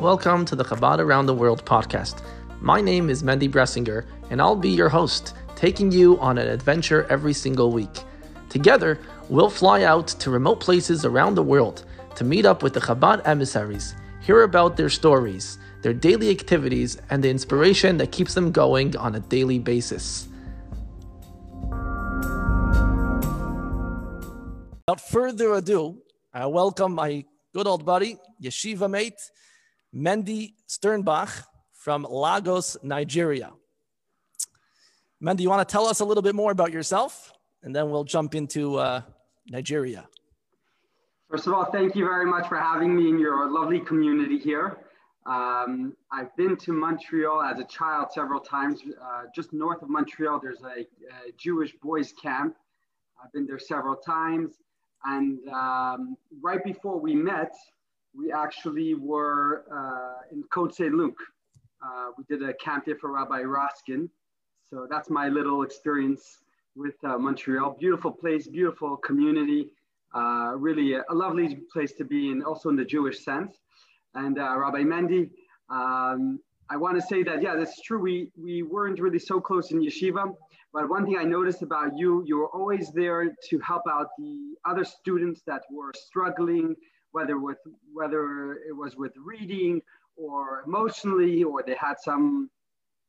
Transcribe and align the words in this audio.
Welcome 0.00 0.46
to 0.46 0.56
the 0.56 0.64
Chabad 0.64 0.98
Around 0.98 1.26
the 1.26 1.34
World 1.34 1.62
podcast. 1.66 2.22
My 2.58 2.80
name 2.80 3.10
is 3.10 3.22
Mendy 3.22 3.50
Bressinger, 3.50 4.06
and 4.30 4.40
I'll 4.40 4.56
be 4.56 4.70
your 4.70 4.88
host, 4.88 5.34
taking 5.56 5.92
you 5.92 6.18
on 6.20 6.38
an 6.38 6.48
adventure 6.48 7.06
every 7.10 7.34
single 7.34 7.70
week. 7.70 8.00
Together, 8.48 8.98
we'll 9.28 9.50
fly 9.50 9.82
out 9.82 10.08
to 10.08 10.30
remote 10.30 10.58
places 10.58 11.04
around 11.04 11.34
the 11.34 11.42
world 11.42 11.84
to 12.14 12.24
meet 12.24 12.46
up 12.46 12.62
with 12.62 12.72
the 12.72 12.80
Chabad 12.80 13.20
emissaries, 13.26 13.94
hear 14.22 14.44
about 14.44 14.78
their 14.78 14.88
stories, 14.88 15.58
their 15.82 15.92
daily 15.92 16.30
activities, 16.30 16.96
and 17.10 17.22
the 17.22 17.28
inspiration 17.28 17.98
that 17.98 18.10
keeps 18.10 18.32
them 18.32 18.52
going 18.52 18.96
on 18.96 19.16
a 19.16 19.20
daily 19.20 19.58
basis. 19.58 20.28
Without 24.88 25.02
further 25.10 25.52
ado, 25.52 25.98
I 26.32 26.46
welcome 26.46 26.94
my 26.94 27.26
good 27.52 27.66
old 27.66 27.84
buddy, 27.84 28.16
yeshiva 28.42 28.88
mate, 28.88 29.20
Mendy 29.94 30.54
Sternbach 30.68 31.44
from 31.72 32.06
Lagos, 32.08 32.76
Nigeria. 32.82 33.52
Mendy, 35.22 35.40
you 35.40 35.50
want 35.50 35.66
to 35.66 35.70
tell 35.70 35.86
us 35.86 36.00
a 36.00 36.04
little 36.04 36.22
bit 36.22 36.34
more 36.34 36.52
about 36.52 36.72
yourself? 36.72 37.32
And 37.62 37.74
then 37.74 37.90
we'll 37.90 38.04
jump 38.04 38.34
into 38.34 38.76
uh, 38.76 39.02
Nigeria. 39.48 40.08
First 41.30 41.46
of 41.46 41.52
all, 41.52 41.64
thank 41.66 41.94
you 41.94 42.04
very 42.04 42.26
much 42.26 42.48
for 42.48 42.58
having 42.58 42.96
me 42.96 43.08
in 43.08 43.18
your 43.18 43.50
lovely 43.50 43.80
community 43.80 44.38
here. 44.38 44.78
Um, 45.26 45.94
I've 46.10 46.34
been 46.36 46.56
to 46.56 46.72
Montreal 46.72 47.42
as 47.42 47.58
a 47.58 47.64
child 47.64 48.08
several 48.12 48.40
times. 48.40 48.80
Uh, 48.82 49.24
just 49.34 49.52
north 49.52 49.82
of 49.82 49.90
Montreal, 49.90 50.40
there's 50.40 50.62
a, 50.62 50.80
a 50.80 51.32
Jewish 51.36 51.72
boys 51.82 52.12
camp. 52.12 52.56
I've 53.22 53.32
been 53.32 53.46
there 53.46 53.58
several 53.58 53.96
times. 53.96 54.54
And 55.04 55.46
um, 55.48 56.16
right 56.40 56.64
before 56.64 56.98
we 56.98 57.14
met, 57.14 57.54
we 58.14 58.32
actually 58.32 58.94
were 58.94 59.64
uh, 59.72 60.22
in 60.32 60.42
Côte 60.44 60.74
Saint 60.74 60.94
Luc. 60.94 61.14
Uh, 61.82 62.10
we 62.18 62.24
did 62.24 62.46
a 62.48 62.54
camp 62.54 62.84
there 62.86 62.96
for 62.96 63.12
Rabbi 63.12 63.42
Raskin. 63.42 64.08
So 64.68 64.86
that's 64.88 65.10
my 65.10 65.28
little 65.28 65.62
experience 65.62 66.38
with 66.76 66.94
uh, 67.04 67.18
Montreal. 67.18 67.76
Beautiful 67.78 68.12
place, 68.12 68.46
beautiful 68.46 68.96
community, 68.96 69.72
uh, 70.14 70.52
really 70.56 70.94
a, 70.94 71.04
a, 71.10 71.14
lovely 71.14 71.58
place 71.72 71.92
to 71.92 72.04
be 72.04 72.30
in, 72.30 72.42
also 72.42 72.68
in 72.68 72.76
the 72.76 72.84
Jewish 72.84 73.24
sense. 73.24 73.52
And 74.14 74.38
uh, 74.38 74.56
Rabbi 74.58 74.82
Mendy, 74.82 75.30
um, 75.70 76.40
I 76.68 76.76
want 76.76 77.00
to 77.00 77.06
say 77.06 77.22
that, 77.24 77.42
yeah, 77.42 77.56
that's 77.56 77.80
true. 77.82 78.00
We, 78.00 78.30
we 78.36 78.62
weren't 78.62 79.00
really 79.00 79.18
so 79.18 79.40
close 79.40 79.72
in 79.72 79.80
yeshiva, 79.80 80.32
but 80.72 80.88
one 80.88 81.04
thing 81.04 81.16
I 81.18 81.24
noticed 81.24 81.62
about 81.62 81.96
you, 81.96 82.22
you 82.26 82.38
were 82.38 82.48
always 82.48 82.92
there 82.92 83.34
to 83.48 83.58
help 83.58 83.82
out 83.90 84.08
the 84.18 84.54
other 84.64 84.84
students 84.84 85.42
that 85.46 85.62
were 85.70 85.92
struggling, 85.94 86.76
whether 87.12 87.38
with 87.38 87.58
whether 87.92 88.52
it 88.68 88.76
was 88.76 88.96
with 88.96 89.12
reading 89.16 89.82
or 90.16 90.62
emotionally, 90.66 91.42
or 91.42 91.62
they 91.62 91.76
had 91.78 91.94
some 92.02 92.50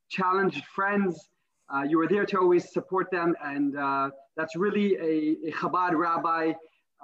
challenged 0.09 0.65
friends. 0.65 1.29
Uh, 1.73 1.83
you 1.83 1.97
were 1.97 2.07
there 2.07 2.25
to 2.25 2.37
always 2.37 2.71
support 2.71 3.09
them, 3.11 3.33
and 3.43 3.77
uh, 3.77 4.09
that's 4.35 4.55
really 4.55 4.95
a, 4.95 5.49
a 5.49 5.51
Chabad 5.53 5.93
rabbi, 5.95 6.51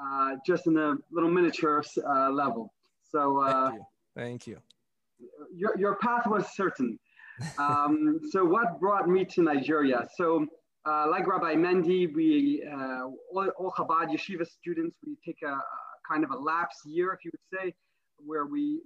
uh, 0.02 0.32
just 0.46 0.68
in 0.68 0.78
a 0.78 0.96
little 1.12 1.32
miniature 1.32 1.84
uh, 2.06 2.30
level. 2.30 2.74
So, 3.10 3.42
uh, 3.42 3.70
thank 3.70 3.76
you. 3.76 3.86
Thank 4.16 4.48
you. 4.48 4.58
Your, 5.56 5.78
your 5.78 5.96
path 5.96 6.28
was 6.28 6.54
certain. 6.56 7.00
Um, 7.58 8.20
so 8.32 8.44
what 8.44 8.80
brought 8.80 9.08
me 9.08 9.24
to 9.26 9.42
Nigeria? 9.42 10.08
So 10.16 10.46
uh, 10.88 11.06
like 11.10 11.28
Rabbi 11.28 11.56
Mendy, 11.56 12.14
we 12.14 12.64
uh, 12.72 13.04
all, 13.34 13.50
all, 13.58 13.74
Chabad 13.78 14.10
yeshiva 14.10 14.48
students, 14.48 14.96
we 15.06 15.18
take 15.26 15.38
a, 15.44 15.48
a, 15.48 15.60
kind 16.10 16.24
of 16.24 16.32
a 16.32 16.38
lapse 16.38 16.80
year, 16.86 17.14
if 17.14 17.20
you 17.26 17.32
would 17.34 17.60
say, 17.60 17.74
where 18.18 18.46
we 18.46 18.82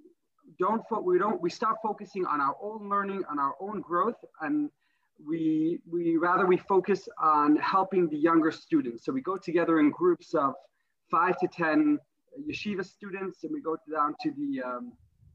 don't 0.60 0.82
fo- 0.90 1.02
we 1.02 1.18
don't 1.18 1.42
we 1.42 1.50
stop 1.50 1.78
focusing 1.84 2.26
on 2.26 2.42
our 2.42 2.56
own 2.62 2.90
learning, 2.90 3.24
on 3.30 3.40
our 3.40 3.56
own 3.60 3.82
growth, 3.82 4.20
and 4.42 4.70
we 5.26 5.80
we 5.90 6.18
rather 6.18 6.46
we 6.46 6.58
focus 6.58 7.08
on 7.22 7.56
helping 7.58 8.10
the 8.10 8.18
younger 8.18 8.52
students. 8.52 9.06
So 9.06 9.12
we 9.12 9.22
go 9.22 9.38
together 9.38 9.80
in 9.80 9.92
groups 9.92 10.34
of 10.34 10.54
five 11.10 11.38
to 11.40 11.48
ten 11.48 12.00
yeshiva 12.50 12.86
students, 12.86 13.44
and 13.44 13.52
we 13.54 13.62
go 13.62 13.78
down 13.92 14.16
to 14.24 14.32
the 14.32 14.62
um, 14.64 14.94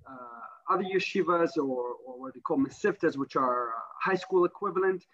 uh, 0.09 0.73
other 0.73 0.85
yeshivas 0.85 1.57
or, 1.57 1.95
or 2.07 2.21
what 2.21 2.35
they 2.35 2.41
call 2.41 2.59
mesivtas, 2.59 3.17
which 3.17 3.37
are 3.37 3.69
uh, 3.69 3.81
high 4.03 4.15
school 4.15 4.45
equivalent, 4.45 5.05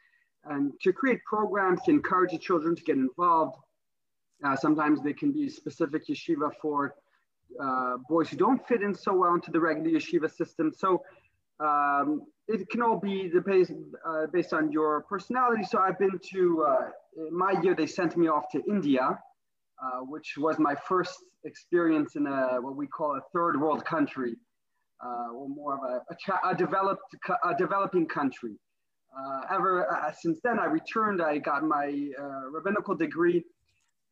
and 0.44 0.72
to 0.82 0.92
create 0.92 1.20
programs 1.24 1.80
to 1.82 1.90
encourage 1.90 2.32
the 2.32 2.38
children 2.38 2.74
to 2.74 2.82
get 2.82 2.96
involved. 2.96 3.56
Uh, 4.44 4.56
sometimes 4.56 5.02
they 5.02 5.12
can 5.12 5.30
be 5.32 5.48
specific 5.48 6.06
yeshiva 6.08 6.50
for 6.60 6.94
uh, 7.62 7.96
boys 8.08 8.28
who 8.28 8.36
don't 8.36 8.66
fit 8.66 8.82
in 8.82 8.94
so 8.94 9.14
well 9.14 9.34
into 9.34 9.50
the 9.50 9.60
regular 9.60 9.90
yeshiva 9.90 10.30
system. 10.30 10.72
So 10.76 11.02
um, 11.60 12.22
it 12.48 12.68
can 12.70 12.82
all 12.82 12.98
be 12.98 13.28
the 13.28 13.40
base, 13.40 13.70
uh, 14.06 14.26
based 14.32 14.52
on 14.52 14.72
your 14.72 15.02
personality. 15.02 15.62
So 15.62 15.78
I've 15.78 15.98
been 15.98 16.18
to, 16.32 16.66
uh, 16.68 16.76
my 17.30 17.52
year, 17.62 17.74
they 17.74 17.86
sent 17.86 18.16
me 18.16 18.28
off 18.28 18.44
to 18.52 18.62
India, 18.68 19.18
uh, 19.82 20.00
which 20.00 20.34
was 20.36 20.58
my 20.58 20.74
first 20.88 21.16
experience 21.44 22.16
in 22.16 22.26
a, 22.26 22.60
what 22.60 22.74
we 22.74 22.86
call 22.86 23.16
a 23.16 23.20
third 23.32 23.60
world 23.60 23.84
country 23.84 24.36
uh, 25.04 25.32
or 25.34 25.48
more 25.48 25.74
of 25.74 25.82
a, 25.82 25.94
a, 26.12 26.50
a 26.50 26.54
developed, 26.56 27.14
a 27.44 27.54
developing 27.56 28.06
country. 28.06 28.54
Ever 29.50 29.86
since 30.18 30.40
then, 30.42 30.58
I 30.58 30.64
returned. 30.64 31.20
I 31.20 31.36
got 31.36 31.62
my 31.64 32.08
rabbinical 32.50 32.94
degree, 32.94 33.44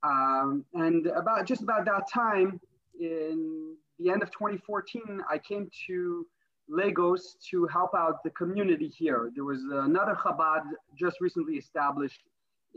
um, 0.02 0.64
and 0.74 1.06
about 1.08 1.46
just 1.46 1.62
about 1.62 1.84
that 1.86 2.10
time, 2.12 2.60
in 2.98 3.74
the 3.98 4.10
end 4.10 4.22
of 4.22 4.30
2014, 4.30 5.20
I 5.28 5.38
came 5.38 5.70
to 5.86 6.26
Lagos 6.68 7.36
to 7.50 7.66
help 7.66 7.90
out 7.94 8.22
the 8.22 8.30
community 8.30 8.88
here. 8.88 9.30
There 9.34 9.44
was 9.44 9.62
another 9.70 10.14
Chabad 10.14 10.62
just 10.98 11.20
recently 11.20 11.54
established 11.54 12.22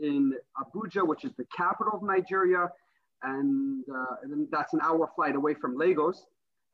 in 0.00 0.34
Abuja, 0.60 1.06
which 1.06 1.24
is 1.24 1.32
the 1.36 1.46
capital 1.56 1.92
of 1.94 2.02
Nigeria, 2.02 2.68
and, 3.22 3.84
uh, 3.88 4.16
and 4.22 4.48
that's 4.50 4.74
an 4.74 4.80
hour 4.82 5.08
flight 5.14 5.36
away 5.36 5.54
from 5.54 5.76
Lagos. 5.76 6.26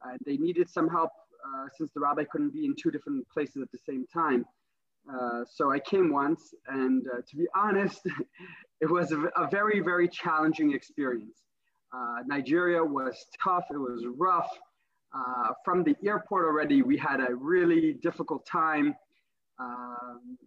Uh, 0.05 0.17
they 0.25 0.39
needed 0.39 0.69
some 0.69 0.89
help 0.89 1.11
uh, 1.45 1.69
since 1.77 1.91
the 1.93 2.01
rabbi 2.01 2.25
couldn't 2.25 2.53
be 2.53 2.65
in 2.65 2.75
two 2.75 2.91
different 2.91 3.29
places 3.29 3.63
at 3.63 3.71
the 3.71 3.79
same 3.79 4.07
time. 4.13 4.45
Uh, 5.09 5.45
so 5.49 5.71
I 5.71 5.79
came 5.79 6.13
once, 6.13 6.55
and 6.69 7.07
uh, 7.07 7.21
to 7.29 7.37
be 7.37 7.47
honest, 7.55 8.01
it 8.81 8.91
was 8.91 9.13
a, 9.13 9.21
a, 9.37 9.49
very, 9.51 9.81
very 9.81 10.09
challenging 10.09 10.73
experience. 10.73 11.43
Uh, 11.93 12.23
Nigeria 12.27 12.83
was 12.83 13.27
tough, 13.43 13.65
it 13.71 13.79
was 13.79 14.05
rough. 14.17 14.49
Uh, 15.13 15.53
from 15.65 15.83
the 15.83 15.97
airport 16.07 16.45
already, 16.45 16.83
we 16.83 16.97
had 16.97 17.21
a 17.21 17.35
really 17.35 17.95
difficult 17.95 18.47
time. 18.47 18.95
Um, 19.59 20.39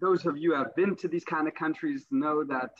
those 0.00 0.26
of 0.26 0.36
you 0.36 0.52
who 0.52 0.58
have 0.58 0.74
been 0.74 0.96
to 0.96 1.08
these 1.08 1.24
kind 1.24 1.46
of 1.46 1.54
countries 1.54 2.06
know 2.10 2.42
that 2.44 2.72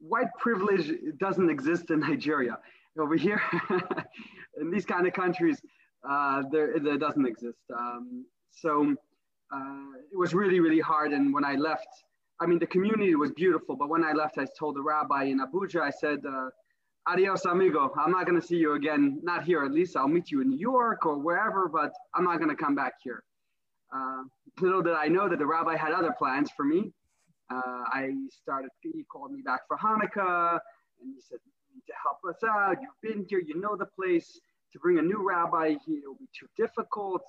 white 0.00 0.28
privilege 0.38 0.92
doesn't 1.18 1.50
exist 1.50 1.90
in 1.90 2.00
Nigeria. 2.00 2.58
Over 2.98 3.16
here, 3.16 3.40
in 4.60 4.70
these 4.70 4.84
kind 4.84 5.06
of 5.06 5.12
countries, 5.12 5.60
uh, 6.08 6.42
there, 6.50 6.78
there 6.80 6.98
doesn't 6.98 7.26
exist. 7.26 7.58
Um, 7.76 8.24
so 8.60 8.94
uh, 9.52 9.92
it 10.12 10.16
was 10.16 10.34
really, 10.34 10.60
really 10.60 10.80
hard. 10.80 11.12
And 11.12 11.32
when 11.32 11.44
I 11.44 11.54
left, 11.54 11.88
I 12.40 12.46
mean, 12.46 12.58
the 12.58 12.66
community 12.66 13.14
was 13.14 13.32
beautiful, 13.32 13.76
but 13.76 13.88
when 13.88 14.04
I 14.04 14.12
left, 14.12 14.38
I 14.38 14.46
told 14.58 14.76
the 14.76 14.82
rabbi 14.82 15.24
in 15.24 15.40
Abuja, 15.40 15.80
I 15.80 15.90
said, 15.90 16.18
uh, 16.28 16.50
adios, 17.06 17.44
amigo. 17.44 17.92
I'm 17.98 18.10
not 18.10 18.26
going 18.26 18.40
to 18.40 18.46
see 18.46 18.56
you 18.56 18.74
again, 18.74 19.20
not 19.22 19.44
here 19.44 19.64
at 19.64 19.72
least. 19.72 19.96
I'll 19.96 20.08
meet 20.08 20.30
you 20.30 20.40
in 20.40 20.48
New 20.48 20.58
York 20.58 21.06
or 21.06 21.18
wherever, 21.18 21.68
but 21.68 21.92
I'm 22.14 22.24
not 22.24 22.38
going 22.38 22.50
to 22.50 22.56
come 22.56 22.74
back 22.74 22.94
here. 23.02 23.22
Uh, 23.94 24.22
little 24.60 24.82
did 24.82 24.94
I 24.94 25.08
know 25.08 25.28
that 25.28 25.38
the 25.38 25.46
rabbi 25.46 25.76
had 25.76 25.92
other 25.92 26.14
plans 26.18 26.50
for 26.56 26.64
me. 26.64 26.92
Uh, 27.50 27.82
I 27.92 28.10
started, 28.30 28.70
he 28.82 29.04
called 29.10 29.32
me 29.32 29.40
back 29.42 29.60
for 29.66 29.78
Hanukkah 29.78 30.58
and 31.00 31.14
he 31.14 31.20
said, 31.20 31.38
You 31.44 31.76
need 31.76 31.84
to 31.86 31.94
help 32.02 32.18
us 32.28 32.42
out. 32.46 32.76
You've 32.82 33.00
been 33.02 33.24
here, 33.28 33.40
you 33.40 33.58
know 33.60 33.76
the 33.76 33.86
place. 33.86 34.38
To 34.74 34.78
bring 34.80 34.98
a 34.98 35.02
new 35.02 35.26
rabbi 35.26 35.76
here 35.86 36.02
will 36.06 36.18
be 36.18 36.28
too 36.38 36.46
difficult. 36.58 37.22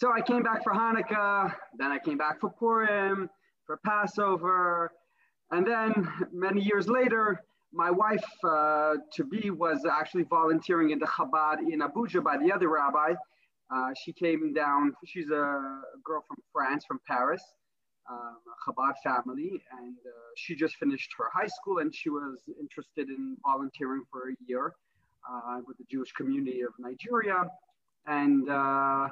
So 0.00 0.10
I 0.10 0.22
came 0.22 0.42
back 0.42 0.64
for 0.64 0.72
Hanukkah, 0.72 1.54
then 1.76 1.92
I 1.92 1.98
came 1.98 2.16
back 2.16 2.40
for 2.40 2.48
Purim, 2.48 3.28
for 3.66 3.78
Passover, 3.84 4.90
and 5.50 5.66
then 5.66 5.92
many 6.32 6.62
years 6.62 6.88
later, 6.88 7.42
my 7.70 7.90
wife 7.90 8.24
uh, 8.42 8.94
to 9.12 9.24
be 9.24 9.50
was 9.50 9.84
actually 9.84 10.22
volunteering 10.22 10.88
in 10.88 10.98
the 10.98 11.04
Chabad 11.06 11.58
in 11.70 11.80
Abuja 11.80 12.24
by 12.24 12.38
the 12.38 12.50
other 12.50 12.70
rabbi. 12.70 13.12
Uh, 13.70 13.90
she 14.02 14.14
came 14.14 14.54
down, 14.54 14.94
she's 15.04 15.28
a 15.28 15.82
girl 16.02 16.24
from 16.26 16.38
France, 16.50 16.86
from 16.86 16.98
Paris 17.06 17.42
um, 18.10 18.38
Chabad 18.66 18.94
family, 19.04 19.62
and 19.78 19.96
uh, 20.06 20.10
she 20.34 20.54
just 20.54 20.76
finished 20.76 21.10
her 21.18 21.26
high 21.30 21.46
school 21.46 21.80
and 21.80 21.94
she 21.94 22.08
was 22.08 22.38
interested 22.58 23.10
in 23.10 23.36
volunteering 23.44 24.04
for 24.10 24.30
a 24.30 24.34
year 24.46 24.72
uh, 25.30 25.58
with 25.66 25.76
the 25.76 25.84
Jewish 25.90 26.12
community 26.12 26.62
of 26.62 26.72
Nigeria. 26.78 27.44
And 28.06 28.48
uh, 28.48 29.08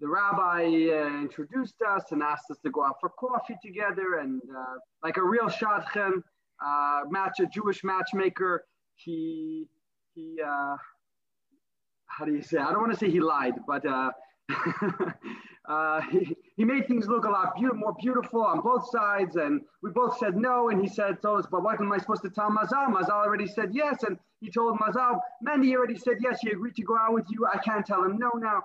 the 0.00 0.08
rabbi 0.08 0.64
uh, 0.64 1.20
introduced 1.20 1.76
us 1.86 2.04
and 2.10 2.22
asked 2.22 2.50
us 2.50 2.58
to 2.64 2.70
go 2.70 2.84
out 2.84 2.96
for 3.00 3.10
coffee 3.10 3.56
together. 3.62 4.18
And 4.20 4.40
uh, 4.56 4.78
like 5.02 5.16
a 5.16 5.22
real 5.22 5.46
shadchan, 5.46 6.22
match 7.10 7.40
a 7.40 7.46
Jewish 7.46 7.84
matchmaker, 7.84 8.64
he 8.96 9.66
he 10.14 10.40
how 12.10 12.24
do 12.24 12.32
you 12.34 12.42
say? 12.42 12.58
I 12.58 12.70
don't 12.70 12.80
want 12.80 12.92
to 12.92 12.98
say 12.98 13.10
he 13.10 13.20
lied, 13.20 13.54
but 13.66 13.86
uh, 13.86 14.10
uh, 15.68 16.00
he, 16.10 16.36
he 16.56 16.64
made 16.64 16.86
things 16.86 17.06
look 17.06 17.24
a 17.24 17.30
lot 17.30 17.54
be- 17.54 17.62
more 17.74 17.94
beautiful 18.00 18.42
on 18.42 18.60
both 18.60 18.90
sides. 18.90 19.36
And 19.36 19.62
we 19.82 19.90
both 19.90 20.18
said 20.18 20.36
no. 20.36 20.68
And 20.68 20.82
he 20.82 20.88
said, 20.88 21.22
told 21.22 21.40
us, 21.40 21.46
but 21.50 21.62
what 21.62 21.80
am 21.80 21.92
I 21.92 21.98
supposed 21.98 22.22
to 22.22 22.30
tell 22.30 22.50
Mazal? 22.50 22.88
Mazal 22.88 23.10
already 23.10 23.46
said 23.46 23.70
yes. 23.72 24.02
And 24.02 24.18
he 24.40 24.50
told 24.50 24.78
Mazal, 24.78 25.18
Mandy 25.40 25.74
already 25.74 25.96
said 25.96 26.16
yes. 26.20 26.40
He 26.42 26.50
agreed 26.50 26.74
to 26.76 26.82
go 26.82 26.96
out 26.98 27.14
with 27.14 27.26
you. 27.30 27.46
I 27.46 27.58
can't 27.58 27.86
tell 27.86 28.04
him 28.04 28.18
no 28.18 28.30
now. 28.34 28.62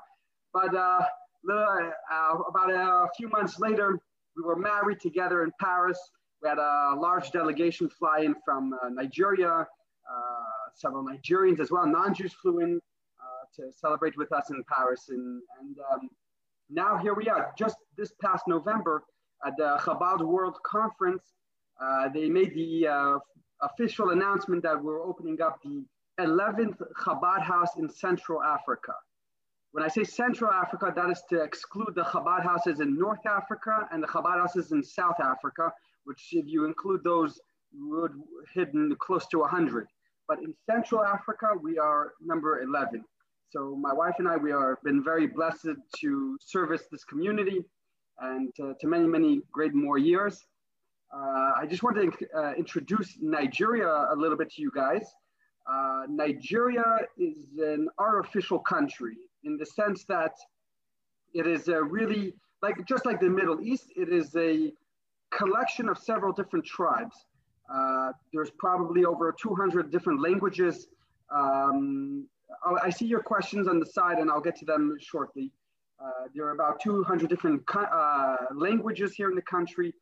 But 0.53 0.73
uh, 0.73 0.79
uh, 0.79 1.05
about 1.49 2.71
a 2.71 3.07
few 3.17 3.29
months 3.29 3.59
later, 3.59 3.99
we 4.35 4.43
were 4.43 4.55
married 4.55 4.99
together 4.99 5.43
in 5.43 5.51
Paris. 5.59 5.99
We 6.41 6.49
had 6.49 6.57
a 6.57 6.95
large 6.97 7.31
delegation 7.31 7.89
fly 7.89 8.19
in 8.19 8.35
from 8.43 8.73
uh, 8.73 8.89
Nigeria, 8.89 9.49
uh, 9.49 9.65
several 10.75 11.05
Nigerians 11.05 11.59
as 11.59 11.71
well, 11.71 11.87
non-Jews 11.87 12.33
flew 12.33 12.59
in 12.59 12.79
uh, 13.19 13.45
to 13.55 13.71
celebrate 13.71 14.17
with 14.17 14.31
us 14.33 14.49
in 14.49 14.63
Paris. 14.71 15.05
And, 15.09 15.41
and 15.59 15.75
um, 15.91 16.09
now 16.69 16.97
here 16.97 17.13
we 17.13 17.29
are, 17.29 17.53
just 17.57 17.77
this 17.97 18.11
past 18.21 18.43
November 18.47 19.03
at 19.45 19.53
the 19.57 19.77
Chabad 19.79 20.21
World 20.21 20.57
Conference, 20.63 21.23
uh, 21.81 22.09
they 22.09 22.29
made 22.29 22.53
the 22.53 22.87
uh, 22.87 23.17
official 23.61 24.09
announcement 24.09 24.63
that 24.63 24.81
we're 24.81 25.01
opening 25.01 25.41
up 25.41 25.59
the 25.63 25.85
11th 26.19 26.81
Chabad 27.01 27.41
house 27.41 27.77
in 27.77 27.89
Central 27.89 28.41
Africa. 28.41 28.93
When 29.75 29.83
I 29.83 29.89
say 29.89 30.05
Central 30.05 30.51
Africa, 30.51 30.93
that 30.95 31.09
is 31.09 31.21
to 31.31 31.43
exclude 31.43 31.95
the 31.95 32.03
Chabad 32.03 32.43
houses 32.43 32.79
in 32.79 32.97
North 32.97 33.25
Africa 33.25 33.89
and 33.91 34.01
the 34.01 34.07
Chabad 34.07 34.39
houses 34.39 34.71
in 34.71 34.81
South 34.81 35.19
Africa, 35.19 35.69
which 36.05 36.29
if 36.31 36.45
you 36.47 36.63
include 36.63 37.03
those, 37.03 37.41
would 37.73 38.13
hidden 38.53 38.95
close 39.01 39.27
to 39.27 39.39
100. 39.39 39.87
But 40.29 40.39
in 40.39 40.53
Central 40.65 41.03
Africa, 41.03 41.47
we 41.61 41.77
are 41.77 42.13
number 42.21 42.61
11. 42.61 43.03
So 43.49 43.75
my 43.75 43.91
wife 43.91 44.15
and 44.17 44.29
I, 44.29 44.37
we 44.37 44.53
are 44.53 44.79
been 44.85 45.03
very 45.03 45.27
blessed 45.27 45.75
to 45.97 46.37
service 46.39 46.83
this 46.89 47.03
community 47.03 47.59
and 48.19 48.53
uh, 48.63 48.75
to 48.79 48.87
many, 48.87 49.07
many 49.07 49.41
great 49.51 49.73
more 49.73 49.97
years. 49.97 50.41
Uh, 51.13 51.51
I 51.59 51.65
just 51.69 51.83
want 51.83 51.97
to 51.97 52.27
uh, 52.33 52.53
introduce 52.53 53.17
Nigeria 53.19 53.89
a 53.89 54.15
little 54.15 54.37
bit 54.37 54.51
to 54.51 54.61
you 54.61 54.71
guys. 54.73 55.05
Uh, 55.69 56.03
Nigeria 56.07 56.99
is 57.17 57.35
an 57.57 57.89
artificial 57.99 58.59
country 58.59 59.17
in 59.45 59.57
the 59.57 59.65
sense 59.65 60.03
that 60.05 60.33
it 61.33 61.47
is 61.47 61.67
a 61.67 61.81
really, 61.81 62.33
like 62.61 62.75
just 62.87 63.05
like 63.05 63.19
the 63.19 63.29
Middle 63.29 63.61
East, 63.61 63.91
it 63.95 64.09
is 64.09 64.35
a 64.35 64.71
collection 65.31 65.87
of 65.89 65.97
several 65.97 66.33
different 66.33 66.65
tribes. 66.65 67.15
Uh, 67.73 68.11
there's 68.33 68.51
probably 68.57 69.05
over 69.05 69.33
200 69.39 69.91
different 69.91 70.21
languages. 70.21 70.87
Um, 71.33 72.27
I 72.81 72.89
see 72.89 73.05
your 73.05 73.21
questions 73.21 73.67
on 73.67 73.79
the 73.79 73.85
side 73.85 74.19
and 74.19 74.29
I'll 74.29 74.41
get 74.41 74.55
to 74.57 74.65
them 74.65 74.95
shortly. 74.99 75.51
Uh, 76.03 76.27
there 76.33 76.45
are 76.45 76.51
about 76.51 76.79
200 76.79 77.29
different 77.29 77.63
uh, 77.73 78.35
languages 78.53 79.13
here 79.15 79.29
in 79.29 79.35
the 79.35 79.41
country. 79.41 79.93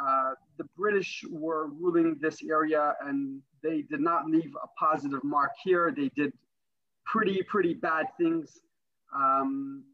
Uh, 0.00 0.32
the 0.58 0.64
British 0.76 1.24
were 1.30 1.68
ruling 1.68 2.16
this 2.20 2.42
area 2.42 2.94
and 3.06 3.40
they 3.62 3.82
did 3.82 4.00
not 4.00 4.26
leave 4.26 4.52
a 4.62 4.66
positive 4.78 5.22
mark 5.22 5.50
here. 5.62 5.92
They 5.96 6.10
did 6.16 6.32
pretty, 7.04 7.42
pretty 7.42 7.74
bad 7.74 8.06
things. 8.18 8.60
Um, 9.14 9.84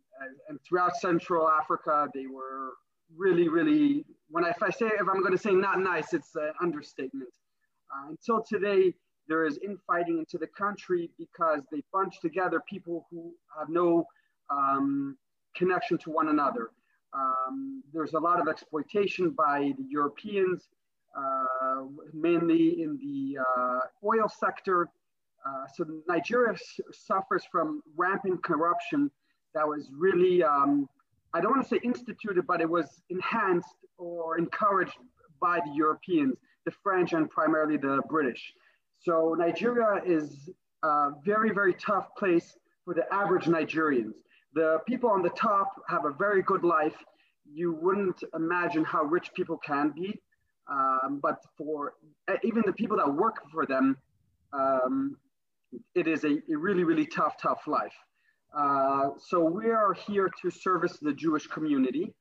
and, 0.49 0.59
throughout 0.67 0.97
Central 0.97 1.49
Africa, 1.49 2.09
they 2.15 2.27
were 2.27 2.73
really, 3.17 3.49
really, 3.49 4.05
when 4.31 4.45
I, 4.45 4.51
if 4.51 4.63
I 4.63 4.71
say, 4.71 4.87
if 4.87 5.09
I'm 5.09 5.21
going 5.21 5.33
to 5.33 5.39
say 5.39 5.53
not 5.53 5.81
nice, 5.81 6.13
it's 6.13 6.35
an 6.35 6.53
understatement. 6.61 7.31
Uh, 7.95 8.11
until 8.11 8.43
today, 8.43 8.95
there 9.29 9.47
is 9.47 9.59
infighting 9.59 10.19
into 10.19 10.39
the 10.39 10.47
country 10.47 11.11
because 11.19 11.61
they 11.71 11.83
bunch 11.93 12.21
together 12.21 12.63
people 12.69 13.07
who 13.11 13.33
have 13.59 13.69
no 13.69 14.05
um, 14.51 15.17
connection 15.55 15.99
to 15.99 16.11
one 16.11 16.29
another. 16.29 16.71
Um, 17.13 17.83
there's 17.93 18.15
a 18.15 18.19
lot 18.19 18.41
of 18.41 18.49
exploitation 18.49 19.31
by 19.31 19.73
the 19.79 19.85
Europeans, 19.89 20.69
uh, 21.17 21.85
mainly 22.13 22.83
in 22.83 22.99
the 22.99 23.39
uh, 23.41 23.79
oil 24.05 24.29
sector. 24.29 24.89
Uh, 25.47 25.67
so 25.75 25.85
Nigeria 26.09 26.57
suffers 26.93 27.45
from 27.51 27.83
rampant 27.97 28.43
corruption 28.43 29.11
that 29.55 29.67
was 29.67 29.91
really, 29.93 30.43
um, 30.43 30.89
I 31.35 31.41
don't 31.41 31.53
want 31.53 31.63
to 31.63 31.69
say 31.69 31.81
instituted, 31.83 32.47
but 32.47 32.61
it 32.61 32.69
was 32.69 33.03
enhanced 33.11 33.77
or 33.99 34.39
encouraged 34.39 34.97
by 35.41 35.61
the 35.65 35.73
Europeans, 35.73 36.37
the 36.65 36.73
French, 36.83 37.13
and 37.13 37.31
primarily 37.31 37.77
the 37.77 38.03
British. 38.09 38.53
So 39.01 39.35
Nigeria 39.39 40.03
is 40.05 40.51
a 40.83 41.11
very, 41.25 41.51
very 41.53 41.75
tough 41.75 42.09
place 42.17 42.57
for 42.85 42.95
the 42.95 43.13
average 43.13 43.45
Nigerians. 43.45 44.15
The 44.55 44.79
people 44.87 45.11
on 45.11 45.23
the 45.23 45.31
top 45.31 45.73
have 45.89 46.05
a 46.05 46.11
very 46.11 46.43
good 46.43 46.65
life. 46.65 46.97
You 47.51 47.73
wouldn't 47.73 48.23
imagine 48.35 48.85
how 48.85 49.03
rich 49.05 49.33
people 49.35 49.59
can 49.59 49.91
be. 49.91 50.21
Um, 50.71 51.21
but 51.23 51.39
for 51.57 51.95
even 52.45 52.63
the 52.67 52.73
people 52.73 52.97
that 52.99 53.11
work 53.11 53.37
for 53.51 53.65
them, 53.65 53.97
um, 54.53 55.17
it 55.95 56.07
is 56.07 56.25
a, 56.25 56.39
a, 56.51 56.57
really, 56.57 56.85
really 56.85 57.07
tough, 57.07 57.35
tough 57.41 57.67
life. 57.67 57.93
Uh, 58.57 59.11
so 59.19 59.45
we 59.45 59.71
are 59.71 59.93
here 59.93 60.31
to 60.43 60.51
service 60.51 60.99
the 61.01 61.13
Jewish 61.13 61.47
community. 61.47 62.13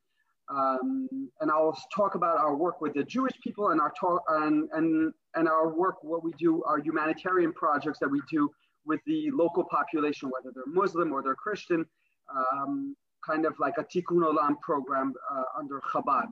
Um, 0.50 1.30
and 1.42 1.52
I'll 1.52 1.78
talk 1.94 2.16
about 2.16 2.38
our 2.38 2.56
work 2.56 2.80
with 2.80 2.94
the 2.94 3.04
Jewish 3.04 3.34
people 3.44 3.70
and 3.70 3.82
our 3.82 3.92
talk 4.00 4.24
and, 4.30 4.70
and, 4.74 5.14
and 5.36 5.48
our 5.48 5.74
work, 5.74 6.04
what 6.04 6.24
we 6.24 6.32
do, 6.40 6.64
our 6.64 6.80
humanitarian 6.80 7.52
projects 7.54 8.00
that 8.00 8.10
we 8.10 8.22
do 8.32 8.50
with 8.86 9.02
the 9.06 9.30
local 9.34 9.66
population, 9.66 10.30
whether 10.30 10.54
they're 10.54 10.74
Muslim 10.74 11.12
or 11.12 11.22
they're 11.22 11.36
Christian, 11.36 11.86
um, 12.34 12.96
kind 13.26 13.46
of 13.46 13.54
like 13.60 13.74
a 13.78 13.84
Tikkun 13.84 14.24
Olam 14.24 14.60
program 14.62 15.14
uh, 15.30 15.44
under 15.60 15.82
Chabad. 15.94 16.28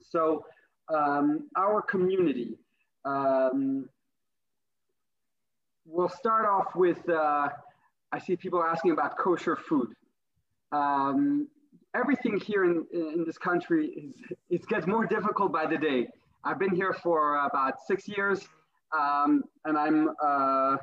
So 0.00 0.44
um, 0.92 1.48
our 1.56 1.80
community, 1.80 2.58
um, 3.04 3.88
we'll 5.84 6.08
start 6.08 6.46
off 6.46 6.74
with, 6.74 7.08
uh, 7.08 7.48
I 8.12 8.18
see 8.18 8.36
people 8.36 8.62
asking 8.62 8.92
about 8.92 9.18
kosher 9.18 9.56
food. 9.56 9.94
Um, 10.70 11.48
everything 11.94 12.40
here 12.40 12.64
in, 12.64 12.86
in 12.92 13.24
this 13.26 13.38
country 13.38 13.86
is, 13.88 14.36
it 14.50 14.66
gets 14.68 14.86
more 14.86 15.06
difficult 15.06 15.52
by 15.52 15.66
the 15.66 15.76
day. 15.76 16.08
I've 16.44 16.58
been 16.58 16.74
here 16.74 16.92
for 16.92 17.44
about 17.44 17.74
six 17.86 18.08
years 18.08 18.46
um, 18.98 19.44
and 19.64 19.76
I'm, 19.78 20.10
uh, 20.22 20.76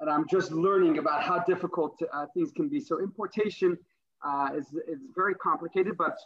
and 0.00 0.10
I'm 0.10 0.26
just 0.28 0.50
learning 0.50 0.98
about 0.98 1.22
how 1.22 1.40
difficult 1.40 2.00
uh, 2.12 2.26
things 2.34 2.52
can 2.52 2.68
be. 2.68 2.80
So 2.80 3.00
importation 3.00 3.76
uh, 4.24 4.50
is, 4.56 4.66
is 4.88 5.00
very 5.14 5.34
complicated, 5.34 5.96
but 5.96 6.16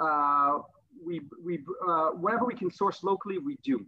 uh, 0.00 0.58
we, 1.04 1.20
we, 1.44 1.60
uh, 1.86 2.10
whatever 2.10 2.44
we 2.44 2.54
can 2.54 2.70
source 2.70 3.02
locally, 3.02 3.38
we 3.38 3.56
do. 3.62 3.86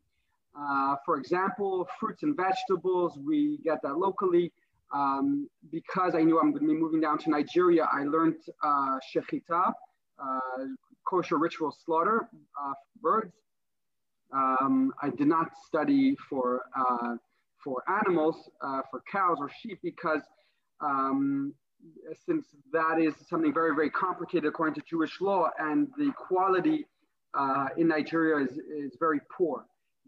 Uh, 0.59 0.97
for 1.05 1.17
example, 1.17 1.89
fruits 1.99 2.23
and 2.23 2.37
vegetables, 2.37 3.19
we 3.25 3.59
get 3.65 3.81
that 3.83 3.97
locally. 3.97 4.53
Um, 4.95 5.49
because 5.71 6.15
I 6.15 6.23
knew 6.23 6.39
I'm 6.39 6.51
going 6.51 6.67
to 6.67 6.73
be 6.73 6.79
moving 6.79 7.01
down 7.01 7.17
to 7.19 7.31
Nigeria, 7.31 7.89
I 7.91 8.05
learned 8.05 8.37
uh, 8.63 8.99
shechita, 9.15 9.73
uh, 10.23 10.41
kosher 11.09 11.39
ritual 11.39 11.75
slaughter 11.85 12.29
of 12.63 12.75
birds. 13.01 13.33
Um, 14.35 14.93
I 15.01 15.09
did 15.09 15.29
not 15.29 15.49
study 15.67 16.15
for, 16.29 16.63
uh, 16.77 17.17
for 17.65 17.83
animals, 17.89 18.51
uh, 18.61 18.83
for 18.91 19.03
cows 19.11 19.39
or 19.41 19.51
sheep, 19.63 19.79
because 19.83 20.21
um, 20.81 21.55
since 22.27 22.47
that 22.73 23.01
is 23.01 23.15
something 23.29 23.53
very, 23.53 23.75
very 23.75 23.91
complicated 23.91 24.47
according 24.47 24.75
to 24.75 24.83
Jewish 24.89 25.23
law, 25.23 25.49
and 25.59 25.89
the 25.97 26.13
quality 26.17 26.87
uh, 27.33 27.69
in 27.79 27.89
Nigeria 27.89 28.45
is, 28.45 28.59
is 28.59 28.97
very 29.01 29.21
poor 29.35 29.65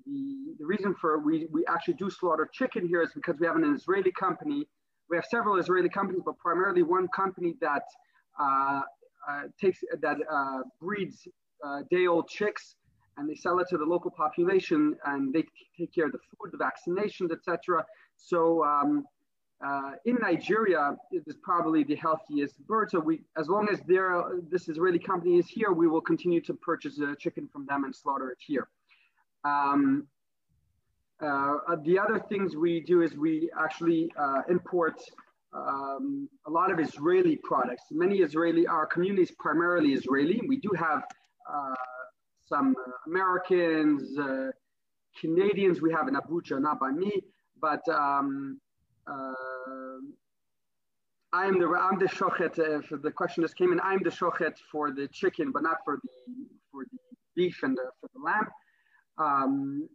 the, 0.06 0.54
the 0.58 0.66
reason 0.66 0.94
for 1.00 1.18
we, 1.18 1.46
we 1.50 1.64
actually 1.66 1.94
do 1.94 2.10
slaughter 2.10 2.48
chicken 2.52 2.86
here 2.86 3.02
is 3.02 3.10
because 3.14 3.36
we 3.40 3.46
have 3.46 3.56
an 3.56 3.74
Israeli 3.74 4.12
company. 4.12 4.66
We 5.10 5.16
have 5.16 5.26
several 5.26 5.56
Israeli 5.56 5.88
companies, 5.88 6.22
but 6.24 6.38
primarily 6.38 6.82
one 6.82 7.08
company 7.14 7.54
that 7.60 7.82
uh, 8.38 8.80
uh, 9.28 9.42
takes 9.60 9.80
that 10.00 10.16
uh, 10.30 10.62
breeds 10.80 11.26
uh, 11.64 11.80
day-old 11.90 12.28
chicks, 12.28 12.76
and 13.16 13.28
they 13.28 13.34
sell 13.34 13.58
it 13.60 13.68
to 13.70 13.78
the 13.78 13.84
local 13.84 14.10
population, 14.10 14.94
and 15.06 15.32
they 15.32 15.44
take 15.78 15.94
care 15.94 16.06
of 16.06 16.12
the 16.12 16.18
food, 16.18 16.52
the 16.52 16.58
vaccinations, 16.58 17.32
etc. 17.32 17.84
So 18.16 18.64
um, 18.64 19.04
uh, 19.64 19.92
in 20.04 20.18
Nigeria, 20.20 20.96
it 21.10 21.22
is 21.26 21.36
probably 21.42 21.84
the 21.84 21.96
healthiest 21.96 22.58
bird. 22.66 22.90
So 22.90 23.00
we, 23.00 23.20
as 23.38 23.48
long 23.48 23.68
as 23.72 23.80
there, 23.86 24.22
this 24.50 24.68
Israeli 24.68 24.98
company 24.98 25.38
is 25.38 25.46
here, 25.46 25.72
we 25.72 25.86
will 25.86 26.00
continue 26.00 26.40
to 26.42 26.54
purchase 26.54 26.98
a 26.98 27.14
chicken 27.16 27.48
from 27.52 27.64
them 27.66 27.84
and 27.84 27.94
slaughter 27.94 28.30
it 28.30 28.38
here. 28.46 28.68
Um, 29.44 30.06
uh, 31.22 31.76
the 31.84 31.98
other 31.98 32.18
things 32.28 32.56
we 32.56 32.80
do 32.80 33.02
is 33.02 33.16
we 33.16 33.50
actually 33.58 34.12
uh, 34.18 34.42
import 34.48 35.00
um, 35.54 36.28
a 36.46 36.50
lot 36.50 36.70
of 36.70 36.80
Israeli 36.80 37.36
products. 37.36 37.84
Many 37.90 38.18
Israeli, 38.18 38.66
our 38.66 38.86
community 38.86 39.22
is 39.22 39.30
primarily 39.38 39.92
Israeli. 39.92 40.42
We 40.48 40.56
do 40.58 40.70
have 40.76 41.04
uh, 41.50 41.74
some 42.46 42.74
Americans, 43.06 44.18
uh, 44.18 44.50
Canadians, 45.20 45.80
we 45.80 45.92
have 45.92 46.08
in 46.08 46.14
Abuja, 46.14 46.60
not 46.60 46.80
by 46.80 46.90
me, 46.90 47.12
but 47.60 47.86
um, 47.88 48.60
uh, 49.06 49.32
I'm 51.32 51.58
the 51.58 51.66
I'm 51.66 51.98
the 51.98 52.06
shochet. 52.06 52.58
Uh, 52.58 52.82
for 52.82 52.96
the 52.98 53.10
question 53.10 53.42
just 53.42 53.56
came 53.56 53.72
in. 53.72 53.80
I'm 53.80 54.02
the 54.02 54.10
shochet 54.10 54.54
for 54.70 54.92
the 54.92 55.08
chicken, 55.08 55.50
but 55.52 55.62
not 55.62 55.78
for 55.84 55.98
the 56.02 56.08
for 56.70 56.84
the 56.90 56.98
beef 57.36 57.60
and 57.62 57.76
the, 57.76 57.90
for 58.00 58.08
the 58.14 58.20
lamb. 58.20 58.46
Um, 59.18 59.88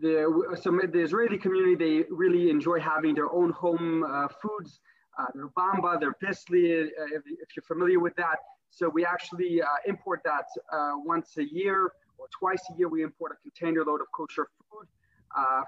the 0.00 0.56
so 0.60 0.70
the 0.70 1.00
Israeli 1.00 1.36
community 1.36 1.74
they 1.74 2.06
really 2.10 2.48
enjoy 2.48 2.80
having 2.80 3.14
their 3.14 3.30
own 3.30 3.50
home 3.50 4.04
uh, 4.04 4.28
foods. 4.28 4.80
Uh, 5.18 5.26
their 5.34 5.48
bamba, 5.48 6.00
their 6.00 6.14
Bissli, 6.24 6.84
uh, 6.84 6.86
if, 7.14 7.22
if, 7.26 7.54
you're 7.54 7.62
familiar 7.68 8.00
with 8.00 8.16
that. 8.16 8.38
So 8.70 8.88
we 8.88 9.04
actually 9.04 9.60
uh, 9.60 9.66
import 9.86 10.22
that 10.24 10.46
uh, 10.72 10.92
once 10.96 11.36
a 11.36 11.44
year 11.44 11.92
or 12.16 12.28
twice 12.38 12.62
a 12.72 12.78
year. 12.78 12.88
We 12.88 13.02
import 13.02 13.32
a 13.32 13.36
container 13.42 13.84
load 13.84 14.00
of 14.00 14.06
kosher 14.16 14.48
food. 14.70 14.88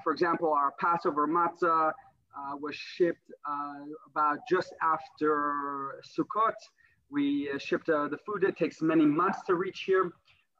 for 0.02 0.12
example, 0.12 0.50
our 0.50 0.72
Passover 0.80 1.28
matzah 1.28 1.92
uh, 2.36 2.56
was 2.60 2.74
shipped 2.74 3.30
uh, 3.48 3.84
about 4.10 4.38
just 4.48 4.74
after 4.82 6.02
Sukkot. 6.02 6.54
We 7.10 7.50
uh, 7.54 7.58
shipped 7.58 7.88
uh, 7.88 8.08
the 8.08 8.18
food. 8.26 8.44
It 8.44 8.56
takes 8.56 8.82
many 8.82 9.06
months 9.06 9.40
to 9.46 9.54
reach 9.54 9.84
here. 9.86 10.12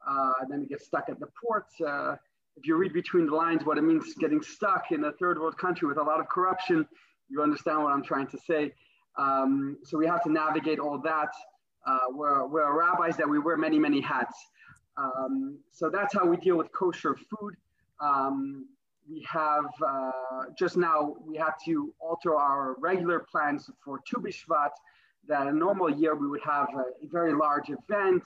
Uh, 0.07 0.33
then 0.49 0.63
it 0.63 0.69
gets 0.69 0.87
stuck 0.87 1.09
at 1.09 1.19
the 1.21 1.29
ports. 1.43 1.81
Uh, 1.81 2.17
if 2.57 2.67
you 2.67 2.77
read 2.77 2.93
between 2.93 3.27
the 3.27 3.35
lines 3.35 3.65
what 3.65 3.79
it 3.79 3.83
means 3.83 4.15
getting 4.15 4.43
stuck 4.43 4.93
in 4.93 5.05
a 5.05 5.13
third 5.13 5.39
world 5.39 5.59
country 5.59 5.89
with 5.89 5.99
a 5.99 6.03
lot 6.03 6.21
of 6.21 6.29
corruption, 6.29 6.87
you 7.29 7.43
understand 7.43 7.83
what 7.83 7.93
I'm 7.93 8.05
trying 8.05 8.29
to 8.29 8.39
say. 8.39 8.73
Um, 9.19 9.79
so 9.83 9.99
we 9.99 10.07
have 10.07 10.23
to 10.25 10.31
navigate 10.31 10.79
all 10.79 10.99
that. 10.99 11.33
we're, 12.11 12.47
we're 12.47 12.79
rabbis 12.79 13.17
that 13.17 13.29
we 13.29 13.39
wear 13.39 13.57
many, 13.57 13.79
many 13.79 14.01
hats. 14.01 14.37
Um, 14.97 15.59
so 15.73 15.91
that's 15.91 16.15
how 16.15 16.25
we 16.27 16.37
deal 16.37 16.57
with 16.57 16.71
kosher 16.73 17.17
food. 17.17 17.55
Um, 18.01 18.67
we 19.09 19.27
have 19.31 19.67
uh, 19.87 20.11
just 20.59 20.77
now 20.77 21.17
we 21.27 21.37
had 21.37 21.53
to 21.67 21.93
alter 22.01 22.37
our 22.37 22.75
regular 22.79 23.21
plans 23.31 23.71
for 23.85 24.01
Tu 24.07 24.17
B'Shvat. 24.17 24.71
That 25.27 25.47
a 25.47 25.53
normal 25.53 25.91
year 25.91 26.15
we 26.15 26.27
would 26.27 26.43
have 26.43 26.69
a, 26.75 27.05
a 27.05 27.09
very 27.11 27.35
large 27.35 27.71
event 27.71 28.23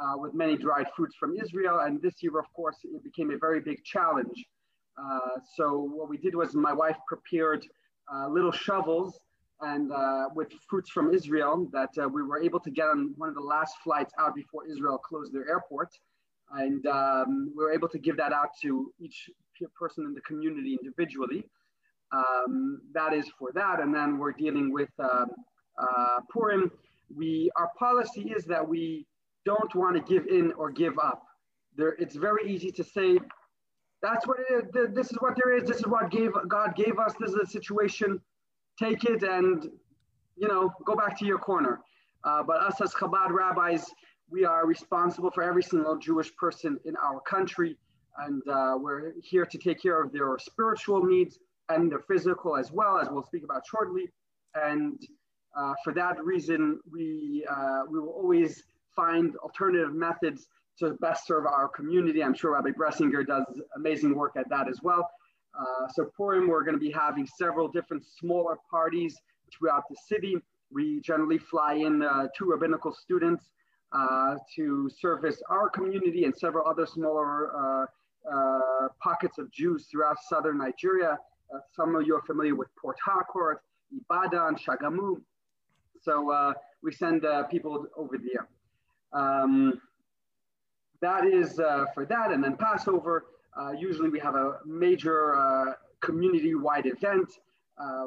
uh, 0.00 0.16
with 0.16 0.34
many 0.34 0.56
dried 0.56 0.86
fruits 0.96 1.16
from 1.16 1.36
Israel, 1.36 1.80
and 1.80 2.00
this 2.00 2.14
year, 2.22 2.38
of 2.38 2.52
course, 2.54 2.76
it 2.84 3.02
became 3.02 3.30
a 3.30 3.38
very 3.38 3.60
big 3.60 3.82
challenge. 3.84 4.44
Uh, 4.96 5.40
so 5.56 5.78
what 5.78 6.08
we 6.08 6.16
did 6.16 6.34
was 6.34 6.54
my 6.54 6.72
wife 6.72 6.96
prepared 7.06 7.64
uh, 8.12 8.28
little 8.28 8.52
shovels 8.52 9.20
and 9.60 9.92
uh, 9.92 10.28
with 10.34 10.48
fruits 10.68 10.90
from 10.90 11.12
Israel 11.12 11.68
that 11.72 11.90
uh, 12.00 12.08
we 12.08 12.22
were 12.22 12.40
able 12.40 12.60
to 12.60 12.70
get 12.70 12.86
on 12.86 13.12
one 13.16 13.28
of 13.28 13.34
the 13.34 13.40
last 13.40 13.74
flights 13.82 14.12
out 14.18 14.34
before 14.34 14.66
Israel 14.66 14.98
closed 14.98 15.32
their 15.32 15.48
airport 15.48 15.90
and 16.52 16.86
um, 16.86 17.52
we 17.56 17.64
were 17.64 17.72
able 17.72 17.88
to 17.88 17.98
give 17.98 18.16
that 18.16 18.32
out 18.32 18.50
to 18.62 18.92
each 19.00 19.30
person 19.78 20.04
in 20.04 20.14
the 20.14 20.20
community 20.22 20.78
individually. 20.80 21.44
Um, 22.12 22.80
that 22.94 23.12
is 23.12 23.28
for 23.38 23.50
that, 23.52 23.80
and 23.80 23.94
then 23.94 24.18
we're 24.18 24.32
dealing 24.32 24.72
with 24.72 24.88
um, 24.98 25.26
uh, 25.78 26.20
Purim. 26.30 26.70
We 27.14 27.50
our 27.56 27.70
policy 27.78 28.32
is 28.34 28.44
that 28.44 28.66
we 28.66 29.06
don't 29.44 29.74
want 29.74 29.96
to 29.96 30.02
give 30.02 30.26
in 30.26 30.52
or 30.52 30.70
give 30.70 30.98
up. 30.98 31.22
There, 31.76 31.94
it's 31.98 32.16
very 32.16 32.50
easy 32.52 32.70
to 32.72 32.84
say, 32.84 33.18
that's 34.02 34.26
what 34.26 34.38
it 34.40 34.52
is. 34.52 34.94
This 34.94 35.10
is 35.10 35.16
what 35.20 35.34
there 35.36 35.56
is. 35.56 35.68
This 35.68 35.78
is 35.78 35.86
what 35.86 36.10
gave 36.10 36.30
God 36.48 36.76
gave 36.76 36.98
us. 36.98 37.14
This 37.18 37.30
is 37.30 37.36
the 37.36 37.46
situation. 37.46 38.20
Take 38.78 39.04
it 39.04 39.22
and 39.22 39.68
you 40.36 40.46
know 40.46 40.72
go 40.84 40.94
back 40.94 41.18
to 41.18 41.26
your 41.26 41.38
corner. 41.38 41.80
Uh, 42.24 42.42
but 42.42 42.62
us 42.62 42.80
as 42.80 42.94
Chabad 42.94 43.30
rabbis, 43.30 43.86
we 44.30 44.44
are 44.44 44.66
responsible 44.66 45.30
for 45.30 45.42
every 45.42 45.62
single 45.62 45.96
Jewish 45.96 46.34
person 46.36 46.78
in 46.84 46.94
our 46.96 47.20
country, 47.20 47.76
and 48.18 48.42
uh, 48.48 48.74
we're 48.78 49.14
here 49.22 49.44
to 49.46 49.58
take 49.58 49.80
care 49.82 50.00
of 50.00 50.12
their 50.12 50.36
spiritual 50.38 51.04
needs 51.04 51.38
and 51.68 51.90
their 51.90 52.00
physical 52.00 52.56
as 52.56 52.72
well, 52.72 52.98
as 52.98 53.08
we'll 53.10 53.22
speak 53.22 53.44
about 53.44 53.62
shortly. 53.66 54.08
And 54.54 55.00
uh, 55.56 55.74
for 55.84 55.92
that 55.94 56.22
reason, 56.24 56.80
we, 56.90 57.44
uh, 57.50 57.82
we 57.90 58.00
will 58.00 58.08
always 58.08 58.62
find 58.98 59.36
alternative 59.36 59.94
methods 59.94 60.48
to 60.80 60.94
best 61.00 61.26
serve 61.26 61.46
our 61.46 61.68
community. 61.68 62.22
I'm 62.22 62.34
sure 62.34 62.52
Rabbi 62.54 62.70
Bressinger 62.70 63.24
does 63.24 63.44
amazing 63.76 64.16
work 64.16 64.32
at 64.36 64.48
that 64.50 64.68
as 64.68 64.80
well. 64.82 65.08
Uh, 65.58 65.88
so 65.94 66.10
Purim, 66.16 66.48
we're 66.48 66.64
going 66.64 66.74
to 66.74 66.80
be 66.80 66.90
having 66.90 67.26
several 67.26 67.68
different 67.68 68.04
smaller 68.04 68.56
parties 68.70 69.16
throughout 69.52 69.84
the 69.88 69.96
city. 70.08 70.36
We 70.70 71.00
generally 71.00 71.38
fly 71.38 71.74
in 71.74 72.02
uh, 72.02 72.28
two 72.36 72.46
rabbinical 72.46 72.92
students 72.92 73.44
uh, 73.92 74.36
to 74.56 74.90
service 75.00 75.40
our 75.48 75.68
community 75.70 76.24
and 76.24 76.36
several 76.36 76.66
other 76.68 76.86
smaller 76.86 77.56
uh, 77.56 77.86
uh, 78.30 78.88
pockets 79.02 79.38
of 79.38 79.50
Jews 79.50 79.86
throughout 79.90 80.16
southern 80.28 80.58
Nigeria. 80.58 81.16
some 81.74 81.94
of 81.96 82.06
you 82.06 82.14
are 82.16 82.22
familiar 82.22 82.54
with 82.54 82.68
Port 82.80 82.98
Harcourt, 83.04 83.62
Ibadan, 83.92 84.56
Shagamu. 84.56 85.20
So 86.02 86.54
we 86.82 86.92
send 86.92 87.24
people 87.50 87.86
over 87.96 88.18
there. 88.18 88.46
Um, 89.12 89.80
that 91.00 91.26
is 91.26 91.58
uh, 91.58 91.86
for 91.94 92.04
that. 92.06 92.32
And 92.32 92.42
then 92.42 92.56
Passover, 92.56 93.26
uh, 93.58 93.72
usually 93.72 94.08
we 94.08 94.18
have 94.20 94.34
a 94.34 94.58
major 94.66 95.36
uh, 95.36 95.72
community-wide 96.00 96.86
event. 96.86 97.28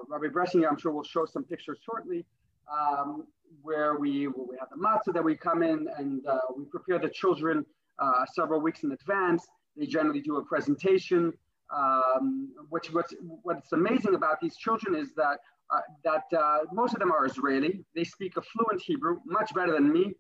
Rabbi 0.10 0.27
Bressinger, 0.27 0.67
I'm 0.70 0.77
sure 0.77 0.91
will 0.91 1.03
show 1.03 1.25
some 1.25 1.43
pictures 1.43 1.79
shortly, 1.86 2.25
um, 2.72 3.25
where 3.62 3.98
we, 3.98 4.27
we 4.27 4.58
have 4.60 4.70
the 4.70 4.77
matzah 4.77 5.13
that 5.13 5.24
we 5.24 5.36
come 5.36 5.63
in 5.63 5.88
and 5.98 6.25
uh, 6.27 6.38
we 6.58 6.65
prepare 6.65 7.00
the 7.00 7.10
children 7.10 7.65
uh, 8.00 8.25
several 8.34 8.60
weeks 8.62 8.84
in 8.84 8.91
advance. 8.91 9.48
They 9.77 9.86
generally 9.86 10.22
do 10.22 10.38
a 10.38 10.43
presentation, 10.43 11.34
um, 11.74 12.50
which 12.70 12.91
what's, 12.91 13.13
what's 13.43 13.72
amazing 13.72 14.15
about 14.15 14.41
these 14.41 14.58
children 14.58 14.96
is 14.96 15.13
that, 15.15 15.39
uh, 15.74 15.79
that 16.03 16.24
uh, 16.38 16.60
most 16.74 16.93
of 16.93 17.00
them 17.00 17.12
are 17.12 17.25
Israeli. 17.25 17.86
They 17.96 18.03
speak 18.03 18.36
a 18.38 18.41
fluent 18.41 18.81
Hebrew, 18.81 19.20
much 19.25 19.53
better 19.53 19.72
than 19.72 19.91
me, 19.91 20.13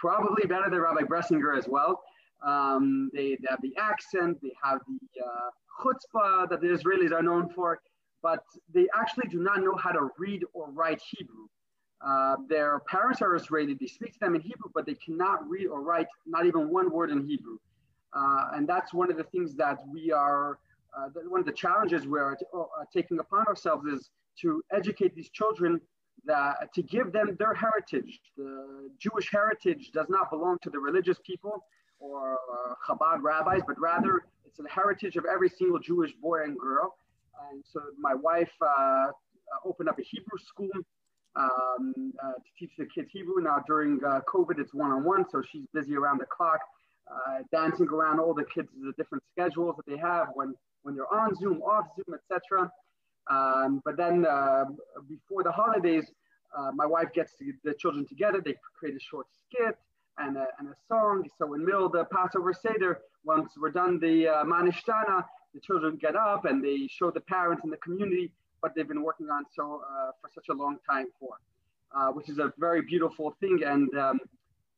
probably 0.00 0.46
better 0.46 0.70
than 0.70 0.80
Rabbi 0.80 1.02
Bressinger 1.02 1.56
as 1.56 1.68
well. 1.68 2.02
Um, 2.44 3.10
they, 3.14 3.36
they, 3.40 3.46
have 3.48 3.62
the 3.62 3.74
accent, 3.78 4.38
they 4.42 4.52
have 4.62 4.80
the 4.86 5.22
uh, 5.22 5.50
chutzpah 5.82 6.48
that 6.50 6.60
the 6.60 6.68
Israelis 6.68 7.12
are 7.12 7.22
known 7.22 7.48
for, 7.48 7.80
but 8.22 8.40
they 8.72 8.86
actually 8.94 9.28
do 9.28 9.40
not 9.40 9.62
know 9.62 9.74
how 9.76 9.92
to 9.92 10.08
read 10.18 10.44
or 10.52 10.70
write 10.70 11.00
Hebrew. 11.16 11.46
Uh, 12.06 12.36
their 12.48 12.80
parents 12.80 13.22
are 13.22 13.34
Israeli. 13.34 13.74
They 13.74 13.86
speak 13.86 14.12
to 14.14 14.18
them 14.20 14.34
in 14.34 14.42
Hebrew, 14.42 14.70
but 14.74 14.84
they 14.84 14.94
cannot 14.94 15.48
read 15.48 15.66
or 15.66 15.80
write 15.80 16.06
not 16.26 16.46
even 16.46 16.70
one 16.70 16.90
word 16.90 17.10
in 17.10 17.26
Hebrew. 17.26 17.58
Uh, 18.12 18.48
and 18.54 18.68
that's 18.68 18.92
one 18.92 19.10
of 19.10 19.16
the 19.16 19.24
things 19.24 19.54
that 19.56 19.78
we 19.88 20.12
are, 20.12 20.58
uh, 20.96 21.08
one 21.28 21.40
of 21.40 21.46
the 21.46 21.52
challenges 21.52 22.06
we're 22.06 22.32
uh, 22.32 22.64
taking 22.92 23.18
upon 23.18 23.46
ourselves 23.46 23.86
is 23.86 24.10
to 24.42 24.62
educate 24.72 25.14
these 25.14 25.30
children 25.30 25.80
that 26.24 26.72
to 26.74 26.82
give 26.82 27.12
them 27.12 27.36
their 27.38 27.54
heritage. 27.54 28.20
The 28.36 28.90
Jewish 28.98 29.30
heritage 29.30 29.90
does 29.92 30.06
not 30.08 30.30
belong 30.30 30.58
to 30.62 30.70
the 30.70 30.78
religious 30.78 31.18
people 31.24 31.64
or 31.98 32.34
uh, 32.34 32.74
Chabad 32.86 33.22
rabbis, 33.22 33.62
but 33.66 33.78
rather 33.80 34.24
it's 34.44 34.58
the 34.58 34.68
heritage 34.68 35.16
of 35.16 35.24
every 35.24 35.48
single 35.48 35.78
Jewish 35.78 36.12
boy 36.20 36.44
and 36.44 36.58
girl. 36.58 36.96
And 37.50 37.62
so 37.64 37.80
my 37.98 38.14
wife 38.14 38.52
uh, 38.60 39.08
opened 39.64 39.88
up 39.88 39.98
a 39.98 40.02
Hebrew 40.02 40.38
school 40.38 40.70
um, 41.36 42.12
uh, 42.22 42.32
to 42.32 42.50
teach 42.58 42.72
the 42.78 42.86
kids 42.86 43.10
Hebrew. 43.12 43.42
Now 43.42 43.62
during 43.66 44.00
uh, 44.04 44.20
COVID, 44.32 44.58
it's 44.58 44.74
one-on-one, 44.74 45.26
so 45.30 45.42
she's 45.50 45.66
busy 45.72 45.94
around 45.94 46.20
the 46.20 46.26
clock, 46.26 46.60
uh, 47.10 47.42
dancing 47.52 47.88
around 47.88 48.20
all 48.20 48.34
the 48.34 48.44
kids' 48.44 48.68
the 48.80 48.92
different 48.96 49.22
schedules 49.32 49.76
that 49.76 49.86
they 49.86 49.98
have 49.98 50.28
when 50.34 50.54
when 50.82 50.94
they're 50.94 51.12
on 51.12 51.34
Zoom, 51.34 51.60
off 51.62 51.86
Zoom, 51.96 52.14
etc. 52.14 52.70
Um, 53.28 53.82
but 53.84 53.96
then 53.96 54.24
uh, 54.26 54.64
before 55.08 55.42
the 55.42 55.52
holidays, 55.52 56.10
uh, 56.56 56.70
my 56.74 56.86
wife 56.86 57.12
gets 57.12 57.32
the 57.64 57.74
children 57.74 58.06
together. 58.06 58.40
They 58.44 58.54
create 58.78 58.96
a 58.96 59.00
short 59.00 59.26
skit 59.32 59.76
and 60.18 60.36
a, 60.36 60.46
and 60.58 60.68
a 60.68 60.74
song. 60.88 61.28
So 61.38 61.54
in 61.54 61.60
the 61.60 61.66
middle 61.66 61.86
of 61.86 61.92
the 61.92 62.04
Passover 62.04 62.52
Seder, 62.52 63.00
once 63.24 63.52
we're 63.60 63.70
done 63.70 63.98
the 63.98 64.28
uh, 64.28 64.44
Manishtana, 64.44 65.24
the 65.54 65.60
children 65.60 65.96
get 65.96 66.16
up 66.16 66.44
and 66.44 66.64
they 66.64 66.86
show 66.86 67.10
the 67.10 67.20
parents 67.20 67.64
and 67.64 67.72
the 67.72 67.78
community 67.78 68.30
what 68.60 68.74
they've 68.74 68.88
been 68.88 69.02
working 69.02 69.28
on 69.30 69.44
so 69.54 69.82
uh, 69.90 70.10
for 70.20 70.30
such 70.34 70.48
a 70.50 70.52
long 70.52 70.78
time 70.88 71.06
for, 71.18 71.34
uh, 71.94 72.08
which 72.12 72.28
is 72.28 72.38
a 72.38 72.52
very 72.58 72.82
beautiful 72.82 73.36
thing. 73.40 73.62
And 73.64 73.96
um, 73.98 74.20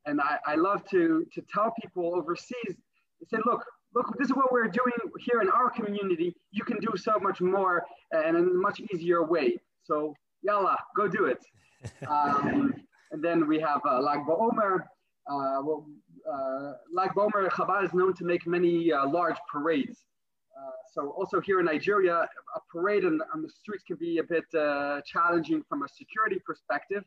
and 0.07 0.21
I, 0.21 0.39
I 0.47 0.55
love 0.55 0.89
to 0.91 1.27
to 1.35 1.43
tell 1.53 1.75
people 1.81 2.15
overseas, 2.15 2.75
They 3.21 3.27
say, 3.31 3.39
look, 3.45 3.65
look, 3.95 4.17
this 4.19 4.29
is 4.29 4.37
what 4.37 4.53
we're 4.53 4.69
doing 4.69 4.93
here 5.19 5.41
in 5.41 5.49
our 5.51 5.71
community. 5.71 6.35
You 6.51 6.65
can 6.65 6.79
do 6.81 6.93
so 6.97 7.19
much 7.21 7.41
more 7.41 7.85
and 8.13 8.37
in 8.37 8.45
a 8.45 8.53
much 8.55 8.81
easier 8.93 9.25
way. 9.25 9.59
So 9.85 10.15
yalla, 10.43 10.77
go 10.97 11.09
do 11.09 11.27
it. 11.27 11.43
Um, 12.09 12.75
and 13.13 13.23
then 13.23 13.47
we 13.47 13.61
have 13.61 13.81
uh, 13.89 14.01
Lag 14.01 14.21
BaOmer. 14.27 14.81
Uh, 15.31 15.63
well, 15.63 15.87
uh, 16.31 16.73
Lag 16.93 17.11
BaOmer, 17.11 17.49
Chabad 17.51 17.85
is 17.85 17.95
known 17.95 18.15
to 18.15 18.25
make 18.25 18.49
many 18.49 18.93
uh, 18.93 19.09
large 19.09 19.37
parades. 19.51 20.05
Uh, 20.59 20.71
so 20.93 21.11
also 21.11 21.41
here 21.41 21.61
in 21.61 21.67
Nigeria, 21.67 22.17
a 22.57 22.61
parade 22.73 23.05
on, 23.05 23.21
on 23.33 23.43
the 23.43 23.49
streets 23.49 23.85
can 23.85 23.97
be 23.97 24.19
a 24.19 24.25
bit 24.25 24.45
uh, 24.59 25.01
challenging 25.07 25.63
from 25.69 25.85
a 25.85 25.89
security 25.89 26.41
perspective. 26.45 27.05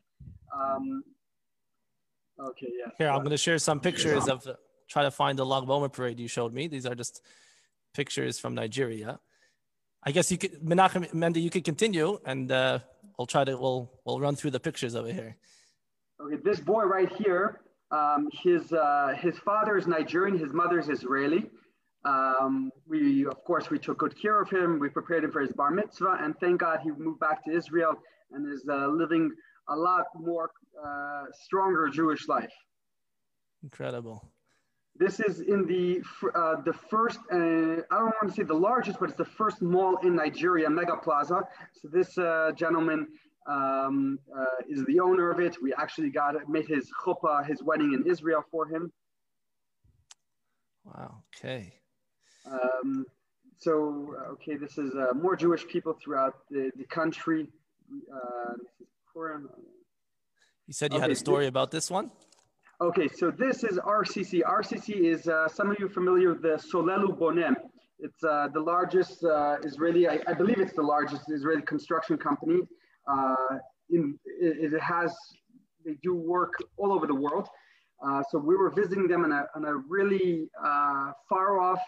Um, 0.54 1.04
okay, 2.40 2.68
yeah. 2.78 2.90
Here, 2.96 3.08
I'm 3.10 3.18
going 3.18 3.30
to 3.30 3.36
share 3.36 3.58
some 3.58 3.78
pictures 3.78 4.26
of 4.26 4.46
uh, 4.46 4.54
try 4.88 5.02
to 5.02 5.10
find 5.10 5.38
the 5.38 5.46
Lag 5.46 5.64
BaOmer 5.64 5.92
parade 5.92 6.18
you 6.18 6.28
showed 6.28 6.52
me. 6.52 6.68
These 6.68 6.86
are 6.86 6.94
just 6.94 7.22
pictures 7.94 8.38
from 8.38 8.54
Nigeria. 8.54 9.18
I 10.04 10.10
guess 10.10 10.30
you 10.30 10.38
could, 10.38 10.60
Menachem, 10.60 11.12
Mendy, 11.12 11.40
you 11.42 11.50
could 11.50 11.64
continue 11.64 12.18
and 12.24 12.50
uh, 12.50 12.80
we'll 13.16 13.26
try 13.26 13.44
to 13.44 13.56
we'll 13.56 13.90
we'll 14.04 14.20
run 14.20 14.36
through 14.36 14.50
the 14.50 14.60
pictures 14.60 14.94
over 14.94 15.12
here. 15.12 15.36
Okay, 16.20 16.36
this 16.44 16.60
boy 16.60 16.84
right 16.84 17.12
here, 17.12 17.60
um, 17.90 18.28
his 18.32 18.72
uh, 18.72 19.14
his 19.18 19.38
father 19.38 19.76
is 19.76 19.86
Nigerian, 19.86 20.38
his 20.38 20.52
mother 20.52 20.78
is 20.78 20.88
Israeli. 20.88 21.50
Um, 22.04 22.72
we 22.88 23.26
of 23.26 23.44
course 23.44 23.70
we 23.70 23.78
took 23.78 23.98
good 23.98 24.20
care 24.20 24.40
of 24.42 24.50
him. 24.50 24.80
We 24.80 24.88
prepared 24.88 25.24
him 25.24 25.30
for 25.30 25.40
his 25.40 25.52
bar 25.52 25.70
mitzvah, 25.70 26.18
and 26.20 26.34
thank 26.40 26.60
God 26.60 26.80
he 26.82 26.90
moved 26.90 27.20
back 27.20 27.44
to 27.44 27.52
Israel 27.52 27.94
and 28.32 28.52
is 28.52 28.64
uh, 28.68 28.88
living 28.88 29.30
a 29.68 29.76
lot 29.76 30.06
more 30.16 30.50
uh, 30.84 31.24
stronger 31.44 31.88
Jewish 31.88 32.26
life. 32.28 32.52
Incredible. 33.62 34.31
This 35.02 35.18
is 35.18 35.40
in 35.40 35.66
the 35.66 36.00
uh, 36.32 36.60
the 36.62 36.72
first, 36.72 37.18
uh, 37.32 37.36
I 37.36 37.96
don't 38.00 38.14
want 38.20 38.28
to 38.28 38.32
say 38.32 38.44
the 38.44 38.62
largest, 38.70 39.00
but 39.00 39.08
it's 39.08 39.18
the 39.18 39.32
first 39.40 39.60
mall 39.60 39.96
in 40.06 40.14
Nigeria, 40.14 40.70
Mega 40.70 40.96
Plaza. 40.96 41.40
So 41.72 41.88
this 41.88 42.16
uh, 42.18 42.52
gentleman 42.54 43.08
um, 43.48 44.20
uh, 44.38 44.44
is 44.68 44.84
the 44.84 45.00
owner 45.00 45.32
of 45.32 45.40
it. 45.40 45.56
We 45.60 45.74
actually 45.74 46.10
got 46.10 46.36
it, 46.36 46.48
made 46.48 46.68
his 46.68 46.88
chuppah, 47.04 47.44
his 47.44 47.64
wedding 47.64 47.94
in 47.94 48.08
Israel 48.12 48.44
for 48.48 48.68
him. 48.68 48.92
Wow. 50.84 51.24
Okay. 51.34 51.74
Um, 52.46 53.04
so 53.58 54.14
okay, 54.34 54.56
this 54.56 54.78
is 54.78 54.94
uh, 54.94 55.14
more 55.14 55.34
Jewish 55.34 55.66
people 55.66 55.94
throughout 56.00 56.34
the, 56.48 56.70
the 56.76 56.84
country. 56.84 57.48
Uh, 57.90 58.52
this. 59.12 59.50
You 60.68 60.74
said 60.74 60.92
you 60.92 60.98
okay, 60.98 61.02
had 61.02 61.10
a 61.10 61.16
story 61.16 61.48
about 61.48 61.72
this 61.72 61.90
one. 61.90 62.12
Okay, 62.82 63.06
so 63.06 63.30
this 63.30 63.62
is 63.62 63.78
RCC. 63.78 64.42
RCC 64.42 65.04
is, 65.04 65.28
uh, 65.28 65.46
some 65.46 65.70
of 65.70 65.76
you 65.78 65.88
familiar 65.88 66.30
with 66.32 66.42
the 66.42 66.60
Solel 66.68 67.16
Boneh. 67.16 67.54
It's 68.00 68.24
uh, 68.24 68.48
the 68.52 68.58
largest 68.58 69.22
uh, 69.22 69.58
Israeli, 69.62 70.08
I, 70.08 70.18
I, 70.26 70.32
believe 70.32 70.58
it's 70.58 70.72
the 70.72 70.82
largest 70.82 71.30
Israeli 71.30 71.62
construction 71.62 72.16
company. 72.16 72.62
Uh, 73.06 73.36
in, 73.90 74.18
it, 74.24 74.72
it, 74.72 74.80
has, 74.80 75.14
they 75.84 75.96
do 76.02 76.12
work 76.12 76.54
all 76.76 76.92
over 76.92 77.06
the 77.06 77.14
world. 77.14 77.46
Uh, 78.04 78.24
so 78.28 78.36
we 78.36 78.56
were 78.56 78.70
visiting 78.70 79.06
them 79.06 79.24
in 79.24 79.30
a, 79.30 79.46
in 79.54 79.64
a 79.64 79.76
really 79.76 80.48
uh, 80.60 81.12
far 81.28 81.60
off, 81.60 81.80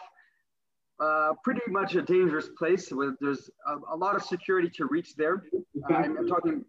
pretty 1.42 1.68
much 1.70 1.96
a 1.96 2.02
dangerous 2.02 2.50
place 2.56 2.92
where 2.92 3.16
there's 3.20 3.50
a, 3.66 3.94
a 3.94 3.96
lot 3.96 4.14
of 4.14 4.22
security 4.22 4.70
to 4.76 4.86
reach 4.86 5.16
there. 5.16 5.42
I'm, 5.88 6.18
I'm 6.18 6.28
talking. 6.28 6.64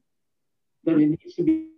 It 0.88 0.98
needs 0.98 1.36
to 1.36 1.44
be 1.44 1.75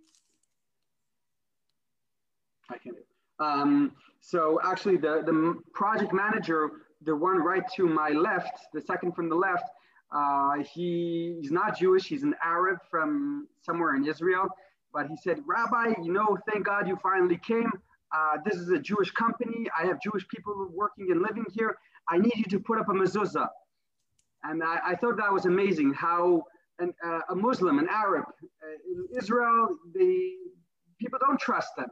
I 2.70 2.78
can. 2.78 2.92
Um, 3.40 3.92
so 4.20 4.60
actually 4.64 4.96
the, 4.96 5.22
the 5.24 5.60
project 5.72 6.12
manager, 6.12 6.70
the 7.02 7.14
one 7.14 7.38
right 7.38 7.62
to 7.76 7.86
my 7.86 8.10
left, 8.10 8.58
the 8.72 8.80
second 8.80 9.12
from 9.14 9.28
the 9.28 9.34
left, 9.34 9.64
uh, 10.10 10.62
he, 10.62 11.38
he's 11.40 11.52
not 11.52 11.78
Jewish, 11.78 12.06
he's 12.06 12.22
an 12.22 12.34
Arab 12.42 12.78
from 12.90 13.46
somewhere 13.62 13.94
in 13.94 14.06
Israel. 14.06 14.48
But 14.92 15.06
he 15.08 15.16
said, 15.16 15.40
Rabbi, 15.46 15.94
you 16.02 16.12
know, 16.12 16.38
thank 16.50 16.64
God 16.64 16.88
you 16.88 16.98
finally 17.02 17.38
came. 17.46 17.70
Uh, 18.14 18.38
this 18.44 18.54
is 18.54 18.70
a 18.70 18.78
Jewish 18.78 19.10
company. 19.10 19.66
I 19.78 19.86
have 19.86 20.00
Jewish 20.00 20.26
people 20.28 20.68
working 20.72 21.10
and 21.10 21.20
living 21.20 21.44
here. 21.52 21.76
I 22.08 22.16
need 22.16 22.32
you 22.36 22.44
to 22.44 22.58
put 22.58 22.78
up 22.78 22.88
a 22.88 22.92
mezuzah. 22.92 23.48
And 24.44 24.62
I, 24.64 24.78
I 24.86 24.94
thought 24.94 25.18
that 25.18 25.30
was 25.30 25.44
amazing 25.44 25.92
how 25.92 26.42
an, 26.78 26.94
uh, 27.04 27.20
a 27.28 27.34
Muslim, 27.34 27.78
an 27.78 27.88
Arab 27.90 28.24
uh, 28.24 28.66
in 28.90 29.18
Israel, 29.18 29.76
the 29.92 30.30
people 30.98 31.18
don't 31.20 31.38
trust 31.38 31.76
them 31.76 31.88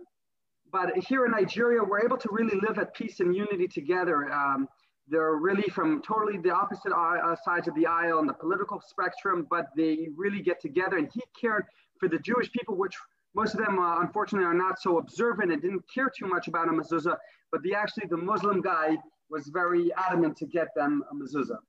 but 0.76 0.94
here 1.04 1.24
in 1.24 1.30
Nigeria, 1.30 1.82
we're 1.82 2.04
able 2.04 2.18
to 2.18 2.28
really 2.30 2.60
live 2.60 2.78
at 2.78 2.92
peace 2.92 3.20
and 3.20 3.34
unity 3.34 3.66
together. 3.66 4.30
Um, 4.30 4.68
they're 5.08 5.36
really 5.36 5.68
from 5.70 6.02
totally 6.02 6.36
the 6.36 6.50
opposite 6.50 6.92
uh, 6.92 7.34
sides 7.42 7.66
of 7.66 7.74
the 7.76 7.86
aisle 7.86 8.18
on 8.18 8.26
the 8.26 8.34
political 8.34 8.82
spectrum, 8.86 9.46
but 9.48 9.68
they 9.74 10.08
really 10.14 10.42
get 10.42 10.60
together. 10.60 10.98
And 10.98 11.08
he 11.14 11.22
cared 11.40 11.64
for 11.98 12.10
the 12.10 12.18
Jewish 12.18 12.52
people, 12.52 12.76
which 12.76 12.94
most 13.34 13.54
of 13.54 13.60
them, 13.64 13.78
uh, 13.78 14.00
unfortunately, 14.00 14.46
are 14.46 14.60
not 14.66 14.78
so 14.78 14.98
observant 14.98 15.50
and 15.50 15.62
didn't 15.62 15.84
care 15.92 16.10
too 16.14 16.26
much 16.26 16.46
about 16.46 16.68
a 16.68 16.72
mezuzah. 16.72 17.16
But 17.50 17.62
the 17.62 17.72
actually 17.72 18.08
the 18.08 18.18
Muslim 18.18 18.60
guy 18.60 18.98
was 19.30 19.48
very 19.48 19.90
adamant 19.94 20.36
to 20.38 20.46
get 20.46 20.68
them 20.76 21.02
a 21.10 21.14
mezuzah. 21.14 21.60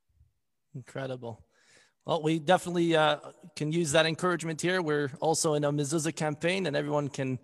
Incredible. 0.74 1.42
Well, 2.04 2.22
we 2.22 2.40
definitely 2.40 2.94
uh, 2.94 3.20
can 3.56 3.72
use 3.72 3.92
that 3.92 4.04
encouragement 4.04 4.60
here. 4.60 4.82
We're 4.82 5.10
also 5.20 5.54
in 5.54 5.64
a 5.64 5.72
mezuzah 5.72 6.14
campaign, 6.14 6.66
and 6.66 6.76
everyone 6.76 7.08
can. 7.08 7.38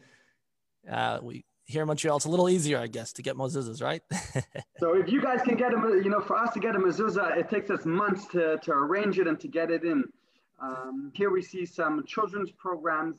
Uh, 0.86 1.18
we 1.22 1.46
here 1.66 1.83
in 1.83 1.88
Montreal, 1.88 2.16
it's 2.16 2.27
a 2.27 2.29
little 2.29 2.48
easier, 2.48 2.79
I 2.79 2.87
guess, 2.87 3.12
to 3.14 3.22
get 3.22 3.37
mezuzahs, 3.37 3.83
right? 3.83 4.03
so 4.79 4.94
if 4.94 5.11
you 5.11 5.22
guys 5.22 5.40
can 5.42 5.57
get 5.57 5.72
a, 5.72 6.00
you 6.03 6.11
know, 6.11 6.20
for 6.20 6.37
us 6.37 6.53
to 6.55 6.61
get 6.61 6.77
a 6.77 6.79
mezuzah, 6.79 7.37
it 7.37 7.48
takes 7.48 7.70
us 7.70 7.85
months 7.85 8.27
to, 8.29 8.59
to 8.59 8.72
arrange 8.72 9.18
it 9.18 9.27
and 9.27 9.40
to 9.40 9.48
get 9.48 9.70
it 9.70 9.85
in. 9.85 10.05
Um, 10.62 11.11
here 11.14 11.31
we 11.31 11.42
see 11.42 11.64
some 11.64 12.05
children's 12.07 12.50
programs. 12.53 13.16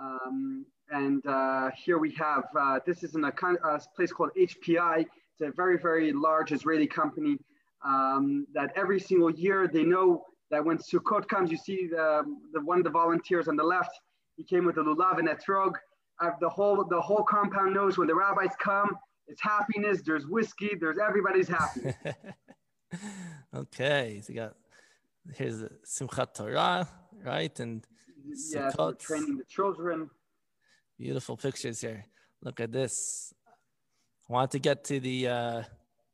Um, 0.00 0.66
and 0.90 1.24
uh, 1.26 1.70
here 1.76 1.98
we 1.98 2.12
have, 2.12 2.44
uh, 2.58 2.80
this 2.86 3.02
is 3.02 3.14
in 3.14 3.24
a, 3.24 3.28
a, 3.28 3.80
place 3.96 4.12
called 4.12 4.30
HPI. 4.36 5.00
It's 5.00 5.40
a 5.42 5.50
very, 5.54 5.78
very 5.78 6.12
large 6.12 6.52
Israeli 6.52 6.86
company 6.86 7.36
um, 7.84 8.46
that 8.54 8.72
every 8.76 8.98
single 9.00 9.30
year 9.30 9.68
they 9.68 9.82
know 9.82 10.24
that 10.50 10.64
when 10.64 10.78
Sukkot 10.78 11.28
comes, 11.28 11.50
you 11.50 11.56
see 11.56 11.86
the, 11.86 12.22
the 12.52 12.60
one 12.60 12.78
of 12.78 12.84
the 12.84 12.90
volunteers 12.90 13.48
on 13.48 13.56
the 13.56 13.64
left, 13.64 13.90
he 14.36 14.44
came 14.44 14.64
with 14.64 14.78
a 14.78 14.80
lulav 14.80 15.18
and 15.18 15.28
etrog 15.28 15.74
uh, 16.20 16.30
the 16.40 16.48
whole 16.48 16.84
the 16.84 17.00
whole 17.00 17.22
compound 17.24 17.74
knows 17.74 17.98
when 17.98 18.06
the 18.06 18.14
rabbis 18.14 18.54
come, 18.60 18.96
it's 19.26 19.40
happiness. 19.40 20.02
There's 20.04 20.26
whiskey. 20.26 20.70
There's 20.78 20.98
everybody's 20.98 21.48
happy. 21.48 21.94
okay, 23.54 24.20
so 24.22 24.32
you 24.32 24.38
got 24.40 24.54
here's 25.34 25.62
Simchat 25.84 26.34
Torah, 26.34 26.88
right? 27.24 27.58
And 27.60 27.84
yeah, 28.52 28.70
so 28.70 28.92
training 28.92 29.38
the 29.38 29.44
children. 29.44 30.10
Beautiful 30.98 31.36
pictures 31.36 31.80
here. 31.80 32.04
Look 32.42 32.60
at 32.60 32.70
this. 32.70 33.34
I 34.28 34.32
want 34.32 34.50
to 34.52 34.58
get 34.58 34.84
to 34.84 35.00
the. 35.00 35.28
Uh, 35.28 35.62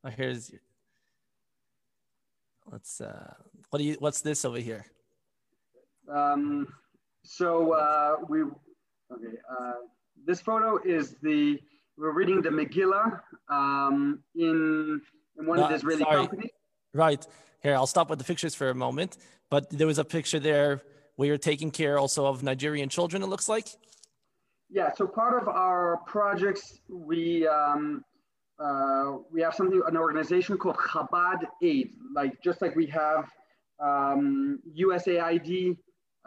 oh, 0.04 0.10
here's. 0.10 0.52
Let's. 2.70 3.00
Uh, 3.00 3.34
what 3.68 3.78
do 3.78 3.84
you? 3.84 3.96
What's 3.98 4.22
this 4.22 4.44
over 4.44 4.58
here? 4.58 4.86
Um. 6.10 6.68
So 7.22 7.74
uh, 7.74 8.16
we 8.28 8.44
Okay, 9.12 9.36
uh, 9.50 9.72
this 10.26 10.40
photo 10.40 10.78
is 10.84 11.16
the, 11.22 11.60
we're 11.96 12.12
reading 12.12 12.42
the 12.42 12.50
Megillah 12.50 13.20
um, 13.48 14.22
in, 14.36 15.00
in 15.38 15.46
one 15.46 15.58
no, 15.58 15.64
of 15.64 15.70
the 15.70 15.76
Israeli 15.76 16.02
sorry. 16.02 16.26
companies. 16.26 16.50
Right. 16.94 17.26
Here, 17.62 17.74
I'll 17.74 17.86
stop 17.86 18.10
with 18.10 18.18
the 18.18 18.24
pictures 18.24 18.54
for 18.54 18.70
a 18.70 18.74
moment. 18.74 19.16
But 19.50 19.68
there 19.70 19.86
was 19.86 19.98
a 19.98 20.04
picture 20.04 20.38
there 20.38 20.80
where 21.16 21.28
you're 21.28 21.38
taking 21.38 21.70
care 21.70 21.98
also 21.98 22.26
of 22.26 22.42
Nigerian 22.42 22.88
children, 22.88 23.22
it 23.22 23.26
looks 23.26 23.48
like. 23.48 23.68
Yeah, 24.70 24.92
so 24.94 25.06
part 25.06 25.40
of 25.42 25.48
our 25.48 25.98
projects, 26.06 26.78
we 26.88 27.46
um, 27.48 28.04
uh, 28.60 29.16
we 29.32 29.40
have 29.40 29.54
something, 29.54 29.82
an 29.88 29.96
organization 29.96 30.56
called 30.56 30.76
Chabad 30.76 31.40
Aid, 31.62 31.94
like 32.14 32.40
just 32.42 32.62
like 32.62 32.76
we 32.76 32.86
have 32.86 33.28
um, 33.80 34.60
USAID 34.78 35.76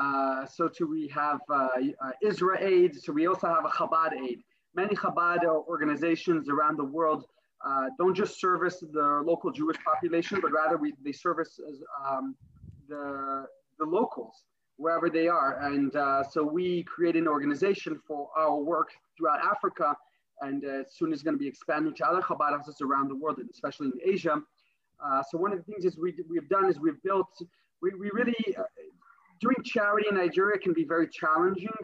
uh, 0.04 0.46
so 0.46 0.68
too 0.68 0.88
we 0.88 1.08
have 1.08 1.40
uh, 1.50 1.68
uh, 2.06 2.12
Israel 2.22 2.60
Aid. 2.62 3.02
So 3.02 3.14
we 3.14 3.28
also 3.28 3.48
have 3.48 3.66
a 3.66 3.70
Chabad 3.70 4.14
Aid. 4.14 4.40
Many 4.76 4.96
Chabad 4.96 5.46
organizations 5.46 6.50
around 6.50 6.78
the 6.78 6.84
world 6.84 7.26
uh, 7.66 7.86
don't 7.98 8.16
just 8.16 8.40
service 8.40 8.84
the 8.92 9.24
local 9.26 9.52
Jewish 9.52 9.78
population, 9.86 10.40
but 10.42 10.52
rather 10.52 10.78
we, 10.78 10.94
they 11.04 11.12
service 11.12 11.60
um, 12.06 12.36
the, 12.90 13.46
the 13.80 13.86
locals 13.86 14.44
wherever 14.78 15.10
they 15.10 15.28
are. 15.28 15.60
And 15.72 15.96
uh, 15.96 16.24
so 16.24 16.44
we 16.44 16.84
create 16.84 17.16
an 17.16 17.28
organization 17.28 18.00
for 18.08 18.30
our 18.36 18.58
work 18.58 18.90
throughout 19.18 19.40
Africa. 19.46 19.96
And 20.42 20.66
uh, 20.66 20.84
soon 20.90 21.14
is 21.14 21.22
going 21.22 21.36
to 21.36 21.40
be 21.40 21.48
expanding 21.48 21.94
to 21.96 22.08
other 22.08 22.22
Chabad 22.22 22.52
houses 22.58 22.82
around 22.82 23.10
the 23.10 23.16
world, 23.16 23.40
especially 23.50 23.88
in 23.88 24.14
Asia. 24.14 24.42
so 25.30 25.38
one 25.38 25.54
of 25.54 25.60
the 25.60 25.64
things 25.72 25.86
is 25.86 25.98
we, 25.98 26.14
we've 26.28 26.50
done 26.50 26.66
is 26.70 26.80
we've 26.80 27.02
built, 27.04 27.30
we, 27.82 27.92
we 27.98 28.10
really, 28.12 28.36
doing 29.46 29.62
charity 29.64 30.08
in 30.12 30.16
Nigeria 30.24 30.58
can 30.66 30.74
be 30.82 30.86
very 30.96 31.08
challenging. 31.22 31.78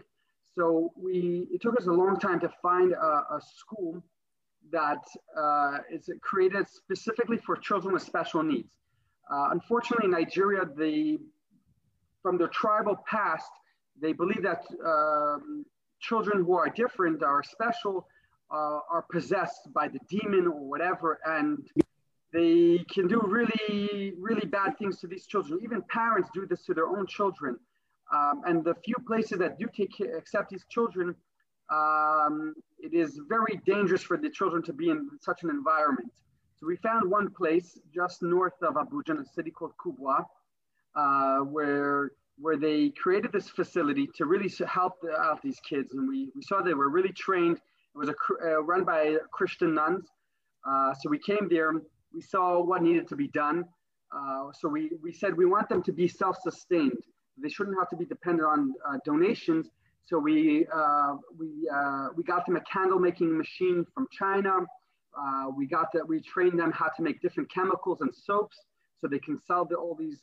So 0.56 0.92
we, 1.06 1.48
it 1.54 1.62
took 1.62 1.76
us 1.80 1.88
a 1.88 1.96
long 2.04 2.16
time 2.28 2.40
to 2.46 2.50
find 2.62 2.90
a, 2.94 3.14
a 3.38 3.40
school 3.60 3.94
that 4.72 5.04
uh, 5.44 5.78
is 5.96 6.10
created 6.30 6.66
specifically 6.82 7.40
for 7.46 7.56
children 7.68 7.94
with 7.94 8.04
special 8.14 8.42
needs. 8.44 8.74
Uh, 9.32 9.50
unfortunately, 9.52 10.06
in 10.06 10.12
Nigeria, 10.12 10.64
the, 10.84 11.20
from 12.24 12.38
their 12.38 12.52
tribal 12.62 12.96
past, 13.14 13.52
they 14.02 14.14
believe 14.22 14.44
that 14.44 14.64
um, 14.94 15.66
children 16.08 16.38
who 16.46 16.54
are 16.62 16.70
different, 16.84 17.18
are 17.24 17.44
special, 17.44 17.96
uh, 18.52 18.80
are 18.96 19.06
possessed 19.16 19.64
by 19.74 19.88
the 19.88 20.00
demon 20.10 20.48
or 20.48 20.62
whatever, 20.74 21.20
and 21.26 21.58
they 22.32 22.86
can 22.94 23.08
do 23.08 23.22
really, 23.26 24.14
really 24.20 24.48
bad 24.48 24.78
things 24.78 25.00
to 25.00 25.08
these 25.08 25.26
children. 25.26 25.60
Even 25.64 25.82
parents 25.90 26.30
do 26.34 26.46
this 26.46 26.64
to 26.66 26.74
their 26.74 26.88
own 26.88 27.08
children. 27.08 27.58
Um, 28.14 28.42
and 28.46 28.64
the 28.64 28.76
few 28.86 28.96
places 29.08 29.40
that 29.40 29.58
do 29.60 29.68
take 29.76 30.00
accept 30.18 30.50
these 30.50 30.66
children, 30.70 31.16
um, 31.72 32.54
it 32.80 32.94
is 32.94 33.20
very 33.28 33.60
dangerous 33.66 34.02
for 34.02 34.18
the 34.18 34.30
children 34.30 34.64
to 34.64 34.74
be 34.74 34.90
in 34.90 35.10
such 35.22 35.44
an 35.44 35.50
environment. 35.50 36.12
So 36.60 36.68
we 36.68 36.76
found 36.78 37.10
one 37.10 37.30
place 37.32 37.80
just 37.94 38.22
north 38.22 38.62
of 38.62 38.74
Abuja, 38.76 39.20
a 39.20 39.26
city 39.26 39.52
called 39.52 39.74
Kubwa, 39.84 40.26
uh, 40.96 41.40
where 41.46 42.12
where 42.42 42.58
they 42.58 42.90
created 42.92 43.32
this 43.34 43.50
facility 43.50 44.10
to 44.16 44.26
really 44.26 44.50
help 44.66 44.94
out 45.20 45.42
these 45.42 45.60
kids. 45.60 45.94
And 45.94 46.08
we, 46.08 46.30
we 46.34 46.42
saw 46.42 46.62
they 46.62 46.74
were 46.74 46.90
really 46.90 47.12
trained. 47.12 47.58
It 47.58 47.98
was 47.98 48.10
a, 48.10 48.14
uh, 48.14 48.62
run 48.64 48.86
by 48.86 49.18
Christian 49.34 49.74
nuns. 49.74 50.06
Uh, 50.66 50.94
so 50.94 51.10
we 51.10 51.20
came 51.20 51.50
there, 51.50 51.74
we 52.14 52.22
saw 52.22 52.62
what 52.62 52.82
needed 52.82 53.08
to 53.10 53.16
be 53.16 53.28
done. 53.30 53.66
Uh, 54.12 54.52
so 54.54 54.68
we, 54.68 54.92
we 55.02 55.12
said 55.12 55.36
we 55.36 55.46
want 55.46 55.70
them 55.70 55.84
to 55.84 55.92
be 55.92 56.08
self-sustained. 56.08 57.04
They 57.42 57.50
shouldn't 57.50 57.78
have 57.78 57.90
to 57.90 57.96
be 57.96 58.06
dependent 58.06 58.48
on 58.48 58.74
uh, 58.88 58.98
donations. 59.06 59.70
So 60.06 60.18
we, 60.18 60.66
uh, 60.74 61.16
we, 61.38 61.70
uh, 61.74 62.08
we 62.16 62.24
got 62.24 62.46
them 62.46 62.56
a 62.56 62.62
candle 62.62 63.00
making 63.00 63.38
machine 63.38 63.86
from 63.94 64.08
China. 64.12 64.60
we 65.56 65.68
got 65.68 65.92
that, 65.94 66.08
we 66.08 66.22
trained 66.22 66.60
them 66.60 66.72
how 66.72 66.90
to 66.98 67.04
make 67.04 67.22
different 67.22 67.52
chemicals 67.52 68.02
and 68.02 68.14
soaps 68.14 68.58
so 69.00 69.08
they 69.08 69.20
can 69.20 69.40
sell 69.46 69.66
the, 69.66 69.76
all 69.76 69.96
these 69.96 70.20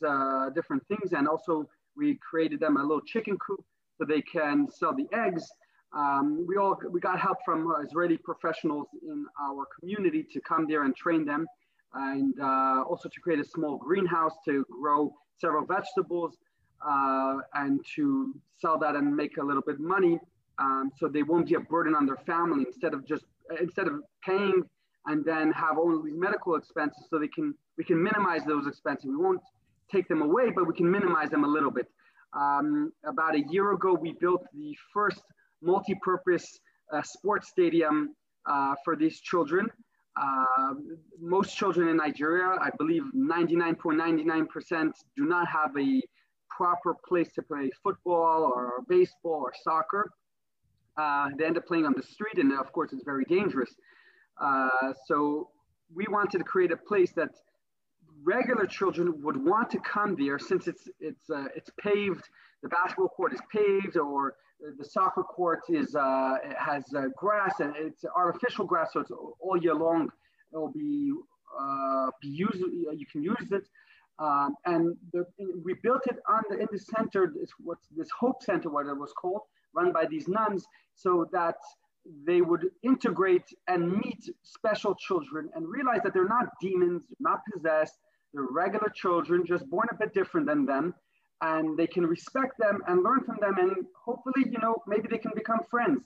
different 0.53 0.85
things. 0.87 1.13
And 1.13 1.27
also 1.27 1.67
we 1.95 2.19
created 2.29 2.59
them 2.59 2.77
a 2.77 2.81
little 2.81 3.01
chicken 3.01 3.37
coop 3.37 3.63
so 3.97 4.05
they 4.05 4.21
can 4.21 4.67
sell 4.69 4.93
the 4.95 5.07
eggs. 5.13 5.43
Um, 5.95 6.45
we 6.47 6.57
all 6.57 6.77
we 6.91 6.99
got 6.99 7.19
help 7.19 7.37
from 7.45 7.71
uh, 7.71 7.81
Israeli 7.81 8.17
professionals 8.17 8.87
in 9.01 9.25
our 9.41 9.65
community 9.79 10.25
to 10.33 10.41
come 10.41 10.67
there 10.67 10.83
and 10.83 10.95
train 10.95 11.25
them, 11.25 11.47
and 11.93 12.33
uh, 12.41 12.83
also 12.89 13.09
to 13.09 13.19
create 13.21 13.39
a 13.39 13.45
small 13.45 13.77
greenhouse 13.77 14.33
to 14.45 14.65
grow 14.81 15.13
several 15.39 15.65
vegetables 15.65 16.37
uh, 16.87 17.37
and 17.55 17.79
to 17.95 18.33
sell 18.59 18.77
that 18.77 18.95
and 18.95 19.15
make 19.15 19.37
a 19.37 19.43
little 19.43 19.63
bit 19.65 19.79
money, 19.79 20.19
um, 20.59 20.91
so 20.99 21.07
they 21.07 21.23
won't 21.23 21.47
be 21.47 21.55
a 21.55 21.59
burden 21.59 21.95
on 21.95 22.05
their 22.05 22.17
family 22.25 22.63
instead 22.67 22.93
of 22.93 23.05
just 23.07 23.25
instead 23.61 23.87
of 23.87 24.01
paying 24.25 24.61
and 25.05 25.23
then 25.23 25.51
have 25.51 25.77
all 25.77 26.01
these 26.03 26.13
medical 26.17 26.55
expenses, 26.55 27.05
so 27.09 27.17
they 27.17 27.29
can 27.29 27.53
we 27.77 27.83
can 27.83 28.01
minimize 28.01 28.43
those 28.45 28.67
expenses. 28.67 29.05
We 29.09 29.15
won't 29.17 29.41
take 29.91 30.07
them 30.07 30.21
away, 30.21 30.49
but 30.53 30.67
we 30.67 30.73
can 30.73 30.89
minimize 30.89 31.29
them 31.29 31.43
a 31.43 31.47
little 31.47 31.71
bit. 31.71 31.87
Um, 32.33 32.91
about 33.05 33.35
a 33.35 33.43
year 33.49 33.71
ago, 33.71 33.93
we 33.93 34.13
built 34.19 34.43
the 34.53 34.75
first 34.93 35.21
multi-purpose 35.61 36.59
uh, 36.93 37.01
sports 37.01 37.47
stadium 37.49 38.13
uh, 38.45 38.75
for 38.83 38.95
these 38.95 39.19
children. 39.21 39.67
Uh, 40.19 40.73
most 41.19 41.55
children 41.55 41.89
in 41.89 41.97
Nigeria, 41.97 42.57
I 42.59 42.69
believe 42.77 43.03
99.99% 43.15 44.91
do 45.15 45.25
not 45.25 45.47
have 45.47 45.71
a 45.77 46.01
proper 46.49 46.95
place 47.07 47.31
to 47.33 47.41
play 47.43 47.69
football 47.83 48.43
or 48.43 48.83
baseball 48.89 49.41
or 49.41 49.53
soccer. 49.63 50.09
Uh, 50.97 51.29
they 51.37 51.45
end 51.45 51.57
up 51.57 51.67
playing 51.67 51.85
on 51.85 51.93
the 51.95 52.01
street, 52.01 52.37
and 52.37 52.51
of 52.53 52.71
course, 52.71 52.91
it's 52.93 53.03
very 53.03 53.25
dangerous. 53.25 53.69
Uh, 54.41 54.93
so 55.05 55.49
we 55.93 56.05
wanted 56.09 56.39
to 56.39 56.43
create 56.43 56.71
a 56.71 56.77
place 56.77 57.11
that 57.11 57.29
regular 58.23 58.65
children 58.65 59.21
would 59.21 59.37
want 59.37 59.69
to 59.71 59.79
come 59.79 60.15
there 60.15 60.39
since 60.39 60.67
it's 60.67 60.87
it's 60.99 61.29
uh, 61.29 61.45
it's 61.55 61.69
paved. 61.79 62.23
The 62.63 62.69
basketball 62.69 63.09
court 63.09 63.33
is 63.33 63.41
paved, 63.51 63.97
or 63.97 64.35
the 64.77 64.85
soccer 64.85 65.23
court 65.23 65.61
is 65.69 65.95
uh, 65.95 66.35
has 66.57 66.83
uh, 66.95 67.03
grass 67.15 67.59
and 67.59 67.73
it's 67.77 68.03
artificial 68.15 68.65
grass, 68.65 68.89
so 68.93 69.01
it's 69.01 69.11
all 69.11 69.57
year 69.61 69.75
long. 69.75 70.09
It 70.53 70.57
will 70.57 70.71
be 70.71 71.11
uh, 71.59 72.07
be 72.21 72.29
used. 72.29 72.55
You 72.55 73.05
can 73.11 73.23
use 73.23 73.51
it. 73.51 73.67
Um, 74.19 74.55
and 74.65 74.95
the, 75.13 75.25
we 75.63 75.75
built 75.83 76.01
it 76.07 76.17
on 76.27 76.41
the, 76.49 76.57
in 76.57 76.67
the 76.71 76.79
center. 76.79 77.31
This 77.35 77.51
what's 77.59 77.87
this 77.95 78.09
Hope 78.19 78.41
Center, 78.41 78.69
what 78.69 78.87
it 78.87 78.97
was 78.97 79.13
called, 79.13 79.41
run 79.73 79.91
by 79.91 80.05
these 80.05 80.27
nuns, 80.27 80.65
so 80.95 81.27
that 81.31 81.57
they 82.25 82.41
would 82.41 82.69
integrate 82.83 83.43
and 83.67 83.91
meet 83.91 84.29
special 84.41 84.95
children 84.95 85.49
and 85.55 85.67
realize 85.67 85.99
that 86.03 86.13
they're 86.13 86.27
not 86.27 86.47
demons, 86.61 87.03
not 87.19 87.41
possessed, 87.53 87.99
they're 88.33 88.47
regular 88.51 88.89
children, 88.93 89.45
just 89.45 89.69
born 89.69 89.87
a 89.91 89.95
bit 89.95 90.13
different 90.13 90.47
than 90.47 90.65
them, 90.65 90.93
and 91.41 91.77
they 91.77 91.87
can 91.87 92.05
respect 92.05 92.57
them 92.59 92.81
and 92.87 93.03
learn 93.03 93.21
from 93.25 93.37
them, 93.39 93.57
and 93.57 93.85
hopefully, 93.95 94.45
you 94.49 94.59
know, 94.59 94.75
maybe 94.87 95.07
they 95.09 95.17
can 95.17 95.31
become 95.35 95.59
friends. 95.69 96.03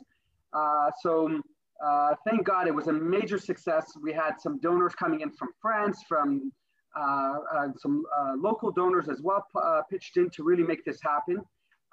Uh, 0.53 0.91
so 1.01 1.41
uh, 1.83 2.13
thank 2.27 2.45
God 2.45 2.67
it 2.67 2.75
was 2.75 2.87
a 2.87 2.93
major 2.93 3.37
success. 3.37 3.93
We 4.01 4.13
had 4.13 4.39
some 4.39 4.59
donors 4.59 4.93
coming 4.93 5.21
in 5.21 5.31
from 5.31 5.49
France, 5.61 6.03
from 6.07 6.51
uh, 6.93 7.37
uh 7.55 7.67
some 7.77 8.03
uh, 8.19 8.33
local 8.37 8.69
donors 8.69 9.07
as 9.07 9.21
well 9.21 9.45
uh, 9.63 9.81
pitched 9.89 10.17
in 10.17 10.29
to 10.31 10.43
really 10.43 10.63
make 10.63 10.83
this 10.83 10.99
happen. 11.01 11.41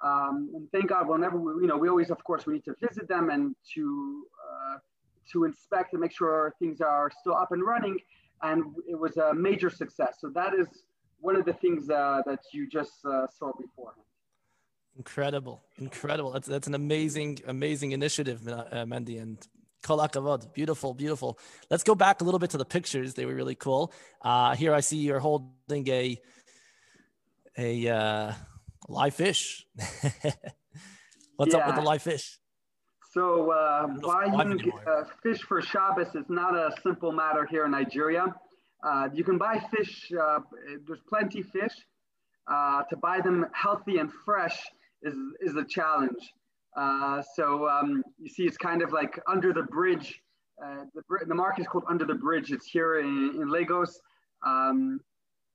Um, 0.03 0.49
and 0.53 0.67
thank 0.71 0.89
God, 0.89 1.07
whenever 1.07 1.39
we, 1.39 1.61
you 1.61 1.67
know, 1.67 1.77
we 1.77 1.87
always, 1.89 2.09
of 2.09 2.21
course, 2.23 2.45
we 2.45 2.53
need 2.53 2.65
to 2.65 2.75
visit 2.81 3.07
them 3.07 3.29
and 3.29 3.55
to 3.75 4.25
to 5.31 5.43
inspect 5.43 5.93
and 5.93 6.01
make 6.01 6.11
sure 6.11 6.55
things 6.57 6.81
are 6.81 7.11
still 7.21 7.35
up 7.35 7.51
and 7.51 7.63
running 7.63 7.99
and 8.43 8.63
it 8.87 8.99
was 8.99 9.17
a 9.17 9.33
major 9.33 9.69
success. 9.69 10.17
So 10.19 10.29
that 10.29 10.53
is 10.53 10.67
one 11.19 11.35
of 11.35 11.45
the 11.45 11.53
things 11.53 11.89
uh, 11.89 12.21
that 12.25 12.39
you 12.53 12.67
just 12.67 13.05
uh, 13.05 13.27
saw 13.27 13.51
before. 13.59 13.93
Incredible, 14.97 15.61
incredible. 15.77 16.31
That's 16.31 16.47
that's 16.47 16.67
an 16.67 16.75
amazing, 16.75 17.39
amazing 17.47 17.91
initiative, 17.93 18.47
uh, 18.47 18.85
Mandy, 18.85 19.17
and 19.17 19.37
kol 19.81 19.99
hakavod. 19.99 20.53
Beautiful, 20.53 20.93
beautiful. 20.93 21.39
Let's 21.69 21.83
go 21.83 21.95
back 21.95 22.21
a 22.21 22.23
little 22.23 22.39
bit 22.39 22.49
to 22.51 22.57
the 22.57 22.65
pictures. 22.65 23.13
They 23.13 23.25
were 23.25 23.35
really 23.35 23.55
cool. 23.55 23.93
Uh, 24.21 24.55
here 24.55 24.73
I 24.73 24.81
see 24.81 24.97
you're 24.97 25.19
holding 25.19 25.87
a 25.87 26.17
a 27.57 27.87
uh, 27.87 28.33
live 28.87 29.15
fish. 29.15 29.67
What's 31.37 31.53
yeah. 31.53 31.59
up 31.59 31.67
with 31.67 31.75
the 31.75 31.81
live 31.81 32.01
fish? 32.01 32.38
So 33.19 33.51
uh, 33.51 33.87
buying 34.01 34.71
uh, 34.87 35.03
fish 35.21 35.41
for 35.41 35.61
Shabbos 35.61 36.15
is 36.15 36.29
not 36.29 36.55
a 36.55 36.71
simple 36.81 37.11
matter 37.11 37.45
here 37.45 37.65
in 37.65 37.71
Nigeria. 37.71 38.33
Uh, 38.81 39.09
you 39.13 39.25
can 39.25 39.37
buy 39.37 39.61
fish, 39.75 40.09
uh, 40.17 40.39
there's 40.87 41.01
plenty 41.09 41.43
fish. 41.43 41.73
Uh, 42.49 42.83
to 42.83 42.95
buy 42.95 43.19
them 43.19 43.45
healthy 43.51 43.97
and 43.97 44.09
fresh 44.23 44.57
is, 45.01 45.15
is 45.41 45.57
a 45.57 45.65
challenge. 45.65 46.31
Uh, 46.77 47.21
so 47.35 47.67
um, 47.67 48.01
you 48.19 48.29
see, 48.29 48.43
it's 48.43 48.55
kind 48.55 48.81
of 48.81 48.93
like 48.93 49.19
under 49.27 49.51
the 49.51 49.63
bridge. 49.63 50.21
the, 50.57 51.25
the 51.27 51.35
market 51.35 51.63
is 51.63 51.67
called 51.67 51.83
Under 51.89 52.05
the 52.05 52.15
Bridge. 52.15 52.53
It's 52.53 52.67
here 52.67 52.99
in, 52.99 53.37
in 53.41 53.51
Lagos. 53.51 53.99
Um, 54.47 55.01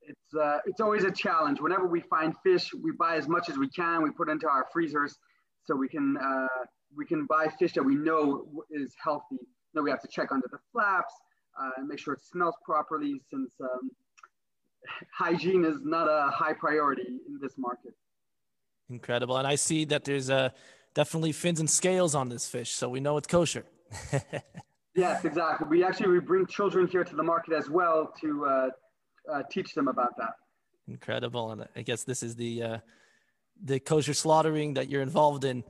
it's, 0.02 0.62
it's 0.66 0.80
always 0.82 1.04
a 1.04 1.10
challenge. 1.10 1.62
Whenever 1.62 1.86
we 1.86 2.02
find 2.02 2.34
fish, 2.42 2.74
we 2.74 2.92
buy 2.92 3.16
as 3.16 3.26
much 3.26 3.48
as 3.48 3.56
we 3.56 3.70
can. 3.70 4.02
We 4.02 4.10
put 4.10 4.28
into 4.28 4.46
our 4.50 4.66
freezers 4.70 5.16
so 5.64 5.74
we 5.74 5.88
can 5.88 6.18
we 6.96 7.04
can 7.04 7.26
buy 7.26 7.48
fish 7.58 7.72
that 7.74 7.82
we 7.82 7.94
know 7.94 8.46
is 8.70 8.94
healthy. 9.02 9.38
Then 9.72 9.84
we 9.84 9.90
have 9.90 10.00
to 10.02 10.08
check 10.08 10.32
under 10.32 10.46
the 10.50 10.58
flaps 10.72 11.14
uh, 11.60 11.70
and 11.76 11.88
make 11.88 11.98
sure 11.98 12.14
it 12.14 12.24
smells 12.24 12.54
properly 12.64 13.20
since 13.30 13.52
um, 13.60 13.90
hygiene 15.12 15.64
is 15.64 15.78
not 15.82 16.08
a 16.08 16.30
high 16.30 16.52
priority 16.52 17.20
in 17.26 17.38
this 17.40 17.54
market. 17.58 17.94
Incredible. 18.90 19.36
And 19.36 19.46
I 19.46 19.54
see 19.54 19.84
that 19.86 20.04
there's 20.04 20.30
uh, 20.30 20.50
definitely 20.94 21.32
fins 21.32 21.60
and 21.60 21.68
scales 21.68 22.14
on 22.14 22.28
this 22.28 22.46
fish, 22.46 22.72
so 22.72 22.88
we 22.88 23.00
know 23.00 23.16
it's 23.16 23.26
kosher. 23.26 23.64
yes, 24.94 25.24
exactly. 25.24 25.66
We 25.68 25.84
actually 25.84 26.08
we 26.08 26.20
bring 26.20 26.46
children 26.46 26.86
here 26.86 27.04
to 27.04 27.16
the 27.16 27.22
market 27.22 27.54
as 27.54 27.70
well 27.70 28.12
to 28.20 28.44
uh, 28.44 28.68
uh, 29.32 29.42
teach 29.50 29.74
them 29.74 29.88
about 29.88 30.16
that. 30.18 30.34
Incredible. 30.86 31.52
And 31.52 31.66
I 31.74 31.82
guess 31.82 32.04
this 32.04 32.22
is 32.22 32.36
the 32.36 32.62
uh, 32.62 32.78
the 33.62 33.80
kosher 33.80 34.14
slaughtering 34.14 34.74
that 34.74 34.90
you're 34.90 35.02
involved 35.02 35.44
in. 35.44 35.64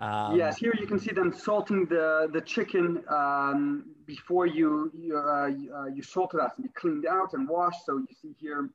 Um, 0.00 0.34
yes, 0.34 0.56
here 0.56 0.74
you 0.80 0.86
can 0.86 0.98
see 0.98 1.12
them 1.12 1.30
salting 1.30 1.84
the, 1.84 2.30
the 2.32 2.40
chicken 2.40 3.04
um, 3.10 3.84
before 4.06 4.46
you 4.46 4.90
you, 4.98 5.16
uh, 5.16 5.50
uh, 5.78 5.86
you 5.86 6.02
salt 6.02 6.34
it 6.34 6.40
has 6.40 6.54
to 6.56 6.62
be 6.62 6.68
cleaned 6.68 7.06
out 7.06 7.34
and 7.34 7.46
washed. 7.46 7.84
So 7.84 7.98
you 7.98 8.06
see 8.20 8.34
here 8.40 8.70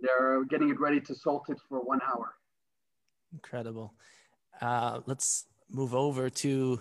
they're 0.00 0.44
getting 0.44 0.68
it 0.68 0.78
ready 0.78 1.00
to 1.00 1.14
salt 1.14 1.48
it 1.48 1.58
for 1.66 1.80
one 1.80 2.00
hour. 2.02 2.34
Incredible. 3.32 3.94
Uh, 4.60 5.00
let's 5.06 5.46
move 5.70 5.94
over 5.94 6.28
to 6.28 6.78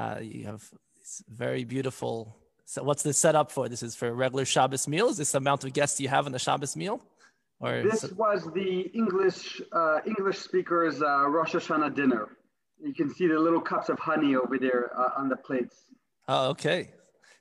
uh, 0.00 0.18
you 0.20 0.46
have 0.46 0.68
this 0.98 1.22
very 1.28 1.62
beautiful. 1.62 2.36
So 2.64 2.82
what's 2.82 3.04
this 3.04 3.16
set 3.16 3.36
up 3.36 3.52
for? 3.52 3.68
This 3.68 3.84
is 3.84 3.94
for 3.94 4.08
a 4.08 4.12
regular 4.12 4.44
Shabbos 4.44 4.88
meal. 4.88 5.08
Is 5.08 5.18
this 5.18 5.32
the 5.32 5.38
amount 5.38 5.62
of 5.62 5.72
guests 5.72 6.00
you 6.00 6.08
have 6.08 6.26
in 6.26 6.32
the 6.32 6.38
Shabbos 6.40 6.74
meal? 6.74 7.00
Or 7.60 7.82
this 7.82 8.10
was 8.12 8.50
the 8.54 8.90
English 8.92 9.60
uh, 9.72 9.98
English 10.04 10.38
speakers 10.38 11.00
uh, 11.00 11.28
Rosh 11.28 11.54
Hashanah 11.54 11.94
dinner. 11.94 12.28
You 12.82 12.94
can 12.94 13.12
see 13.14 13.26
the 13.26 13.38
little 13.38 13.60
cups 13.60 13.88
of 13.88 13.98
honey 13.98 14.36
over 14.36 14.58
there 14.58 14.90
uh, 14.98 15.10
on 15.16 15.28
the 15.28 15.36
plates. 15.36 15.84
Oh, 16.28 16.48
okay. 16.50 16.90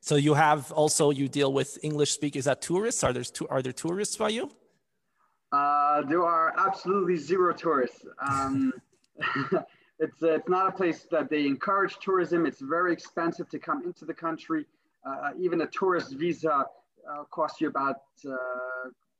So 0.02 0.16
you 0.16 0.34
have 0.34 0.72
also 0.72 1.12
you 1.12 1.28
deal 1.28 1.52
with 1.54 1.78
English 1.84 2.12
speakers 2.12 2.48
at 2.48 2.62
tourists. 2.62 3.04
Are 3.04 3.14
there 3.14 3.24
are 3.50 3.62
there 3.62 3.74
tourists 3.74 4.18
by 4.18 4.30
you? 4.30 4.50
Uh, 5.52 6.02
there 6.04 6.24
are 6.24 6.54
absolutely 6.58 7.18
zero 7.18 7.54
tourists. 7.54 8.06
Um, 8.22 8.74
it's 10.00 10.24
uh, 10.24 10.34
it's 10.34 10.50
not 10.50 10.68
a 10.68 10.72
place 10.72 11.06
that 11.12 11.30
they 11.30 11.46
encourage 11.46 11.98
tourism. 12.00 12.46
It's 12.46 12.62
very 12.62 12.94
expensive 12.94 13.50
to 13.50 13.60
come 13.60 13.84
into 13.84 14.06
the 14.06 14.14
country. 14.14 14.66
Uh, 15.06 15.32
even 15.40 15.62
a 15.62 15.68
tourist 15.68 16.14
visa 16.14 16.66
uh, 17.10 17.24
costs 17.32 17.60
you 17.62 17.68
about 17.68 18.02
uh, 18.28 18.36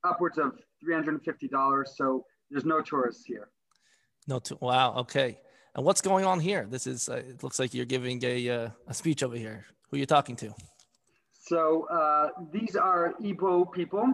upwards 0.04 0.38
of 0.38 0.58
three 0.80 0.94
hundred 0.94 1.12
and 1.12 1.22
fifty 1.22 1.48
dollars. 1.48 1.94
So 1.96 2.24
there's 2.50 2.64
no 2.64 2.80
tourists 2.80 3.24
here. 3.24 3.48
No, 4.26 4.38
to- 4.40 4.58
wow. 4.60 4.94
Okay. 4.96 5.38
And 5.74 5.84
what's 5.84 6.00
going 6.00 6.24
on 6.24 6.40
here? 6.40 6.66
This 6.68 6.86
is, 6.86 7.08
uh, 7.08 7.14
it 7.14 7.42
looks 7.42 7.58
like 7.58 7.74
you're 7.74 7.84
giving 7.84 8.22
a, 8.24 8.48
uh, 8.48 8.70
a 8.88 8.94
speech 8.94 9.22
over 9.22 9.36
here. 9.36 9.66
Who 9.88 9.96
are 9.96 10.00
you 10.00 10.06
talking 10.06 10.34
to? 10.36 10.52
So 11.32 11.86
uh, 11.88 12.28
these 12.52 12.74
are 12.76 13.14
Igbo 13.22 13.72
people. 13.72 14.04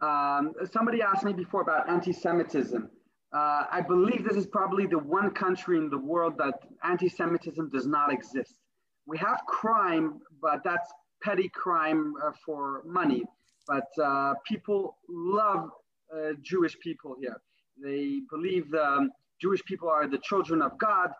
Um, 0.00 0.52
somebody 0.72 1.00
asked 1.02 1.24
me 1.24 1.32
before 1.32 1.62
about 1.62 1.88
anti-Semitism. 1.88 2.90
uh, 3.32 3.64
I 3.70 3.80
believe 3.86 4.24
this 4.24 4.36
is 4.36 4.46
probably 4.46 4.86
the 4.86 4.98
one 4.98 5.30
country 5.30 5.76
in 5.78 5.90
the 5.90 5.98
world 5.98 6.34
that 6.38 6.54
anti-Semitism 6.82 7.70
does 7.70 7.86
not 7.86 8.12
exist. 8.12 8.54
We 9.06 9.16
have 9.18 9.38
crime, 9.46 10.20
but 10.42 10.64
that's 10.64 10.90
petty 11.22 11.48
crime 11.50 12.14
uh, 12.24 12.32
for 12.44 12.82
money. 12.84 13.24
But 13.68 13.88
uh, 14.02 14.34
people 14.46 14.96
love 15.08 15.70
Jewish 16.42 16.76
people 16.80 17.14
here. 17.20 17.40
They 17.80 18.20
believe 18.30 18.68
the 18.72 19.08
Jewish 19.40 19.64
people 19.64 19.88
are 19.88 20.06
the 20.06 20.18
children 20.18 20.62
of 20.62 20.78
God. 20.78 21.10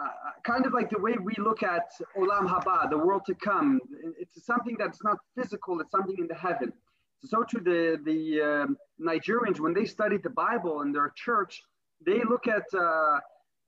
Uh, 0.00 0.08
kind 0.44 0.64
of 0.64 0.72
like 0.72 0.88
the 0.88 0.98
way 0.98 1.14
we 1.22 1.34
look 1.38 1.62
at 1.62 1.88
Olam 2.16 2.46
Haba, 2.48 2.88
the 2.88 2.96
world 2.96 3.22
to 3.26 3.34
come. 3.34 3.80
It's 4.18 4.46
something 4.46 4.76
that's 4.78 5.02
not 5.04 5.18
physical, 5.36 5.80
it's 5.80 5.90
something 5.90 6.16
in 6.18 6.26
the 6.26 6.34
heaven. 6.34 6.72
So 7.24 7.42
to 7.42 7.58
the, 7.58 8.00
the 8.04 8.40
um, 8.40 8.78
Nigerians, 9.00 9.60
when 9.60 9.74
they 9.74 9.84
study 9.84 10.16
the 10.16 10.30
Bible 10.30 10.80
in 10.80 10.92
their 10.92 11.12
church, 11.16 11.60
they 12.06 12.22
look 12.24 12.46
at, 12.48 12.64
uh, 12.74 13.18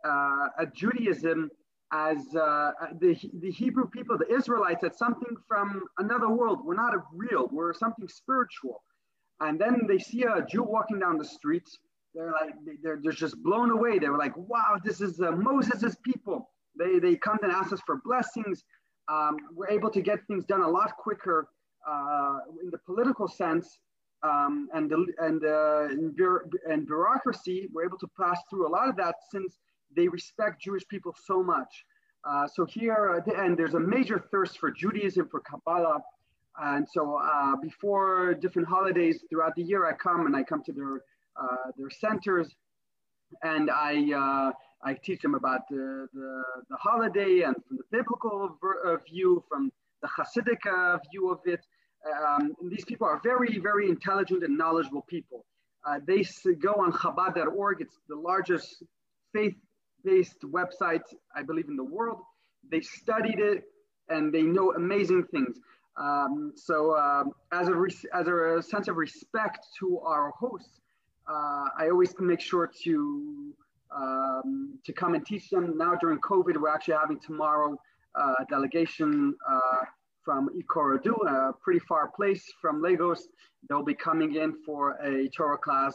uh, 0.09 0.47
at 0.59 0.75
Judaism 0.75 1.51
as 1.93 2.17
uh, 2.35 2.71
the, 2.99 3.15
the 3.41 3.51
Hebrew 3.51 3.87
people, 3.89 4.17
the 4.17 4.35
Israelites, 4.35 4.83
as 4.85 4.97
something 4.97 5.37
from 5.47 5.83
another 5.99 6.31
world. 6.31 6.61
We're 6.65 6.75
not 6.75 6.95
real, 7.13 7.49
we're 7.53 7.75
something 7.75 8.09
spiritual. 8.09 8.83
And 9.41 9.61
then 9.61 9.83
they 9.87 9.99
see 9.99 10.23
a 10.23 10.47
Jew 10.47 10.63
walking 10.63 11.01
down 11.01 11.19
the 11.19 11.25
streets. 11.25 11.79
They're 12.15 12.33
like, 12.33 12.55
they're, 12.83 12.99
they're 13.03 13.13
just 13.13 13.43
blown 13.43 13.71
away. 13.71 13.99
They 13.99 14.09
were 14.09 14.19
like, 14.19 14.37
wow, 14.37 14.77
this 14.85 15.01
is 15.01 15.21
uh, 15.21 15.33
Moses' 15.33 15.97
people. 16.05 16.51
They, 16.79 16.99
they 16.99 17.17
come 17.17 17.39
and 17.43 17.53
ask 17.53 17.73
us 17.73 17.81
for 17.87 18.01
blessings. 18.05 18.65
Um, 19.09 19.37
we're 19.55 19.71
able 19.71 19.91
to 19.91 20.01
get 20.01 20.27
things 20.27 20.45
done 20.45 20.63
a 20.63 20.69
lot 20.69 20.97
quicker 20.97 21.49
uh, 21.89 22.39
in 22.63 22.71
the 22.71 22.79
political 22.79 23.29
sense 23.29 23.79
um, 24.23 24.69
and, 24.73 24.89
the, 24.89 25.07
and, 25.19 25.45
uh, 25.45 25.85
in 25.91 26.15
and 26.71 26.87
bureaucracy, 26.87 27.69
we're 27.73 27.85
able 27.85 27.99
to 27.99 28.09
pass 28.19 28.39
through 28.49 28.69
a 28.69 28.71
lot 28.71 28.89
of 28.89 28.97
that 28.97 29.17
since 29.31 29.59
they 29.95 30.09
respect 30.09 30.63
Jewish 30.63 30.87
people 30.89 31.15
so 31.27 31.43
much. 31.43 31.85
Uh, 32.25 32.47
so 32.47 32.65
here 32.65 33.15
at 33.17 33.25
the 33.25 33.37
end, 33.37 33.59
there's 33.59 33.75
a 33.75 33.81
major 33.81 34.25
thirst 34.31 34.59
for 34.59 34.71
Judaism, 34.71 35.29
for 35.29 35.41
Kabbalah. 35.41 36.01
And 36.61 36.87
so 36.89 37.17
uh, 37.17 37.57
before 37.57 38.35
different 38.35 38.69
holidays 38.69 39.25
throughout 39.31 39.55
the 39.55 39.63
year, 39.63 39.87
I 39.87 39.93
come 39.95 40.27
and 40.27 40.37
I 40.37 40.43
come 40.43 40.63
to 40.65 40.73
their, 40.73 40.97
uh, 41.41 41.71
their 41.79 41.91
centers 41.91 42.49
and 43.43 43.71
I, 43.71 44.13
uh, 44.13 44.53
I 44.85 44.95
teach 44.95 45.23
them 45.23 45.35
about 45.35 45.61
the, 45.71 46.09
the, 46.13 46.43
the, 46.69 46.77
holiday 46.77 47.43
and 47.43 47.57
from 47.67 47.79
the 47.79 47.85
biblical 47.91 48.59
view, 49.09 49.43
from 49.49 49.73
the 50.03 50.09
Hasidic 50.09 50.61
view 51.11 51.31
of 51.31 51.39
it, 51.47 51.61
um, 52.27 52.55
these 52.69 52.85
people 52.85 53.07
are 53.07 53.21
very, 53.23 53.59
very 53.59 53.89
intelligent 53.89 54.43
and 54.43 54.59
knowledgeable 54.59 55.03
people. 55.03 55.45
Uh, 55.87 55.99
they 56.07 56.25
go 56.61 56.75
on 56.75 56.93
Chabad.org. 56.93 57.81
It's 57.81 57.99
the 58.09 58.17
largest 58.17 58.83
faith-based 59.33 60.43
website, 60.43 61.03
I 61.35 61.43
believe, 61.43 61.69
in 61.69 61.77
the 61.77 61.85
world. 61.85 62.19
They 62.71 62.81
studied 62.81 63.39
it 63.39 63.65
and 64.09 64.33
they 64.33 64.43
know 64.43 64.73
amazing 64.75 65.25
things. 65.31 65.59
Um, 65.97 66.53
so 66.57 66.97
um, 66.97 67.33
as, 67.53 67.69
a 67.69 67.75
as 68.15 68.27
a 68.27 68.63
sense 68.63 68.89
of 68.89 68.97
respect 68.97 69.67
to 69.81 69.99
our 70.01 70.33
hosts, 70.39 70.81
uh, 71.29 71.69
I 71.79 71.89
always 71.91 72.15
make 72.19 72.41
sure 72.41 72.71
to 72.85 73.55
um, 73.95 74.79
to 74.85 74.93
come 74.93 75.15
and 75.15 75.25
teach 75.25 75.51
them. 75.51 75.77
Now 75.77 75.95
during 76.01 76.19
COVID, 76.19 76.57
we're 76.57 76.71
actually 76.71 76.95
having 76.95 77.21
tomorrow 77.21 77.79
uh, 78.15 78.35
a 78.41 78.45
delegation 78.49 79.35
uh, 79.49 79.85
from 80.25 80.49
Ikorodu, 80.51 81.15
a 81.29 81.53
pretty 81.63 81.81
far 81.81 82.11
place 82.15 82.45
from 82.61 82.81
Lagos. 82.81 83.29
They'll 83.69 83.85
be 83.85 83.95
coming 83.95 84.37
in 84.37 84.55
for 84.65 84.93
a 85.03 85.29
Torah 85.29 85.59
class 85.59 85.95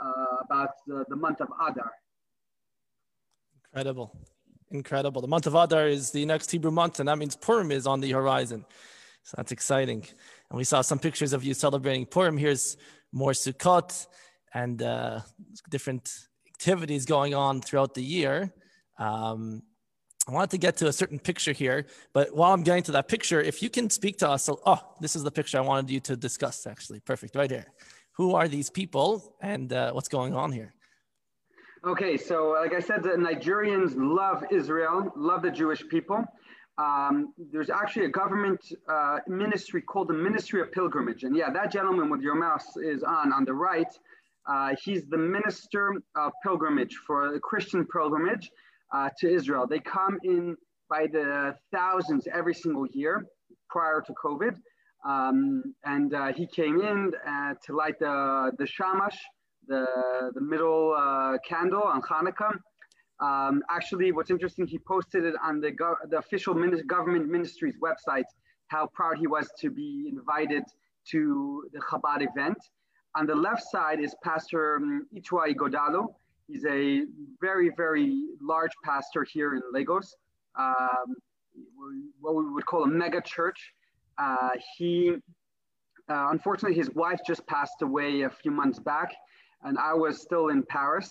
uh, 0.00 0.36
about 0.44 0.70
the, 0.86 1.04
the 1.08 1.16
month 1.16 1.40
of 1.40 1.48
Adar. 1.66 1.90
Incredible. 3.72 4.16
Incredible. 4.70 5.20
The 5.22 5.28
month 5.28 5.46
of 5.46 5.54
Adar 5.54 5.88
is 5.88 6.10
the 6.10 6.24
next 6.26 6.50
Hebrew 6.50 6.70
month, 6.70 7.00
and 7.00 7.08
that 7.08 7.18
means 7.18 7.36
Purim 7.36 7.70
is 7.70 7.86
on 7.86 8.00
the 8.00 8.10
horizon. 8.10 8.64
So 9.22 9.34
that's 9.36 9.52
exciting. 9.52 10.06
And 10.50 10.56
we 10.56 10.64
saw 10.64 10.80
some 10.80 10.98
pictures 10.98 11.32
of 11.32 11.44
you 11.44 11.54
celebrating 11.54 12.06
Purim. 12.06 12.38
Here's 12.38 12.76
more 13.12 13.32
Sukkot 13.32 14.06
and 14.54 14.82
uh, 14.82 15.20
different 15.70 16.10
activities 16.48 17.04
going 17.04 17.34
on 17.34 17.60
throughout 17.60 17.94
the 17.94 18.02
year. 18.02 18.52
Um, 18.98 19.62
I 20.28 20.32
wanted 20.32 20.50
to 20.50 20.58
get 20.58 20.76
to 20.78 20.88
a 20.88 20.92
certain 20.92 21.18
picture 21.18 21.52
here, 21.52 21.86
but 22.12 22.34
while 22.34 22.52
I'm 22.52 22.62
getting 22.62 22.82
to 22.84 22.92
that 22.92 23.08
picture, 23.08 23.40
if 23.40 23.62
you 23.62 23.70
can 23.70 23.88
speak 23.88 24.18
to 24.18 24.28
us, 24.28 24.44
so, 24.44 24.60
oh, 24.66 24.80
this 25.00 25.16
is 25.16 25.22
the 25.22 25.30
picture 25.30 25.56
I 25.56 25.62
wanted 25.62 25.90
you 25.90 26.00
to 26.00 26.16
discuss 26.16 26.66
actually. 26.66 27.00
Perfect, 27.00 27.34
right 27.34 27.50
here. 27.50 27.66
Who 28.12 28.34
are 28.34 28.48
these 28.48 28.68
people 28.68 29.36
and 29.40 29.72
uh, 29.72 29.92
what's 29.92 30.08
going 30.08 30.34
on 30.34 30.52
here? 30.52 30.74
Okay, 31.86 32.16
so 32.16 32.56
like 32.60 32.74
I 32.74 32.80
said, 32.80 33.02
the 33.04 33.10
Nigerians 33.10 33.94
love 33.96 34.44
Israel, 34.50 35.12
love 35.16 35.42
the 35.42 35.50
Jewish 35.50 35.86
people. 35.88 36.24
Um, 36.78 37.34
there's 37.52 37.70
actually 37.70 38.06
a 38.06 38.10
government 38.10 38.60
uh, 38.88 39.18
ministry 39.26 39.82
called 39.82 40.08
the 40.08 40.14
Ministry 40.14 40.60
of 40.60 40.70
Pilgrimage. 40.70 41.24
And 41.24 41.36
yeah, 41.36 41.50
that 41.50 41.72
gentleman 41.72 42.08
with 42.08 42.20
your 42.20 42.36
mouse 42.36 42.76
is 42.76 43.02
on, 43.02 43.32
on 43.32 43.44
the 43.44 43.52
right. 43.52 43.92
Uh, 44.48 44.74
he's 44.82 45.04
the 45.06 45.18
Minister 45.18 45.94
of 46.16 46.32
Pilgrimage 46.44 46.94
for 47.06 47.32
the 47.32 47.40
Christian 47.40 47.84
pilgrimage 47.84 48.50
uh, 48.94 49.10
to 49.18 49.28
Israel. 49.28 49.66
They 49.66 49.80
come 49.80 50.18
in 50.22 50.56
by 50.88 51.08
the 51.12 51.54
thousands 51.72 52.28
every 52.32 52.54
single 52.54 52.86
year 52.92 53.26
prior 53.68 54.00
to 54.00 54.12
COVID. 54.24 54.56
Um, 55.04 55.74
and 55.84 56.14
uh, 56.14 56.32
he 56.32 56.46
came 56.46 56.80
in 56.80 57.12
uh, 57.26 57.54
to 57.66 57.76
light 57.76 57.98
the, 57.98 58.52
the 58.58 58.66
shamash, 58.66 59.18
the, 59.66 59.84
the 60.34 60.40
middle 60.40 60.94
uh, 60.96 61.38
candle 61.46 61.82
on 61.82 62.02
Hanukkah. 62.02 62.52
Um, 63.20 63.62
actually, 63.68 64.12
what's 64.12 64.30
interesting, 64.30 64.66
he 64.66 64.78
posted 64.78 65.24
it 65.24 65.34
on 65.42 65.60
the, 65.60 65.72
the 66.08 66.18
official 66.18 66.54
min- 66.54 66.86
government 66.86 67.28
ministry's 67.28 67.74
website, 67.82 68.24
how 68.68 68.86
proud 68.86 69.18
he 69.18 69.26
was 69.26 69.50
to 69.60 69.70
be 69.70 70.08
invited 70.08 70.62
to 71.10 71.68
the 71.72 71.80
Chabad 71.80 72.22
event. 72.22 72.58
On 73.16 73.26
the 73.26 73.34
left 73.34 73.62
side 73.62 74.00
is 74.00 74.14
Pastor 74.22 74.76
um, 74.76 75.06
Itwai 75.14 75.54
Godalo. 75.54 76.14
He's 76.46 76.64
a 76.64 77.02
very, 77.40 77.70
very 77.76 78.24
large 78.40 78.72
pastor 78.84 79.24
here 79.24 79.54
in 79.54 79.62
Lagos, 79.72 80.14
um, 80.58 81.16
what 82.20 82.36
we 82.36 82.50
would 82.50 82.66
call 82.66 82.84
a 82.84 82.86
mega 82.86 83.20
church. 83.20 83.72
Uh, 84.16 84.50
he, 84.76 85.14
uh, 86.08 86.28
unfortunately, 86.30 86.76
his 86.76 86.90
wife 86.94 87.20
just 87.26 87.46
passed 87.46 87.82
away 87.82 88.22
a 88.22 88.30
few 88.30 88.50
months 88.50 88.78
back, 88.78 89.14
and 89.64 89.78
I 89.78 89.92
was 89.92 90.22
still 90.22 90.48
in 90.48 90.62
Paris 90.62 91.10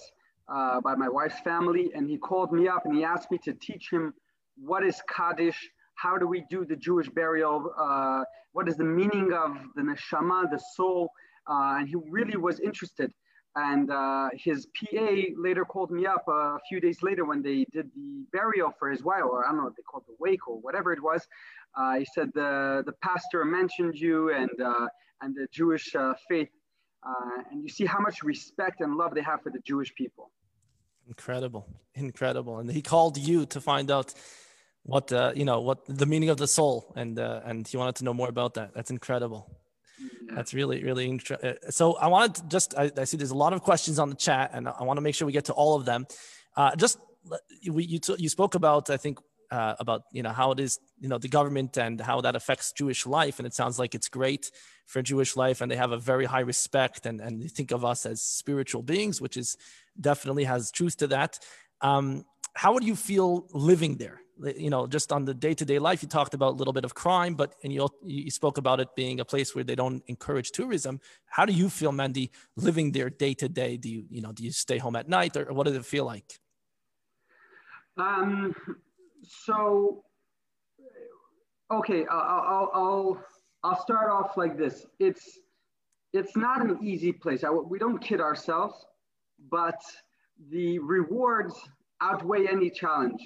uh, 0.50 0.82
by 0.82 0.96
my 0.96 1.10
wife's 1.10 1.40
family. 1.42 1.92
And 1.96 2.10
he 2.10 2.18
called 2.18 2.52
me 2.52 2.68
up 2.68 2.86
and 2.86 2.96
he 2.96 3.04
asked 3.04 3.32
me 3.32 3.38
to 3.46 3.54
teach 3.54 3.90
him 3.92 4.14
what 4.58 4.84
is 4.84 5.02
Kaddish, 5.08 5.70
how 5.96 6.18
do 6.18 6.28
we 6.28 6.46
do 6.50 6.66
the 6.66 6.76
Jewish 6.76 7.10
burial, 7.10 7.74
uh, 7.78 8.24
what 8.54 8.68
is 8.68 8.76
the 8.78 8.84
meaning 8.84 9.34
of 9.34 9.56
the 9.76 9.82
neshama, 9.82 10.50
the 10.50 10.62
soul. 10.76 11.10
Uh, 11.50 11.78
and 11.80 11.88
he 11.88 11.96
really 12.10 12.38
was 12.38 12.60
interested. 12.60 13.12
And 13.56 13.90
uh, 13.90 14.30
his 14.34 14.68
PA 14.68 15.10
later 15.36 15.66
called 15.66 15.90
me 15.90 16.06
up 16.06 16.24
a 16.28 16.60
few 16.70 16.80
days 16.80 17.02
later 17.02 17.26
when 17.26 17.42
they 17.42 17.66
did 17.72 17.90
the 17.96 18.24
burial 18.32 18.72
for 18.78 18.92
his 18.92 19.04
wife, 19.04 19.24
or 19.24 19.46
I 19.46 19.50
don't 19.50 19.58
know 19.58 19.64
what 19.64 19.76
they 19.76 19.82
called 19.82 20.04
the 20.08 20.16
wake 20.20 20.48
or 20.48 20.60
whatever 20.60 20.94
it 20.94 21.02
was. 21.02 21.28
Uh, 21.76 21.96
he 21.96 22.06
said 22.14 22.30
the 22.36 22.84
the 22.86 22.94
pastor 23.02 23.44
mentioned 23.46 23.96
you 23.96 24.32
and 24.32 24.50
uh, 24.64 24.88
and 25.22 25.36
the 25.36 25.48
Jewish 25.52 25.96
uh, 25.96 26.14
faith, 26.30 26.50
uh, 27.04 27.42
and 27.50 27.64
you 27.64 27.70
see 27.70 27.86
how 27.86 28.00
much 28.00 28.22
respect 28.22 28.82
and 28.82 28.96
love 28.96 29.16
they 29.16 29.24
have 29.24 29.42
for 29.42 29.50
the 29.50 29.60
Jewish 29.66 29.94
people. 29.96 30.30
Incredible, 31.08 31.66
incredible, 31.96 32.60
and 32.60 32.70
he 32.70 32.82
called 32.82 33.18
you 33.18 33.46
to 33.48 33.62
find 33.62 33.90
out 33.90 34.14
what 34.84 35.12
uh, 35.12 35.32
you 35.36 35.46
know 35.46 35.62
what 35.62 35.86
the 35.88 36.06
meaning 36.06 36.30
of 36.30 36.38
the 36.38 36.48
soul, 36.48 36.94
and 36.96 37.18
uh, 37.18 37.42
and 37.46 37.68
he 37.68 37.78
wanted 37.78 37.96
to 37.96 38.04
know 38.04 38.14
more 38.14 38.30
about 38.30 38.56
that. 38.56 38.74
That's 38.74 38.92
incredible. 38.92 39.50
That's 40.34 40.54
really, 40.54 40.84
really 40.84 41.08
interesting. 41.08 41.50
Uh, 41.50 41.72
so 41.72 41.94
I 41.94 42.08
wanted 42.08 42.36
to 42.36 42.48
just, 42.50 42.76
I, 42.78 42.92
I, 42.98 43.06
see 43.06 43.18
there's 43.18 43.32
a 43.32 43.36
lot 43.36 43.54
of 43.54 43.62
questions 43.62 43.98
on 43.98 44.10
the 44.10 44.16
chat 44.16 44.52
and 44.54 44.68
I 44.68 44.84
want 44.84 44.98
to 44.98 45.02
make 45.02 45.16
sure 45.16 45.26
we 45.26 45.32
get 45.32 45.46
to 45.46 45.54
all 45.54 45.76
of 45.76 45.86
them. 45.86 46.06
Uh, 46.56 46.76
just, 46.76 47.00
we, 47.70 47.86
you, 47.86 48.00
t- 48.00 48.16
you 48.18 48.30
spoke 48.30 48.56
about, 48.56 48.90
I 48.90 48.98
think, 48.98 49.20
uh, 49.52 49.76
about, 49.80 50.04
you 50.12 50.24
know, 50.24 50.32
how 50.32 50.52
it 50.52 50.60
is, 50.60 50.80
you 51.00 51.08
know, 51.08 51.18
the 51.18 51.28
government 51.28 51.78
and 51.78 52.00
how 52.02 52.22
that 52.22 52.36
affects 52.36 52.72
Jewish 52.72 53.06
life. 53.06 53.40
And 53.40 53.48
it 53.48 53.54
sounds 53.54 53.80
like 53.80 53.96
it's 53.96 54.10
great 54.10 54.52
for 54.86 55.02
Jewish 55.02 55.36
life 55.36 55.62
and 55.62 55.72
they 55.72 55.76
have 55.76 55.92
a 55.92 55.98
very 55.98 56.26
high 56.26 56.42
respect 56.42 57.06
and, 57.06 57.22
and 57.22 57.42
they 57.42 57.48
think 57.48 57.72
of 57.72 57.86
us 57.86 58.06
as 58.06 58.22
spiritual 58.22 58.82
beings, 58.82 59.22
which 59.22 59.38
is 59.38 59.58
definitely 60.00 60.44
has 60.46 60.72
truth 60.72 60.98
to 60.98 61.08
that. 61.08 61.40
Um, 61.82 62.26
how 62.54 62.74
would 62.74 62.84
you 62.84 62.96
feel 62.96 63.48
living 63.54 63.98
there? 63.98 64.22
you 64.56 64.70
know 64.70 64.88
just 64.88 65.12
on 65.12 65.26
the 65.26 65.34
day-to-day 65.34 65.80
life 65.80 66.02
you 66.04 66.08
talked 66.08 66.34
about 66.34 66.54
a 66.54 66.56
little 66.56 66.74
bit 66.74 66.86
of 66.86 66.94
crime 66.94 67.34
but 67.34 67.56
and 67.64 67.74
you 67.74 67.88
you 68.04 68.30
spoke 68.30 68.58
about 68.58 68.80
it 68.80 68.88
being 68.96 69.20
a 69.20 69.26
place 69.26 69.56
where 69.56 69.64
they 69.64 69.76
don't 69.76 70.04
encourage 70.08 70.52
tourism 70.52 71.00
how 71.26 71.46
do 71.46 71.54
you 71.54 71.70
feel 71.70 71.92
mandy 71.92 72.32
living 72.56 72.92
there 72.92 73.10
day 73.10 73.34
to 73.34 73.50
day 73.50 73.78
do 73.78 73.90
you 73.90 74.06
you 74.10 74.22
know 74.22 74.32
do 74.32 74.44
you 74.44 74.52
stay 74.52 74.78
home 74.78 74.96
at 74.96 75.10
night 75.10 75.36
or 75.36 75.46
what 75.54 75.66
does 75.66 75.76
it 75.76 75.86
feel 75.86 76.06
like 76.06 76.40
um 77.98 78.56
so 79.24 80.04
okay 81.72 82.06
i'll 82.12 82.70
i'll 82.74 83.24
i'll, 83.64 83.82
start 83.82 84.10
off 84.10 84.38
like 84.38 84.58
this 84.58 84.86
it's 85.00 85.40
it's 86.14 86.38
not 86.38 86.62
an 86.62 86.80
easy 86.82 87.12
place 87.12 87.44
I, 87.44 87.50
we 87.50 87.80
don't 87.80 88.00
kid 88.00 88.22
ourselves 88.22 88.86
but 89.52 89.80
the 90.50 90.80
rewards 90.80 91.56
outweigh 92.02 92.48
any 92.48 92.70
challenge. 92.70 93.22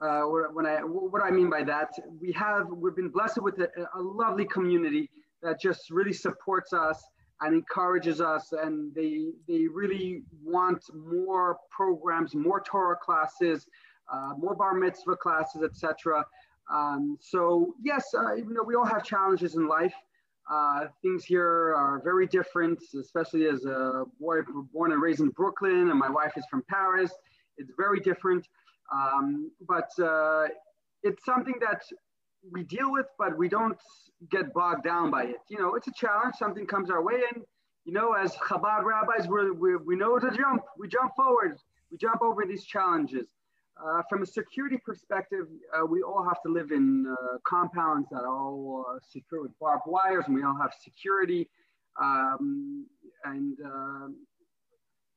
Uh, 0.00 0.22
when 0.52 0.66
I, 0.66 0.78
what 0.80 1.22
I 1.22 1.30
mean 1.30 1.48
by 1.48 1.62
that, 1.64 1.90
we 2.20 2.32
have, 2.32 2.66
we've 2.68 2.96
been 2.96 3.08
blessed 3.08 3.40
with 3.40 3.58
a, 3.60 3.68
a 3.94 4.00
lovely 4.00 4.44
community 4.46 5.08
that 5.42 5.60
just 5.60 5.90
really 5.90 6.12
supports 6.12 6.72
us 6.72 7.02
and 7.40 7.54
encourages 7.54 8.20
us 8.20 8.52
and 8.52 8.94
they 8.94 9.32
they 9.48 9.66
really 9.66 10.22
want 10.42 10.80
more 10.94 11.58
programs 11.68 12.32
more 12.32 12.60
torah 12.60 12.96
classes 12.96 13.66
uh, 14.12 14.32
more 14.38 14.54
bar 14.54 14.74
mitzvah 14.74 15.16
classes 15.16 15.62
etc 15.62 16.24
um, 16.72 17.16
so 17.20 17.74
yes 17.82 18.04
uh, 18.14 18.34
you 18.34 18.52
know 18.52 18.62
we 18.62 18.74
all 18.74 18.84
have 18.84 19.04
challenges 19.04 19.54
in 19.54 19.66
life 19.68 19.94
uh, 20.50 20.86
things 21.02 21.24
here 21.24 21.74
are 21.74 22.00
very 22.04 22.26
different 22.26 22.78
especially 23.00 23.46
as 23.46 23.64
a 23.64 24.04
boy 24.20 24.40
born 24.72 24.92
and 24.92 25.02
raised 25.02 25.20
in 25.20 25.28
brooklyn 25.30 25.90
and 25.90 25.98
my 25.98 26.10
wife 26.10 26.32
is 26.36 26.44
from 26.50 26.62
paris 26.68 27.12
it's 27.56 27.72
very 27.76 28.00
different 28.00 28.46
um, 28.92 29.50
but 29.66 29.90
uh, 30.02 30.46
it's 31.02 31.24
something 31.24 31.54
that 31.60 31.82
we 32.50 32.62
deal 32.64 32.92
with, 32.92 33.06
but 33.18 33.36
we 33.36 33.48
don't 33.48 33.78
get 34.30 34.52
bogged 34.52 34.84
down 34.84 35.10
by 35.10 35.24
it. 35.24 35.36
You 35.48 35.58
know, 35.58 35.74
it's 35.74 35.88
a 35.88 35.92
challenge. 35.92 36.34
Something 36.38 36.66
comes 36.66 36.90
our 36.90 37.02
way, 37.02 37.22
and 37.32 37.42
you 37.84 37.92
know, 37.92 38.12
as 38.12 38.34
Chabad 38.36 38.84
rabbis, 38.84 39.28
we 39.28 39.50
we 39.50 39.76
we 39.76 39.96
know 39.96 40.18
to 40.18 40.30
jump. 40.30 40.62
We 40.78 40.88
jump 40.88 41.12
forward. 41.16 41.58
We 41.90 41.98
jump 41.98 42.22
over 42.22 42.44
these 42.46 42.64
challenges. 42.64 43.28
Uh, 43.82 44.02
from 44.08 44.22
a 44.22 44.26
security 44.26 44.78
perspective, 44.84 45.46
uh, 45.76 45.84
we 45.84 46.00
all 46.02 46.24
have 46.24 46.40
to 46.42 46.48
live 46.52 46.70
in 46.70 47.06
uh, 47.10 47.38
compounds 47.46 48.08
that 48.08 48.20
are 48.20 48.28
all 48.28 48.84
uh, 48.88 48.98
secure 49.10 49.42
with 49.42 49.50
barbed 49.58 49.82
wires, 49.86 50.24
and 50.26 50.34
we 50.34 50.44
all 50.44 50.56
have 50.56 50.72
security. 50.80 51.48
Um, 52.00 52.86
and 53.24 53.56
uh, 53.64 54.08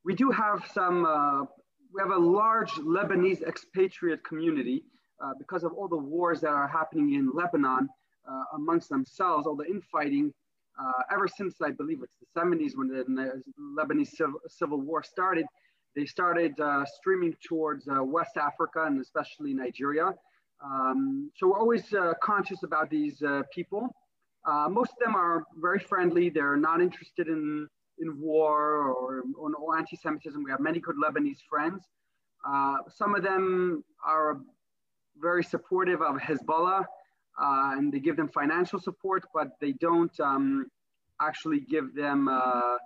we 0.03 0.15
do 0.15 0.31
have 0.31 0.67
some. 0.73 1.05
Uh, 1.05 1.43
we 1.93 2.01
have 2.01 2.11
a 2.11 2.17
large 2.17 2.71
Lebanese 2.71 3.43
expatriate 3.43 4.23
community 4.23 4.83
uh, 5.23 5.33
because 5.37 5.63
of 5.63 5.71
all 5.73 5.87
the 5.87 5.97
wars 5.97 6.41
that 6.41 6.49
are 6.49 6.67
happening 6.67 7.13
in 7.13 7.31
Lebanon 7.33 7.87
amongst 8.53 8.89
themselves, 8.89 9.47
all 9.47 9.55
the 9.55 9.65
infighting, 9.65 10.33
ever 11.13 11.29
since 11.29 11.55
I 11.61 11.71
believe 11.71 11.99
it's 12.03 12.17
the 12.19 12.41
70s 12.41 12.75
when 12.75 12.89
the, 12.89 13.05
the 13.07 13.41
Lebanese 13.57 14.09
civil, 14.09 14.41
civil, 14.49 14.81
war 14.81 15.01
started, 15.01 15.45
they 15.97 16.05
started 16.05 16.53
uh, 16.59 16.85
streaming 16.97 17.33
towards 17.49 17.83
uh, 17.87 18.03
West 18.03 18.37
Africa 18.37 18.83
and 18.85 19.01
especially 19.01 19.53
Nigeria. 19.53 20.07
Um, 20.63 21.29
so 21.35 21.47
we're 21.49 21.59
always 21.59 21.85
conscious 22.23 22.63
about 22.63 22.89
these 22.89 23.21
people. 23.53 23.83
most 24.79 24.91
of 24.95 24.99
them 25.03 25.15
are 25.15 25.43
very 25.67 25.81
friendly. 25.91 26.25
They're 26.29 26.61
not 26.69 26.79
interested 26.87 27.27
in 27.35 27.67
in 27.99 28.19
war 28.19 28.93
or, 28.93 29.23
or 29.37 29.77
anti-Semitism. 29.77 30.43
We 30.43 30.51
have 30.51 30.59
many 30.59 30.79
good 30.79 30.95
Lebanese 31.03 31.41
friends. 31.49 31.83
Uh, 32.47 32.77
some 32.93 33.15
of 33.15 33.23
them 33.23 33.83
are 34.05 34.39
very 35.19 35.43
supportive 35.43 36.01
of 36.01 36.15
Hezbollah 36.17 36.85
uh, 37.41 37.71
and 37.75 37.91
they 37.91 37.99
give 37.99 38.15
them 38.15 38.29
financial 38.29 38.79
support, 38.79 39.23
but 39.33 39.49
they 39.59 39.73
don't 39.73 40.17
um, 40.19 40.67
actually 41.21 41.59
give 41.59 41.95
them, 41.95 42.27
uh, 42.27 42.77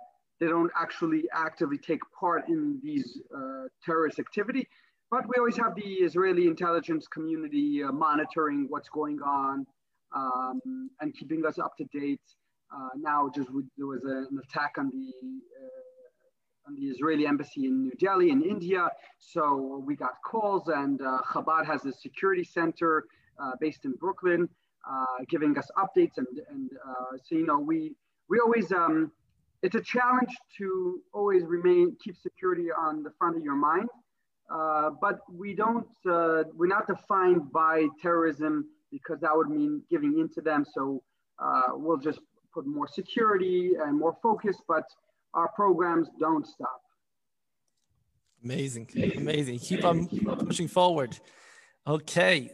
they 0.42 0.50
don't 0.56 0.72
actually 0.84 1.22
actively 1.46 1.78
take 1.78 2.00
part 2.18 2.42
in 2.48 2.80
these 2.82 3.06
uh, 3.38 3.64
terrorist 3.86 4.18
activity. 4.18 4.66
But 5.14 5.22
we 5.28 5.34
always 5.38 5.58
have 5.64 5.74
the 5.76 5.90
Israeli 6.08 6.44
intelligence 6.54 7.04
community 7.16 7.68
uh, 7.84 7.92
monitoring 7.92 8.66
what's 8.72 8.88
going 9.00 9.20
on 9.22 9.66
um, 10.20 10.90
and 11.00 11.08
keeping 11.18 11.46
us 11.46 11.56
up 11.58 11.76
to 11.80 11.84
date. 12.00 12.26
Uh, 12.74 12.88
now, 12.96 13.30
just 13.36 13.48
there 13.78 13.86
was 13.94 14.02
an 14.04 14.36
attack 14.44 14.72
on 14.78 14.86
the 14.96 15.06
on 16.66 16.74
the 16.76 16.86
Israeli 16.92 17.26
embassy 17.26 17.66
in 17.66 17.74
New 17.84 17.96
Delhi 17.98 18.30
in 18.30 18.42
India. 18.42 18.88
So 19.18 19.82
we 19.86 19.94
got 19.96 20.14
calls, 20.24 20.64
and 20.68 21.00
uh, 21.00 21.18
Chabad 21.30 21.66
has 21.66 21.84
a 21.84 21.92
security 21.92 22.44
center 22.44 23.04
uh, 23.42 23.52
based 23.60 23.84
in 23.84 23.92
Brooklyn, 24.04 24.48
uh, 24.88 25.04
giving 25.28 25.56
us 25.58 25.68
updates. 25.76 26.16
And, 26.16 26.26
and 26.50 26.70
uh, 26.88 27.16
so, 27.24 27.34
you 27.34 27.46
know, 27.46 27.58
we, 27.58 27.94
we 28.28 28.38
always, 28.40 28.72
um, 28.72 29.10
it's 29.62 29.74
a 29.74 29.80
challenge 29.80 30.30
to 30.58 31.00
always 31.12 31.44
remain, 31.44 31.96
keep 32.02 32.16
security 32.16 32.68
on 32.70 33.02
the 33.02 33.10
front 33.18 33.36
of 33.36 33.44
your 33.44 33.54
mind. 33.54 33.88
Uh, 34.52 34.90
but 35.00 35.20
we 35.32 35.54
don't, 35.54 35.86
uh, 36.10 36.44
we're 36.54 36.66
not 36.66 36.86
defined 36.86 37.50
by 37.52 37.86
terrorism 38.02 38.66
because 38.90 39.18
that 39.20 39.34
would 39.34 39.48
mean 39.48 39.82
giving 39.88 40.18
in 40.18 40.28
to 40.28 40.40
them. 40.40 40.66
So 40.74 41.02
we'll 41.74 41.96
just 41.96 42.18
put 42.52 42.66
more 42.66 42.86
security 42.86 43.72
and 43.82 43.98
more 43.98 44.16
focus, 44.22 44.56
but 44.68 44.84
our 45.34 45.48
programs 45.48 46.08
don't 46.20 46.46
stop. 46.46 46.82
Amazing, 48.44 48.88
amazing. 49.16 49.58
Keep 49.60 49.84
on 49.84 50.08
pushing 50.46 50.68
forward. 50.68 51.18
Okay. 51.86 52.50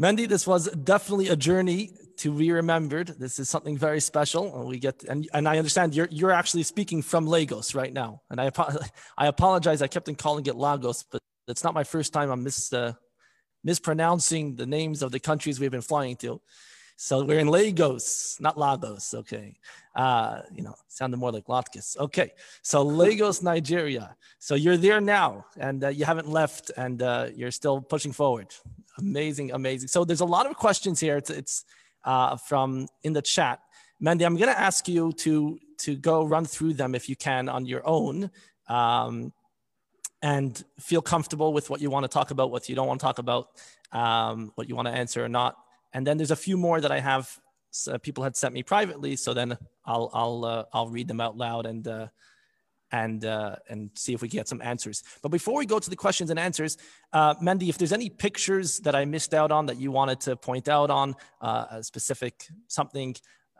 Mendy, 0.00 0.28
this 0.28 0.46
was 0.46 0.70
definitely 0.70 1.28
a 1.28 1.36
journey 1.36 1.90
to 2.20 2.32
be 2.32 2.52
remembered. 2.52 3.08
This 3.18 3.38
is 3.38 3.48
something 3.48 3.76
very 3.76 4.00
special. 4.00 4.54
and 4.60 4.68
We 4.68 4.78
get 4.78 5.04
and, 5.04 5.28
and 5.32 5.48
I 5.48 5.58
understand 5.58 5.94
you're 5.94 6.08
you're 6.10 6.32
actually 6.32 6.62
speaking 6.64 7.02
from 7.02 7.26
Lagos 7.26 7.74
right 7.74 7.92
now. 7.92 8.22
And 8.30 8.40
I 8.40 8.50
I 9.18 9.26
apologize. 9.26 9.82
I 9.82 9.88
kept 9.88 10.08
on 10.08 10.14
calling 10.14 10.46
it 10.46 10.56
Lagos, 10.56 11.02
but 11.02 11.20
it's 11.48 11.64
not 11.64 11.74
my 11.74 11.84
first 11.84 12.12
time 12.12 12.30
I'm 12.30 12.44
mis, 12.44 12.72
uh, 12.72 12.92
mispronouncing 13.64 14.56
the 14.56 14.66
names 14.66 15.02
of 15.02 15.10
the 15.12 15.20
countries 15.20 15.58
we've 15.58 15.70
been 15.70 15.80
flying 15.80 16.16
to. 16.16 16.40
So 16.96 17.24
we're 17.24 17.38
in 17.38 17.48
Lagos, 17.48 18.36
not 18.40 18.58
Lagos. 18.58 19.14
Okay. 19.14 19.56
Uh, 19.96 20.42
you 20.54 20.62
know, 20.62 20.74
sounded 20.88 21.16
more 21.16 21.32
like 21.32 21.46
Latkes. 21.46 21.96
Okay. 21.96 22.32
So 22.62 22.82
Lagos, 22.82 23.42
Nigeria. 23.42 24.14
So 24.38 24.54
you're 24.54 24.76
there 24.76 25.00
now 25.00 25.46
and 25.58 25.82
uh, 25.82 25.88
you 25.88 26.04
haven't 26.04 26.28
left 26.28 26.70
and 26.76 27.00
uh, 27.00 27.28
you're 27.34 27.52
still 27.52 27.80
pushing 27.80 28.12
forward. 28.12 28.48
Amazing, 28.98 29.52
amazing. 29.52 29.88
So 29.88 30.04
there's 30.04 30.20
a 30.20 30.26
lot 30.26 30.44
of 30.44 30.56
questions 30.56 31.00
here. 31.00 31.16
It's, 31.16 31.30
it's 31.30 31.64
uh, 32.04 32.36
from 32.36 32.86
in 33.02 33.12
the 33.12 33.22
chat. 33.22 33.60
Mandy, 34.00 34.24
I'm 34.24 34.36
going 34.36 34.48
to 34.48 34.58
ask 34.58 34.88
you 34.88 35.12
to, 35.12 35.58
to 35.78 35.96
go 35.96 36.24
run 36.24 36.44
through 36.44 36.74
them 36.74 36.94
if 36.94 37.08
you 37.08 37.16
can 37.16 37.48
on 37.48 37.66
your 37.66 37.86
own. 37.86 38.30
Um, 38.68 39.32
and 40.22 40.62
feel 40.78 41.00
comfortable 41.00 41.52
with 41.52 41.70
what 41.70 41.80
you 41.80 41.90
want 41.90 42.04
to 42.04 42.08
talk 42.08 42.30
about, 42.30 42.50
what 42.50 42.68
you 42.68 42.74
don't 42.74 42.86
want 42.86 43.00
to 43.00 43.04
talk 43.04 43.18
about, 43.18 43.48
um, 43.92 44.52
what 44.54 44.68
you 44.68 44.76
want 44.76 44.86
to 44.86 44.92
answer 44.92 45.24
or 45.24 45.28
not. 45.28 45.56
And 45.92 46.06
then 46.06 46.18
there's 46.18 46.30
a 46.30 46.36
few 46.36 46.56
more 46.56 46.80
that 46.80 46.92
I 46.92 47.00
have 47.00 47.38
uh, 47.88 47.98
people 47.98 48.24
had 48.24 48.36
sent 48.36 48.54
me 48.54 48.62
privately. 48.62 49.16
So 49.16 49.32
then 49.34 49.56
I'll 49.84 50.10
I'll 50.12 50.44
uh, 50.44 50.64
I'll 50.72 50.88
read 50.88 51.08
them 51.08 51.20
out 51.20 51.36
loud 51.36 51.66
and 51.66 51.86
uh, 51.86 52.08
and 52.92 53.24
uh, 53.24 53.56
and 53.68 53.90
see 53.94 54.14
if 54.14 54.22
we 54.22 54.28
get 54.28 54.48
some 54.48 54.60
answers. 54.62 55.02
But 55.22 55.30
before 55.30 55.56
we 55.56 55.66
go 55.66 55.78
to 55.78 55.90
the 55.90 55.96
questions 55.96 56.30
and 56.30 56.38
answers, 56.38 56.76
uh, 57.12 57.34
Mendy, 57.34 57.68
if 57.68 57.78
there's 57.78 57.92
any 57.92 58.10
pictures 58.10 58.78
that 58.80 58.94
I 58.94 59.04
missed 59.04 59.34
out 59.34 59.52
on 59.52 59.66
that 59.66 59.78
you 59.78 59.90
wanted 59.90 60.20
to 60.22 60.36
point 60.36 60.68
out 60.68 60.90
on 60.90 61.14
uh, 61.40 61.66
a 61.70 61.82
specific 61.82 62.46
something, 62.68 63.14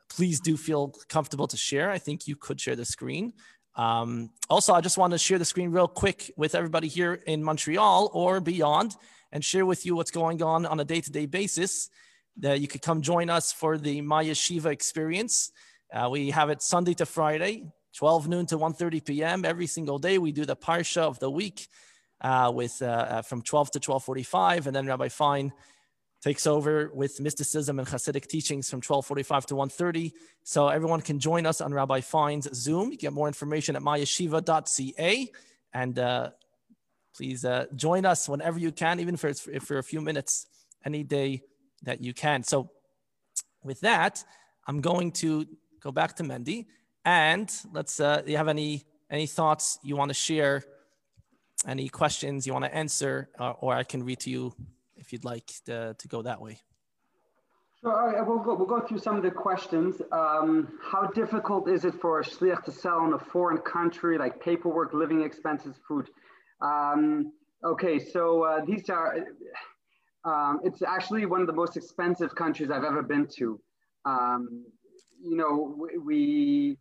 please 0.09 0.41
do 0.41 0.57
feel 0.57 0.95
comfortable 1.09 1.47
to 1.49 1.57
share. 1.57 1.91
I 1.91 1.99
think 1.99 2.27
you 2.27 2.37
could 2.37 2.61
share 2.61 2.77
the 2.77 2.85
screen. 2.85 3.33
Um, 3.77 4.31
also, 4.49 4.75
I 4.75 4.81
just 4.81 4.99
want 4.99 5.13
to 5.13 5.19
share 5.19 5.39
the 5.39 5.45
screen 5.45 5.71
real 5.71 5.89
quick 5.89 6.33
with 6.37 6.55
everybody 6.55 6.89
here 6.89 7.15
in 7.27 7.43
Montreal 7.43 8.11
or 8.13 8.41
beyond 8.41 8.97
and 9.33 9.45
share 9.45 9.65
with 9.65 9.87
you 9.87 9.95
what's 9.95 10.11
going 10.11 10.43
on 10.43 10.67
on 10.67 10.81
a 10.81 10.85
day 10.85 11.01
to 11.01 11.11
day 11.11 11.27
basis 11.27 11.89
that 12.37 12.61
you 12.61 12.69
could 12.69 12.83
come 12.83 13.01
join 13.03 13.31
us 13.31 13.53
for 13.53 13.79
the 13.79 14.03
MyYeshiva 14.03 14.67
experience. 14.67 15.53
Uh, 15.93 16.09
we 16.11 16.31
have 16.31 16.51
it 16.51 16.63
Sunday 16.63 16.95
to 16.95 17.07
Friday, 17.07 17.65
12 17.95 18.29
noon 18.29 18.47
to 18.47 18.59
1.30 18.59 19.05
p.m. 19.05 19.45
Every 19.45 19.67
single 19.67 19.99
day, 19.99 20.19
we 20.19 20.33
do 20.33 20.45
the 20.45 20.57
Parsha 20.57 21.03
of 21.03 21.19
the 21.19 21.31
week 21.31 21.69
uh, 22.21 22.53
with 22.55 22.81
uh, 22.83 22.87
uh 22.87 23.23
from 23.23 23.43
12 23.43 23.73
to 23.73 23.81
12.45. 23.81 24.67
And 24.67 24.77
then 24.77 24.87
Rabbi 24.87 25.09
Fine 25.09 25.53
takes 26.23 26.47
over 26.47 26.91
with 26.95 27.21
mysticism 27.21 27.79
and 27.79 27.89
Hasidic 27.89 28.27
teachings 28.27 28.69
from 28.69 28.81
12:45 28.81 29.47
to 29.47 29.55
1:30. 29.55 30.13
So 30.45 30.69
everyone 30.69 31.01
can 31.01 31.19
join 31.19 31.47
us 31.47 31.61
on 31.61 31.73
Rabbi 31.73 32.01
Fine's 32.01 32.49
Zoom. 32.55 32.91
You 32.93 32.99
get 32.99 33.13
more 33.13 33.29
information 33.29 33.77
at 33.77 33.83
myeshiva.ca, 33.83 35.33
and 35.73 35.99
uh, 35.99 36.31
please 37.17 37.45
uh, 37.45 37.67
join 37.75 38.05
us 38.05 38.29
whenever 38.29 38.59
you 38.59 38.73
can, 38.73 39.01
even 39.01 39.17
for 39.17 39.33
for 39.35 39.79
a 39.79 39.83
few 39.83 40.01
minutes, 40.01 40.47
any 40.85 41.03
day 41.03 41.43
that 41.83 42.03
you 42.03 42.13
can. 42.13 42.43
So, 42.43 42.71
with 43.65 43.81
that, 43.81 44.23
I'm 44.67 44.81
going 44.81 45.13
to 45.13 45.47
go 45.81 45.91
back 45.91 46.17
to 46.17 46.23
Mendy, 46.23 46.67
and 47.05 47.51
let's. 47.73 48.01
Uh, 48.01 48.23
do 48.23 48.31
you 48.31 48.37
have 48.37 48.49
any 48.49 48.85
any 49.11 49.27
thoughts 49.27 49.79
you 49.83 49.97
want 49.97 50.11
to 50.11 50.15
share? 50.15 50.63
Any 51.67 51.91
questions 51.91 52.47
you 52.47 52.55
want 52.55 52.65
to 52.65 52.75
answer, 52.75 53.29
uh, 53.39 53.51
or 53.61 53.75
I 53.75 53.83
can 53.83 54.03
read 54.03 54.21
to 54.21 54.31
you 54.31 54.55
if 54.97 55.13
you'd 55.13 55.27
like 55.27 55.47
to, 55.67 55.95
to 55.99 56.09
go 56.09 56.23
that 56.23 56.41
way. 56.41 56.59
Sure, 57.83 58.01
all 58.01 58.07
right, 58.07 58.27
we'll 58.27 58.39
go, 58.39 58.55
we'll 58.55 58.67
go 58.67 58.81
through 58.81 58.99
some 58.99 59.17
of 59.17 59.23
the 59.23 59.31
questions. 59.31 60.01
Um, 60.11 60.79
how 60.83 61.09
difficult 61.09 61.69
is 61.69 61.85
it 61.85 61.95
for 62.01 62.21
a 62.21 62.25
shliach 62.25 62.65
to 62.65 62.73
sell 62.73 63.05
in 63.05 63.13
a 63.13 63.19
foreign 63.19 63.59
country, 63.59 64.17
like 64.17 64.41
paperwork, 64.41 64.95
living 64.95 65.23
expenses, 65.23 65.77
food? 65.87 66.09
Um, 66.63 67.33
okay, 67.63 67.99
so 67.99 68.45
uh, 68.45 68.65
these 68.65 68.89
are, 68.89 69.19
um, 70.25 70.61
it's 70.65 70.81
actually 70.81 71.27
one 71.27 71.43
of 71.43 71.47
the 71.47 71.53
most 71.53 71.77
expensive 71.77 72.35
countries 72.35 72.71
I've 72.71 72.85
ever 72.85 73.03
been 73.03 73.27
to. 73.37 73.61
Um, 74.07 74.65
you 75.23 75.37
know, 75.37 75.87
we, 76.03 76.79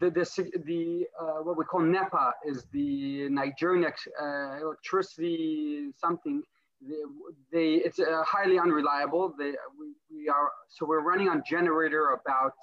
the, 0.00 0.10
the, 0.10 0.50
the 0.64 1.06
uh, 1.20 1.42
what 1.42 1.56
we 1.58 1.64
call 1.64 1.80
NEPA 1.80 2.34
is 2.46 2.64
the 2.72 3.28
Nigerian 3.28 3.84
uh, 3.84 4.58
electricity 4.60 5.90
something. 5.96 6.42
They, 6.80 6.94
they 7.52 7.68
it's 7.84 7.98
uh, 7.98 8.22
highly 8.26 8.58
unreliable. 8.58 9.34
They, 9.38 9.52
we, 9.78 9.94
we 10.10 10.28
are 10.28 10.50
so 10.68 10.86
we're 10.86 11.00
running 11.02 11.28
on 11.28 11.42
generator 11.48 12.18
about 12.20 12.54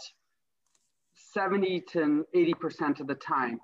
70 1.33 1.83
to 1.93 2.25
80 2.33 2.53
percent 2.55 2.99
of 2.99 3.07
the 3.07 3.15
time. 3.15 3.59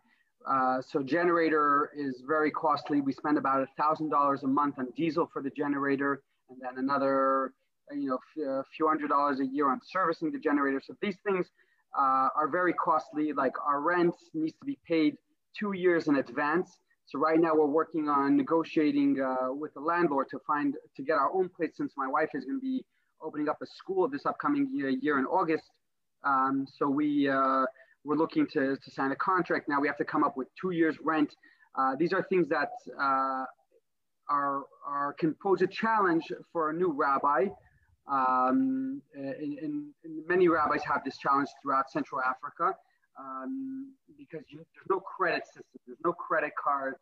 Uh, 0.50 0.82
so 0.82 1.04
generator 1.04 1.92
is 1.98 2.24
very 2.26 2.52
costly. 2.52 3.02
We 3.02 3.12
spend 3.12 3.38
about 3.38 3.62
a 3.62 3.68
thousand 3.78 4.10
dollars 4.10 4.44
a 4.44 4.48
month 4.48 4.76
on 4.80 4.88
diesel 4.96 5.30
for 5.34 5.42
the 5.42 5.50
generator, 5.50 6.22
and 6.50 6.60
then 6.62 6.78
another, 6.78 7.54
you 7.92 8.10
know, 8.10 8.60
a 8.60 8.64
few 8.76 8.88
hundred 8.88 9.10
dollars 9.10 9.42
a 9.42 9.46
year 9.46 9.70
on 9.70 9.82
servicing 9.84 10.32
the 10.32 10.40
generator. 10.40 10.82
So 10.84 10.96
these 11.02 11.18
things 11.26 11.48
uh, 11.98 12.30
are 12.36 12.48
very 12.52 12.74
costly. 12.74 13.34
Like 13.34 13.54
our 13.66 13.82
rent 13.82 14.16
needs 14.34 14.54
to 14.60 14.66
be 14.66 14.78
paid 14.88 15.16
two 15.58 15.74
years 15.74 16.08
in 16.08 16.16
advance. 16.18 16.80
So 17.06 17.20
right 17.20 17.40
now 17.40 17.56
we're 17.56 17.66
working 17.68 18.10
on 18.10 18.36
negotiating 18.36 19.22
uh, 19.22 19.54
with 19.54 19.74
the 19.74 19.80
landlord 19.80 20.28
to 20.32 20.40
find 20.46 20.76
to 20.96 21.04
get 21.04 21.14
our 21.14 21.32
own 21.34 21.50
place 21.50 21.72
since 21.76 21.94
my 21.96 22.08
wife 22.08 22.30
is 22.34 22.44
going 22.44 22.58
to 22.58 22.62
be 22.62 22.84
opening 23.22 23.48
up 23.48 23.58
a 23.62 23.66
school 23.66 24.08
this 24.10 24.26
upcoming 24.26 24.70
year, 24.74 24.90
year 24.90 25.18
in 25.18 25.26
August. 25.26 25.64
Um, 26.26 26.66
so 26.78 26.88
we 26.90 27.30
uh, 27.30 27.64
we're 28.04 28.16
looking 28.16 28.48
to, 28.48 28.76
to 28.76 28.92
sign 28.92 29.12
a 29.12 29.16
contract. 29.16 29.68
Now 29.68 29.80
we 29.80 29.88
have 29.88 29.98
to 29.98 30.06
come 30.06 30.24
up 30.24 30.38
with 30.38 30.48
two 30.60 30.72
years 30.72 30.98
rent. 31.04 31.34
Uh, 31.78 31.96
these 32.00 32.14
are 32.14 32.24
things 32.24 32.48
that 32.50 32.70
uh, 33.00 33.44
are, 34.30 34.64
are 34.86 35.14
can 35.20 35.36
pose 35.42 35.62
a 35.62 35.68
challenge 35.68 36.24
for 36.52 36.70
a 36.70 36.74
new 36.74 36.92
rabbi. 36.92 37.48
Um, 38.08 39.02
and, 39.16 39.60
and, 39.60 39.86
many 40.28 40.48
rabbis 40.48 40.82
have 40.84 41.04
this 41.04 41.18
challenge 41.18 41.50
throughout 41.62 41.92
Central 41.92 42.22
Africa 42.22 42.74
um, 43.20 43.94
because 44.18 44.46
you, 44.50 44.58
there's 44.58 44.88
no 44.90 45.00
credit 45.00 45.46
system, 45.46 45.64
there's 45.86 46.00
no 46.06 46.14
credit 46.14 46.52
card. 46.62 46.96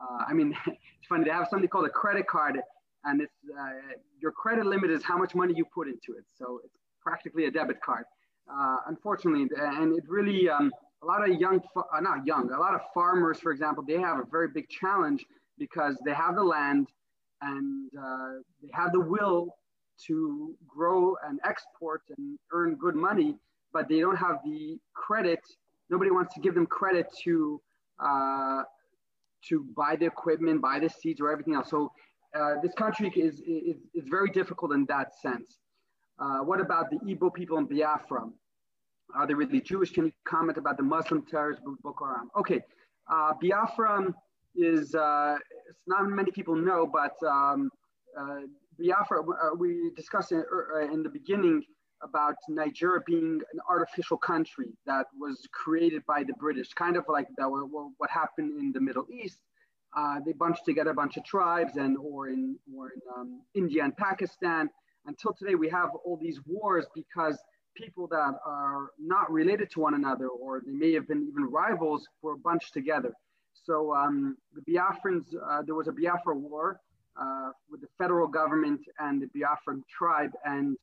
Uh, 0.00 0.24
I 0.28 0.32
mean, 0.32 0.56
it's 0.66 1.06
funny, 1.08 1.24
they 1.24 1.30
have 1.30 1.46
something 1.48 1.68
called 1.68 1.86
a 1.86 1.90
credit 1.90 2.26
card, 2.26 2.60
and 3.04 3.20
it's 3.20 3.34
uh, 3.56 3.70
your 4.20 4.32
credit 4.32 4.66
limit 4.66 4.90
is 4.90 5.04
how 5.04 5.16
much 5.16 5.34
money 5.34 5.54
you 5.56 5.64
put 5.72 5.86
into 5.86 6.18
it. 6.18 6.24
So 6.36 6.60
it's 6.64 6.74
practically 7.02 7.46
a 7.46 7.50
debit 7.50 7.80
card, 7.80 8.04
uh, 8.52 8.78
unfortunately. 8.86 9.48
And 9.56 9.96
it 9.96 10.04
really, 10.08 10.48
um, 10.48 10.72
a 11.02 11.06
lot 11.06 11.28
of 11.28 11.40
young, 11.40 11.60
uh, 11.76 12.00
not 12.00 12.26
young, 12.26 12.50
a 12.50 12.58
lot 12.58 12.74
of 12.74 12.80
farmers, 12.92 13.38
for 13.38 13.52
example, 13.52 13.84
they 13.86 13.98
have 14.00 14.18
a 14.18 14.24
very 14.30 14.48
big 14.48 14.68
challenge 14.68 15.24
because 15.56 15.96
they 16.04 16.12
have 16.12 16.34
the 16.34 16.42
land 16.42 16.88
and 17.42 17.90
uh, 17.96 18.32
they 18.60 18.70
have 18.72 18.92
the 18.92 19.00
will 19.00 19.54
to 20.06 20.54
grow 20.66 21.16
and 21.26 21.40
export 21.44 22.02
and 22.16 22.38
earn 22.52 22.76
good 22.76 22.94
money, 22.94 23.36
but 23.72 23.88
they 23.88 24.00
don't 24.00 24.16
have 24.16 24.38
the 24.44 24.78
credit. 24.94 25.40
Nobody 25.90 26.10
wants 26.10 26.34
to 26.34 26.40
give 26.40 26.54
them 26.54 26.66
credit 26.66 27.06
to 27.24 27.60
uh, 28.00 28.62
to 29.48 29.64
buy 29.76 29.96
the 29.96 30.06
equipment, 30.06 30.60
buy 30.60 30.78
the 30.78 30.88
seeds, 30.88 31.20
or 31.20 31.30
everything 31.30 31.54
else. 31.54 31.70
So 31.70 31.92
uh, 32.34 32.54
this 32.62 32.72
country 32.74 33.08
is, 33.16 33.40
is, 33.40 33.76
is 33.94 34.08
very 34.08 34.30
difficult 34.30 34.72
in 34.72 34.84
that 34.86 35.14
sense. 35.20 35.58
Uh, 36.18 36.38
what 36.40 36.60
about 36.60 36.90
the 36.90 36.96
Igbo 36.98 37.32
people 37.32 37.58
in 37.58 37.66
Biafra? 37.66 38.28
Are 39.14 39.26
they 39.26 39.34
really 39.34 39.60
Jewish? 39.60 39.92
Can 39.92 40.06
you 40.06 40.12
comment 40.26 40.58
about 40.58 40.76
the 40.76 40.82
Muslim 40.82 41.24
terrorists, 41.30 41.64
Boko 41.82 42.04
Haram? 42.04 42.30
Okay, 42.38 42.60
uh, 43.10 43.32
Biafra 43.40 44.12
is, 44.54 44.94
uh, 44.94 45.36
it's 45.68 45.86
not 45.86 46.08
many 46.08 46.30
people 46.30 46.56
know, 46.56 46.86
but 46.86 47.14
um, 47.26 47.70
uh, 48.18 48.40
Biafra, 48.78 49.22
uh, 49.22 49.54
we 49.56 49.90
discussed 49.96 50.32
in, 50.32 50.44
uh, 50.52 50.92
in, 50.92 51.02
the 51.02 51.08
beginning 51.08 51.64
about 52.02 52.36
Nigeria 52.48 53.00
being 53.06 53.40
an 53.52 53.60
artificial 53.68 54.16
country 54.16 54.68
that 54.86 55.06
was 55.18 55.48
created 55.52 56.02
by 56.06 56.22
the 56.22 56.34
British, 56.34 56.72
kind 56.74 56.96
of 56.96 57.04
like 57.08 57.26
that 57.36 57.48
what 57.48 58.10
happened 58.10 58.58
in 58.60 58.70
the 58.72 58.80
Middle 58.80 59.06
East. 59.12 59.38
Uh, 59.96 60.20
they 60.24 60.32
bunched 60.32 60.64
together 60.64 60.90
a 60.90 60.94
bunch 60.94 61.16
of 61.16 61.24
tribes 61.24 61.76
and 61.76 61.96
or 61.98 62.28
in, 62.28 62.56
or 62.76 62.90
in 62.90 63.00
um, 63.16 63.40
India 63.54 63.82
and 63.82 63.96
Pakistan. 63.96 64.70
Until 65.06 65.32
today, 65.32 65.54
we 65.54 65.68
have 65.70 65.90
all 66.04 66.18
these 66.20 66.38
wars 66.46 66.86
because 66.94 67.38
people 67.74 68.06
that 68.08 68.34
are 68.44 68.90
not 68.98 69.30
related 69.30 69.70
to 69.70 69.80
one 69.80 69.94
another 69.94 70.28
or 70.28 70.60
they 70.64 70.72
may 70.72 70.92
have 70.92 71.08
been 71.08 71.26
even 71.28 71.44
rivals 71.44 72.06
were 72.22 72.36
bunched 72.36 72.74
together. 72.74 73.12
So 73.64 73.94
um, 73.94 74.36
the 74.54 74.72
Biafrans, 74.72 75.24
uh, 75.50 75.62
there 75.62 75.74
was 75.74 75.88
a 75.88 75.92
Biafra 75.92 76.36
war 76.36 76.80
uh, 77.20 77.50
with 77.70 77.80
the 77.80 77.88
federal 77.98 78.28
government 78.28 78.80
and 78.98 79.22
the 79.22 79.26
Biafran 79.26 79.82
tribe, 79.88 80.32
and 80.44 80.76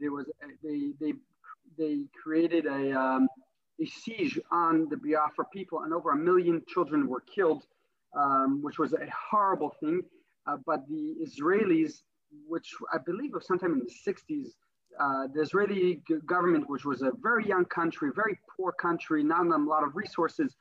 there 0.00 0.12
was 0.12 0.26
they 0.62 0.92
they 1.00 1.12
they 1.78 2.00
created 2.22 2.66
a 2.66 2.98
um, 2.98 3.28
a 3.80 3.86
siege 3.86 4.38
on 4.50 4.88
the 4.90 4.96
Biafra 4.96 5.46
people, 5.52 5.82
and 5.82 5.92
over 5.92 6.12
a 6.12 6.16
million 6.16 6.62
children 6.68 7.08
were 7.08 7.22
killed, 7.34 7.64
um, 8.16 8.62
which 8.62 8.78
was 8.78 8.92
a 8.92 9.06
horrible 9.30 9.74
thing. 9.80 10.02
Uh, 10.46 10.56
but 10.66 10.86
the 10.88 11.14
Israelis, 11.22 12.02
which 12.46 12.68
I 12.92 12.98
believe 12.98 13.32
was 13.32 13.46
sometime 13.46 13.72
in 13.72 13.78
the 13.80 14.12
60s, 14.12 14.48
uh, 15.00 15.28
the 15.32 15.40
Israeli 15.40 16.02
government, 16.26 16.68
which 16.68 16.84
was 16.84 17.02
a 17.02 17.12
very 17.22 17.46
young 17.46 17.64
country, 17.64 18.10
very 18.14 18.38
poor 18.56 18.72
country, 18.72 19.22
not 19.22 19.46
a 19.46 19.56
lot 19.56 19.84
of 19.84 19.96
resources, 19.96 20.54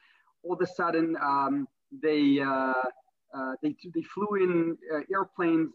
all 0.44 0.54
of 0.54 0.62
a 0.62 0.68
sudden 0.68 1.18
um, 1.22 1.68
they 2.02 2.40
uh, 2.40 2.74
they, 3.62 3.76
they 3.94 4.02
flew 4.04 4.36
in 4.36 4.78
uh, 4.94 5.00
airplanes 5.12 5.72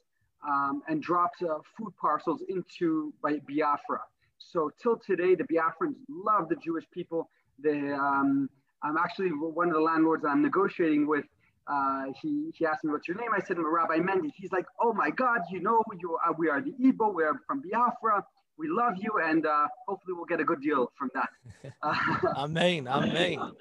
um, 0.46 0.82
and 0.88 1.02
dropped 1.02 1.42
uh, 1.42 1.58
food 1.76 1.92
parcels 2.00 2.42
into 2.48 3.12
by 3.22 3.38
Biafra. 3.48 4.00
So 4.38 4.70
till 4.80 4.96
today, 4.96 5.34
the 5.34 5.44
Biafrans 5.44 5.96
love 6.08 6.48
the 6.48 6.56
Jewish 6.56 6.84
people. 6.92 7.30
They, 7.62 7.92
um, 7.92 8.48
I'm 8.82 8.96
actually 8.96 9.30
one 9.30 9.68
of 9.68 9.74
the 9.74 9.80
landlords 9.80 10.24
I'm 10.24 10.42
negotiating 10.42 11.06
with. 11.06 11.24
Uh, 11.66 12.04
he, 12.22 12.52
he 12.54 12.64
asked 12.64 12.84
me, 12.84 12.92
what's 12.92 13.08
your 13.08 13.16
name? 13.16 13.30
I 13.34 13.40
said, 13.40 13.56
I'm 13.56 13.74
Rabbi 13.74 13.96
Mendy. 13.96 14.30
He's 14.36 14.52
like, 14.52 14.66
oh 14.80 14.92
my 14.92 15.10
God, 15.10 15.40
you 15.50 15.60
know, 15.60 15.82
you, 16.00 16.16
uh, 16.24 16.32
we 16.38 16.48
are 16.48 16.60
the 16.60 16.72
Igbo, 16.72 17.12
we 17.12 17.24
are 17.24 17.40
from 17.46 17.62
Biafra. 17.68 18.24
We 18.58 18.68
love 18.68 18.94
you, 18.96 19.10
and 19.22 19.44
uh, 19.44 19.66
hopefully 19.86 20.14
we'll 20.14 20.24
get 20.24 20.40
a 20.40 20.44
good 20.44 20.62
deal 20.62 20.90
from 20.96 21.10
that. 21.12 21.28
amen, 22.38 22.88
amen. 22.88 23.38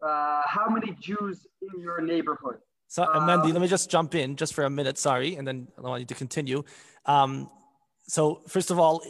how 0.00 0.66
many 0.70 0.96
Jews 0.98 1.46
in 1.60 1.80
your 1.80 2.00
neighborhood? 2.00 2.56
So, 2.88 3.04
uh, 3.04 3.26
Mandy, 3.26 3.52
let 3.52 3.60
me 3.60 3.68
just 3.68 3.90
jump 3.90 4.14
in 4.14 4.36
just 4.36 4.54
for 4.54 4.64
a 4.64 4.70
minute. 4.70 4.98
Sorry, 4.98 5.36
and 5.36 5.46
then 5.46 5.68
I 5.78 5.82
want 5.82 6.00
you 6.00 6.06
to 6.06 6.14
continue. 6.14 6.62
Um, 7.06 7.50
so, 8.06 8.42
first 8.46 8.70
of 8.70 8.78
all, 8.78 9.02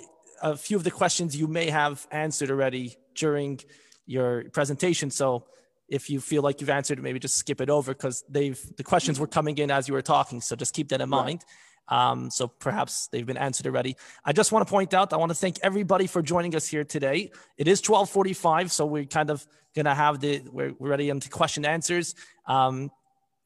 a 0.42 0.56
few 0.56 0.76
of 0.76 0.84
the 0.84 0.90
questions 0.90 1.36
you 1.36 1.46
may 1.46 1.70
have 1.70 2.06
answered 2.10 2.50
already 2.50 2.96
during 3.14 3.60
your 4.06 4.44
presentation. 4.50 5.10
So, 5.10 5.46
if 5.88 6.08
you 6.08 6.20
feel 6.20 6.42
like 6.42 6.60
you've 6.60 6.70
answered, 6.70 7.02
maybe 7.02 7.18
just 7.18 7.36
skip 7.36 7.60
it 7.60 7.68
over 7.68 7.92
because 7.92 8.24
they've 8.28 8.58
the 8.76 8.84
questions 8.84 9.20
were 9.20 9.26
coming 9.26 9.58
in 9.58 9.70
as 9.70 9.86
you 9.86 9.94
were 9.94 10.02
talking. 10.02 10.40
So, 10.40 10.56
just 10.56 10.74
keep 10.74 10.88
that 10.88 11.00
in 11.00 11.08
mind. 11.08 11.44
Um, 11.88 12.30
so 12.30 12.48
perhaps 12.48 13.08
they've 13.08 13.26
been 13.26 13.36
answered 13.36 13.66
already. 13.66 13.96
I 14.24 14.32
just 14.32 14.52
want 14.52 14.66
to 14.66 14.70
point 14.70 14.94
out, 14.94 15.12
I 15.12 15.16
want 15.16 15.30
to 15.30 15.34
thank 15.34 15.58
everybody 15.62 16.06
for 16.06 16.22
joining 16.22 16.54
us 16.56 16.66
here 16.66 16.84
today. 16.84 17.30
It 17.58 17.68
is 17.68 17.80
1245, 17.80 18.72
so 18.72 18.86
we're 18.86 19.04
kind 19.04 19.30
of 19.30 19.46
going 19.74 19.84
to 19.84 19.94
have 19.94 20.20
the, 20.20 20.42
we're, 20.50 20.72
we're 20.78 20.88
ready 20.88 21.10
into 21.10 21.28
question 21.28 21.64
answers. 21.66 22.14
Um, 22.46 22.90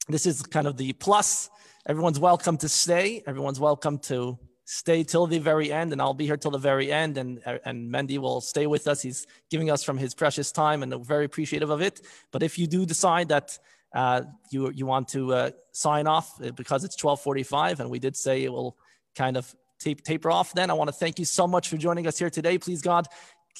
this 0.09 0.25
is 0.25 0.41
kind 0.41 0.67
of 0.67 0.75
the 0.75 0.93
plus. 0.93 1.49
Everyone's 1.87 2.19
welcome 2.19 2.57
to 2.57 2.67
stay. 2.67 3.23
Everyone's 3.27 3.59
welcome 3.59 3.99
to 3.99 4.37
stay 4.65 5.03
till 5.03 5.27
the 5.27 5.39
very 5.39 5.71
end, 5.71 5.93
and 5.93 6.01
I'll 6.01 6.13
be 6.13 6.25
here 6.25 6.37
till 6.37 6.51
the 6.51 6.57
very 6.57 6.91
end. 6.91 7.17
And 7.17 7.41
and 7.65 7.93
Mendy 7.93 8.17
will 8.17 8.41
stay 8.41 8.67
with 8.67 8.87
us. 8.87 9.01
He's 9.01 9.27
giving 9.49 9.69
us 9.69 9.83
from 9.83 9.97
his 9.97 10.13
precious 10.15 10.51
time, 10.51 10.83
and 10.83 11.05
very 11.05 11.25
appreciative 11.25 11.69
of 11.69 11.81
it. 11.81 12.01
But 12.31 12.43
if 12.43 12.57
you 12.57 12.67
do 12.67 12.85
decide 12.85 13.29
that 13.29 13.57
uh, 13.93 14.21
you 14.51 14.71
you 14.71 14.85
want 14.85 15.07
to 15.09 15.33
uh, 15.33 15.51
sign 15.71 16.07
off 16.07 16.41
uh, 16.41 16.51
because 16.51 16.83
it's 16.83 16.95
12:45, 16.95 17.79
and 17.79 17.89
we 17.89 17.99
did 17.99 18.17
say 18.17 18.43
it 18.43 18.51
will 18.51 18.77
kind 19.15 19.37
of 19.37 19.55
tape, 19.79 20.03
taper 20.03 20.31
off, 20.31 20.53
then 20.53 20.69
I 20.69 20.73
want 20.73 20.89
to 20.89 20.93
thank 20.93 21.19
you 21.19 21.25
so 21.25 21.47
much 21.47 21.69
for 21.69 21.77
joining 21.77 22.07
us 22.07 22.17
here 22.17 22.29
today. 22.29 22.57
Please 22.57 22.81
God, 22.81 23.07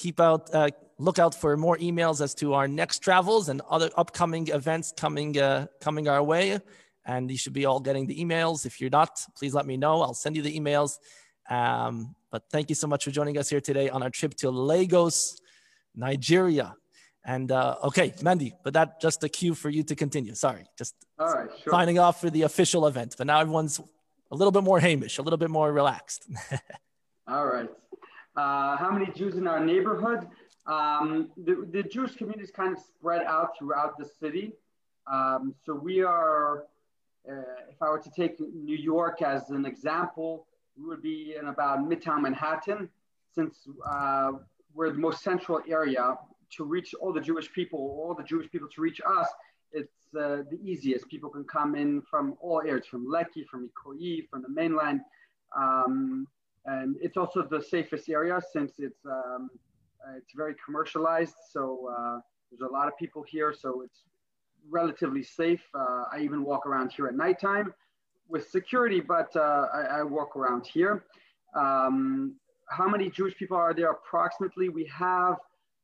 keep 0.00 0.18
out 0.18 0.52
uh, 0.54 0.70
look 0.98 1.18
out 1.18 1.34
for 1.34 1.56
more 1.56 1.76
emails 1.78 2.20
as 2.20 2.34
to 2.34 2.54
our 2.54 2.66
next 2.66 2.98
travels 3.00 3.48
and 3.50 3.60
other 3.68 3.90
upcoming 3.96 4.48
events 4.48 4.92
coming 4.96 5.38
uh, 5.38 5.66
coming 5.80 6.08
our 6.08 6.22
way. 6.22 6.58
And 7.04 7.30
you 7.30 7.38
should 7.38 7.52
be 7.52 7.64
all 7.66 7.80
getting 7.80 8.06
the 8.06 8.16
emails. 8.22 8.66
If 8.66 8.80
you're 8.80 8.96
not 9.02 9.12
please 9.36 9.54
let 9.54 9.66
me 9.66 9.76
know. 9.76 10.02
I'll 10.02 10.20
send 10.24 10.36
you 10.36 10.42
the 10.42 10.58
emails. 10.58 10.98
Um, 11.48 12.14
but 12.32 12.42
thank 12.50 12.68
you 12.70 12.76
so 12.82 12.86
much 12.86 13.04
for 13.04 13.10
joining 13.10 13.36
us 13.38 13.48
here 13.48 13.60
today 13.60 13.88
on 13.88 14.02
our 14.02 14.10
trip 14.10 14.34
to 14.42 14.50
lagos 14.50 15.40
nigeria. 15.94 16.74
And 17.24 17.52
uh, 17.52 17.88
okay 17.88 18.14
mandy 18.22 18.54
but 18.64 18.72
that 18.72 19.00
just 19.00 19.22
a 19.24 19.28
cue 19.28 19.54
for 19.54 19.68
you 19.68 19.82
to 19.90 19.94
continue. 19.94 20.34
Sorry 20.34 20.64
just 20.78 20.94
all 21.18 21.32
right, 21.34 21.50
sure. 21.62 21.72
signing 21.72 21.98
off 21.98 22.20
for 22.22 22.30
the 22.30 22.42
official 22.42 22.86
event 22.86 23.14
but 23.18 23.26
now 23.26 23.38
everyone's 23.40 23.78
a 24.30 24.36
little 24.40 24.52
bit 24.52 24.64
more 24.64 24.80
hamish 24.80 25.18
a 25.18 25.22
little 25.22 25.42
bit 25.44 25.50
more 25.50 25.70
relaxed. 25.72 26.22
All 27.28 27.46
right 27.46 27.70
uh, 28.36 28.76
how 28.76 28.90
many 28.92 29.10
Jews 29.12 29.36
in 29.36 29.46
our 29.46 29.64
neighborhood? 29.64 30.28
Um, 30.66 31.30
the, 31.36 31.66
the, 31.70 31.82
Jewish 31.82 32.14
community 32.14 32.44
is 32.44 32.50
kind 32.50 32.76
of 32.76 32.82
spread 32.82 33.22
out 33.26 33.58
throughout 33.58 33.98
the 33.98 34.04
city. 34.04 34.52
Um, 35.10 35.54
so 35.64 35.74
we 35.74 36.02
are, 36.02 36.64
uh, 37.28 37.32
if 37.68 37.82
I 37.82 37.88
were 37.88 37.98
to 37.98 38.10
take 38.10 38.38
New 38.38 38.76
York 38.76 39.22
as 39.22 39.50
an 39.50 39.66
example, 39.66 40.46
we 40.78 40.84
would 40.86 41.02
be 41.02 41.34
in 41.38 41.48
about 41.48 41.80
Midtown 41.80 42.22
Manhattan, 42.22 42.88
since 43.34 43.66
uh, 43.84 44.32
we're 44.74 44.90
the 44.90 44.98
most 44.98 45.22
central 45.22 45.60
area. 45.68 46.16
to 46.56 46.64
reach 46.64 46.94
all 47.00 47.12
the 47.12 47.20
Jewish 47.20 47.50
people, 47.52 47.78
all 47.78 48.14
the 48.14 48.24
Jewish 48.24 48.50
people 48.50 48.68
to 48.68 48.80
reach 48.80 49.00
us, 49.06 49.28
it's 49.72 50.14
uh, 50.16 50.42
the 50.50 50.58
easiest. 50.62 51.08
People 51.08 51.30
can 51.30 51.44
come 51.44 51.74
in 51.74 52.02
from 52.02 52.36
all 52.40 52.60
areas, 52.60 52.86
from 52.86 53.06
Lekki, 53.06 53.46
from 53.46 53.70
Ikoyi, 53.70 54.28
from 54.28 54.42
the 54.42 54.48
mainland. 54.48 55.00
Um, 55.56 56.26
and 56.66 56.96
it's 57.00 57.16
also 57.16 57.46
the 57.50 57.62
safest 57.62 58.08
area 58.08 58.40
since 58.52 58.72
it's, 58.78 59.04
um, 59.06 59.50
it's 60.16 60.32
very 60.36 60.54
commercialized. 60.64 61.34
So 61.50 61.88
uh, 61.96 62.20
there's 62.50 62.68
a 62.68 62.72
lot 62.72 62.88
of 62.88 62.96
people 62.98 63.24
here, 63.26 63.54
so 63.56 63.82
it's 63.82 64.04
relatively 64.68 65.22
safe. 65.22 65.62
Uh, 65.74 66.04
I 66.12 66.20
even 66.20 66.44
walk 66.44 66.66
around 66.66 66.92
here 66.92 67.06
at 67.06 67.14
nighttime 67.14 67.72
with 68.28 68.48
security, 68.48 69.00
but 69.00 69.34
uh, 69.34 69.66
I, 69.74 69.98
I, 69.98 70.02
walk 70.02 70.36
around 70.36 70.66
here. 70.66 71.04
Um, 71.56 72.36
how 72.68 72.88
many 72.88 73.10
Jewish 73.10 73.36
people 73.36 73.56
are 73.56 73.74
there 73.74 73.90
approximately? 73.90 74.68
We 74.68 74.88
have 74.96 75.36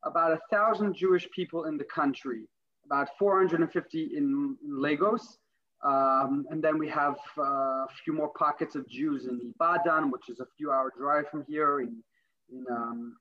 about 0.05 0.33
a 0.33 0.39
thousand 0.51 0.95
Jewish 0.95 1.29
people 1.35 1.65
in 1.65 1.77
the 1.77 1.85
country, 1.85 2.45
about 2.85 3.09
450 3.19 4.11
in 4.17 4.57
Lagos. 4.65 5.39
Um, 5.85 6.47
and 6.51 6.63
then 6.63 6.79
we 6.79 6.89
have 6.89 7.17
uh, 7.39 7.43
a 7.43 7.89
few 8.05 8.13
more 8.13 8.31
pockets 8.39 8.75
of 8.75 8.89
Jews 8.89 9.27
in 9.27 9.53
Ibadan, 9.55 10.11
which 10.11 10.29
is 10.29 10.41
a 10.41 10.47
few 10.57 10.73
hour 10.73 10.93
drive 10.99 11.29
from 11.31 11.45
here, 11.47 11.81
in, 11.81 12.03
in, 12.51 12.65
um, 12.71 13.17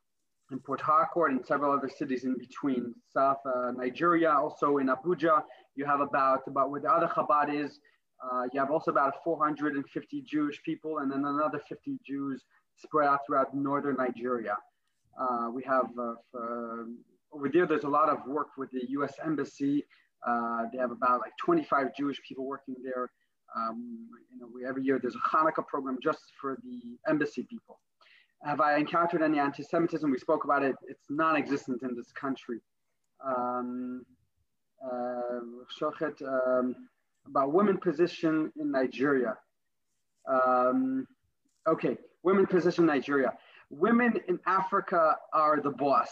in 0.51 0.59
Port 0.59 0.81
Harcourt, 0.81 1.31
and 1.31 1.45
several 1.45 1.73
other 1.73 1.89
cities 1.89 2.23
in 2.23 2.37
between. 2.37 2.93
South 3.13 3.39
uh, 3.45 3.71
Nigeria, 3.71 4.31
also 4.31 4.77
in 4.77 4.87
Abuja, 4.87 5.43
you 5.75 5.85
have 5.85 5.99
about, 5.99 6.41
about 6.47 6.71
where 6.71 6.81
the 6.81 6.89
other 6.89 7.07
Chabad 7.07 7.53
is, 7.53 7.79
uh, 8.23 8.43
you 8.53 8.59
have 8.59 8.71
also 8.71 8.91
about 8.91 9.23
450 9.23 10.21
Jewish 10.21 10.61
people, 10.63 10.99
and 10.99 11.11
then 11.11 11.25
another 11.25 11.61
50 11.67 11.99
Jews 12.05 12.43
spread 12.77 13.07
out 13.07 13.19
throughout 13.27 13.53
northern 13.53 13.97
Nigeria. 13.97 14.57
Uh, 15.19 15.49
we 15.51 15.63
have 15.63 15.87
uh, 15.99 16.13
for, 16.31 16.87
over 17.31 17.49
there, 17.49 17.65
there's 17.65 17.83
a 17.83 17.89
lot 17.89 18.09
of 18.09 18.25
work 18.25 18.47
with 18.57 18.71
the 18.71 18.89
US 18.91 19.13
Embassy. 19.23 19.85
Uh, 20.27 20.63
they 20.71 20.77
have 20.77 20.91
about 20.91 21.21
like 21.21 21.33
25 21.43 21.95
Jewish 21.95 22.19
people 22.27 22.45
working 22.45 22.75
there. 22.83 23.09
Um, 23.55 24.07
you 24.33 24.39
know, 24.39 24.67
every 24.67 24.83
year 24.83 24.99
there's 25.01 25.15
a 25.15 25.35
Hanukkah 25.35 25.65
program 25.67 25.97
just 26.01 26.19
for 26.41 26.57
the 26.63 26.97
embassy 27.07 27.45
people. 27.49 27.79
Have 28.43 28.59
I 28.59 28.77
encountered 28.77 29.21
any 29.21 29.39
anti-Semitism? 29.39 30.09
We 30.09 30.17
spoke 30.17 30.43
about 30.43 30.63
it. 30.63 30.75
It's 30.87 31.05
non-existent 31.09 31.81
in 31.83 31.95
this 31.95 32.11
country. 32.11 32.59
Um, 33.25 34.05
uh, 34.83 35.39
um, 36.27 36.75
about 37.27 37.53
women 37.53 37.77
position 37.77 38.51
in 38.59 38.71
Nigeria. 38.71 39.35
Um, 40.27 41.07
okay, 41.67 41.97
women 42.23 42.45
position 42.45 42.83
in 42.83 42.87
Nigeria. 42.87 43.33
Women 43.69 44.19
in 44.27 44.39
Africa 44.45 45.15
are 45.33 45.59
the 45.61 45.71
boss. 45.71 46.09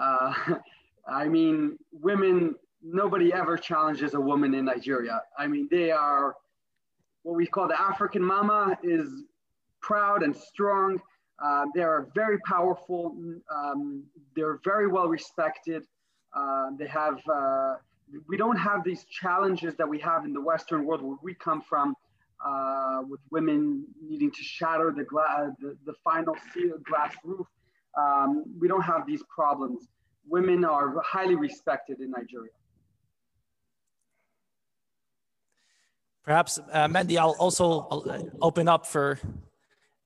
Uh, 0.00 0.34
I 1.08 1.26
mean, 1.26 1.78
women, 1.92 2.54
nobody 2.82 3.32
ever 3.32 3.56
challenges 3.56 4.14
a 4.14 4.20
woman 4.20 4.54
in 4.54 4.64
Nigeria. 4.64 5.22
I 5.38 5.46
mean, 5.46 5.68
they 5.70 5.90
are 5.90 6.34
what 7.22 7.36
we 7.36 7.46
call 7.46 7.68
the 7.68 7.80
African 7.80 8.22
mama 8.22 8.76
is 8.82 9.08
proud 9.80 10.22
and 10.22 10.34
strong. 10.34 11.00
Uh, 11.42 11.66
they 11.74 11.82
are 11.82 12.08
very 12.14 12.38
powerful. 12.40 13.16
Um, 13.54 14.04
they're 14.34 14.60
very 14.64 14.88
well 14.88 15.08
respected. 15.08 15.84
Uh, 16.34 16.70
they 16.78 16.86
have 16.86 17.20
uh, 17.32 17.74
we 18.28 18.36
don't 18.36 18.56
have 18.56 18.84
these 18.84 19.04
challenges 19.04 19.74
that 19.76 19.88
we 19.88 19.98
have 20.00 20.24
in 20.24 20.32
the 20.32 20.40
Western 20.40 20.84
world 20.84 21.02
where 21.02 21.16
we 21.22 21.34
come 21.34 21.62
from, 21.62 21.94
uh, 22.44 23.02
with 23.08 23.20
women 23.30 23.84
needing 24.06 24.30
to 24.30 24.42
shatter 24.42 24.92
the, 24.94 25.04
gla- 25.04 25.54
the, 25.60 25.76
the 25.86 25.94
final 26.04 26.36
seal, 26.52 26.74
glass 26.84 27.14
roof. 27.24 27.46
Um, 27.96 28.44
we 28.58 28.68
don't 28.68 28.82
have 28.82 29.06
these 29.06 29.22
problems. 29.34 29.86
Women 30.28 30.64
are 30.64 31.00
highly 31.02 31.36
respected 31.36 32.00
in 32.00 32.10
Nigeria. 32.10 32.50
Perhaps, 36.24 36.60
uh, 36.72 36.86
Mandy, 36.88 37.18
I'll 37.18 37.36
also 37.38 37.80
uh, 37.80 38.22
open 38.40 38.68
up 38.68 38.86
for 38.86 39.18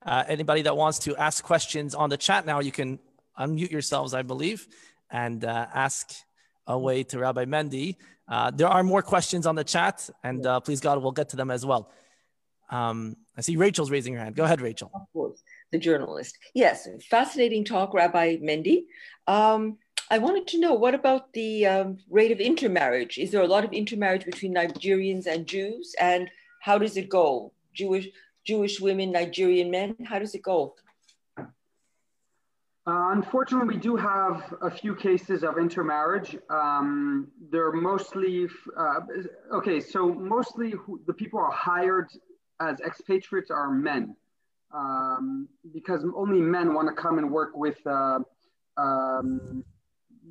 uh, 0.04 0.24
anybody 0.26 0.62
that 0.62 0.76
wants 0.76 0.98
to 1.00 1.16
ask 1.16 1.44
questions 1.44 1.94
on 1.94 2.08
the 2.08 2.16
chat 2.16 2.46
now. 2.46 2.60
You 2.60 2.72
can 2.72 2.98
unmute 3.38 3.70
yourselves, 3.70 4.14
I 4.14 4.22
believe, 4.22 4.66
and 5.10 5.44
uh, 5.44 5.66
ask 5.74 6.14
away 6.66 7.02
to 7.04 7.18
Rabbi 7.18 7.44
Mendy. 7.44 7.96
Uh, 8.28 8.50
there 8.50 8.68
are 8.68 8.82
more 8.82 9.02
questions 9.02 9.46
on 9.46 9.54
the 9.54 9.64
chat, 9.64 10.08
and 10.24 10.46
uh, 10.46 10.58
please 10.60 10.80
God, 10.80 11.02
we'll 11.02 11.12
get 11.12 11.28
to 11.30 11.36
them 11.36 11.50
as 11.50 11.66
well. 11.66 11.92
Um, 12.70 13.16
I 13.36 13.42
see 13.42 13.56
Rachel's 13.56 13.90
raising 13.90 14.14
her 14.14 14.20
hand. 14.20 14.34
Go 14.34 14.44
ahead, 14.44 14.60
Rachel. 14.60 14.90
Of 14.94 15.02
course, 15.12 15.42
the 15.70 15.78
journalist. 15.78 16.38
Yes, 16.54 16.88
fascinating 17.10 17.64
talk, 17.64 17.94
Rabbi 17.94 18.38
Mendy. 18.38 18.86
Um, 19.26 19.78
I 20.08 20.18
wanted 20.18 20.46
to 20.48 20.60
know 20.60 20.72
what 20.72 20.94
about 20.94 21.32
the 21.32 21.66
um, 21.66 21.98
rate 22.08 22.30
of 22.30 22.38
intermarriage? 22.38 23.18
Is 23.18 23.32
there 23.32 23.42
a 23.42 23.46
lot 23.46 23.64
of 23.64 23.72
intermarriage 23.72 24.24
between 24.24 24.54
Nigerians 24.54 25.26
and 25.26 25.46
Jews, 25.46 25.94
and 25.98 26.30
how 26.62 26.78
does 26.78 26.96
it 26.96 27.08
go? 27.08 27.52
Jewish 27.74 28.08
Jewish 28.44 28.80
women, 28.80 29.10
Nigerian 29.10 29.70
men. 29.70 29.96
How 30.04 30.20
does 30.20 30.34
it 30.34 30.42
go? 30.42 30.76
Uh, 32.88 33.10
unfortunately, 33.10 33.74
we 33.74 33.80
do 33.80 33.96
have 33.96 34.54
a 34.62 34.70
few 34.70 34.94
cases 34.94 35.42
of 35.42 35.58
intermarriage. 35.58 36.36
Um, 36.48 37.26
they're 37.50 37.72
mostly, 37.72 38.46
uh, 38.78 39.00
okay, 39.52 39.80
so 39.80 40.14
mostly 40.14 40.74
the 41.08 41.12
people 41.12 41.40
are 41.40 41.50
hired 41.50 42.08
as 42.60 42.78
expatriates 42.80 43.50
are 43.50 43.70
men 43.70 44.14
um, 44.72 45.48
because 45.74 46.04
only 46.14 46.40
men 46.40 46.74
want 46.74 46.86
to 46.88 46.94
come 46.94 47.18
and 47.18 47.28
work 47.28 47.56
with, 47.56 47.84
uh, 47.88 48.20
um, 48.76 49.64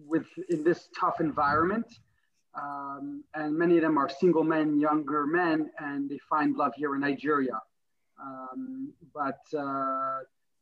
with 0.07 0.25
in 0.49 0.63
this 0.63 0.89
tough 0.99 1.19
environment. 1.19 1.87
Um, 2.55 3.23
and 3.33 3.57
many 3.57 3.75
of 3.77 3.81
them 3.81 3.97
are 3.97 4.09
single 4.09 4.43
men, 4.43 4.79
younger 4.79 5.25
men, 5.25 5.69
and 5.79 6.09
they 6.09 6.19
find 6.29 6.55
love 6.55 6.71
here 6.75 6.95
in 6.95 7.01
Nigeria. 7.01 7.59
Um, 8.21 8.93
but 9.13 9.41
uh, 9.57 10.19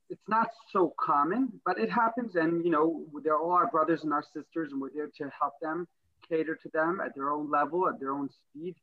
it's 0.10 0.28
not 0.28 0.50
so 0.72 0.94
common, 1.00 1.60
but 1.66 1.80
it 1.80 1.92
happens. 1.92 2.36
And, 2.36 2.64
you 2.66 2.72
know, 2.72 3.06
they're 3.24 3.38
all 3.38 3.52
our 3.52 3.68
brothers 3.68 4.04
and 4.04 4.12
our 4.12 4.24
sisters, 4.24 4.72
and 4.72 4.82
we're 4.82 4.90
there 4.94 5.10
to 5.18 5.32
help 5.40 5.54
them, 5.62 5.88
cater 6.28 6.56
to 6.56 6.70
them 6.70 7.00
at 7.04 7.14
their 7.16 7.32
own 7.32 7.50
level, 7.50 7.88
at 7.88 8.00
their 8.00 8.12
own 8.12 8.30
speed. 8.30 8.76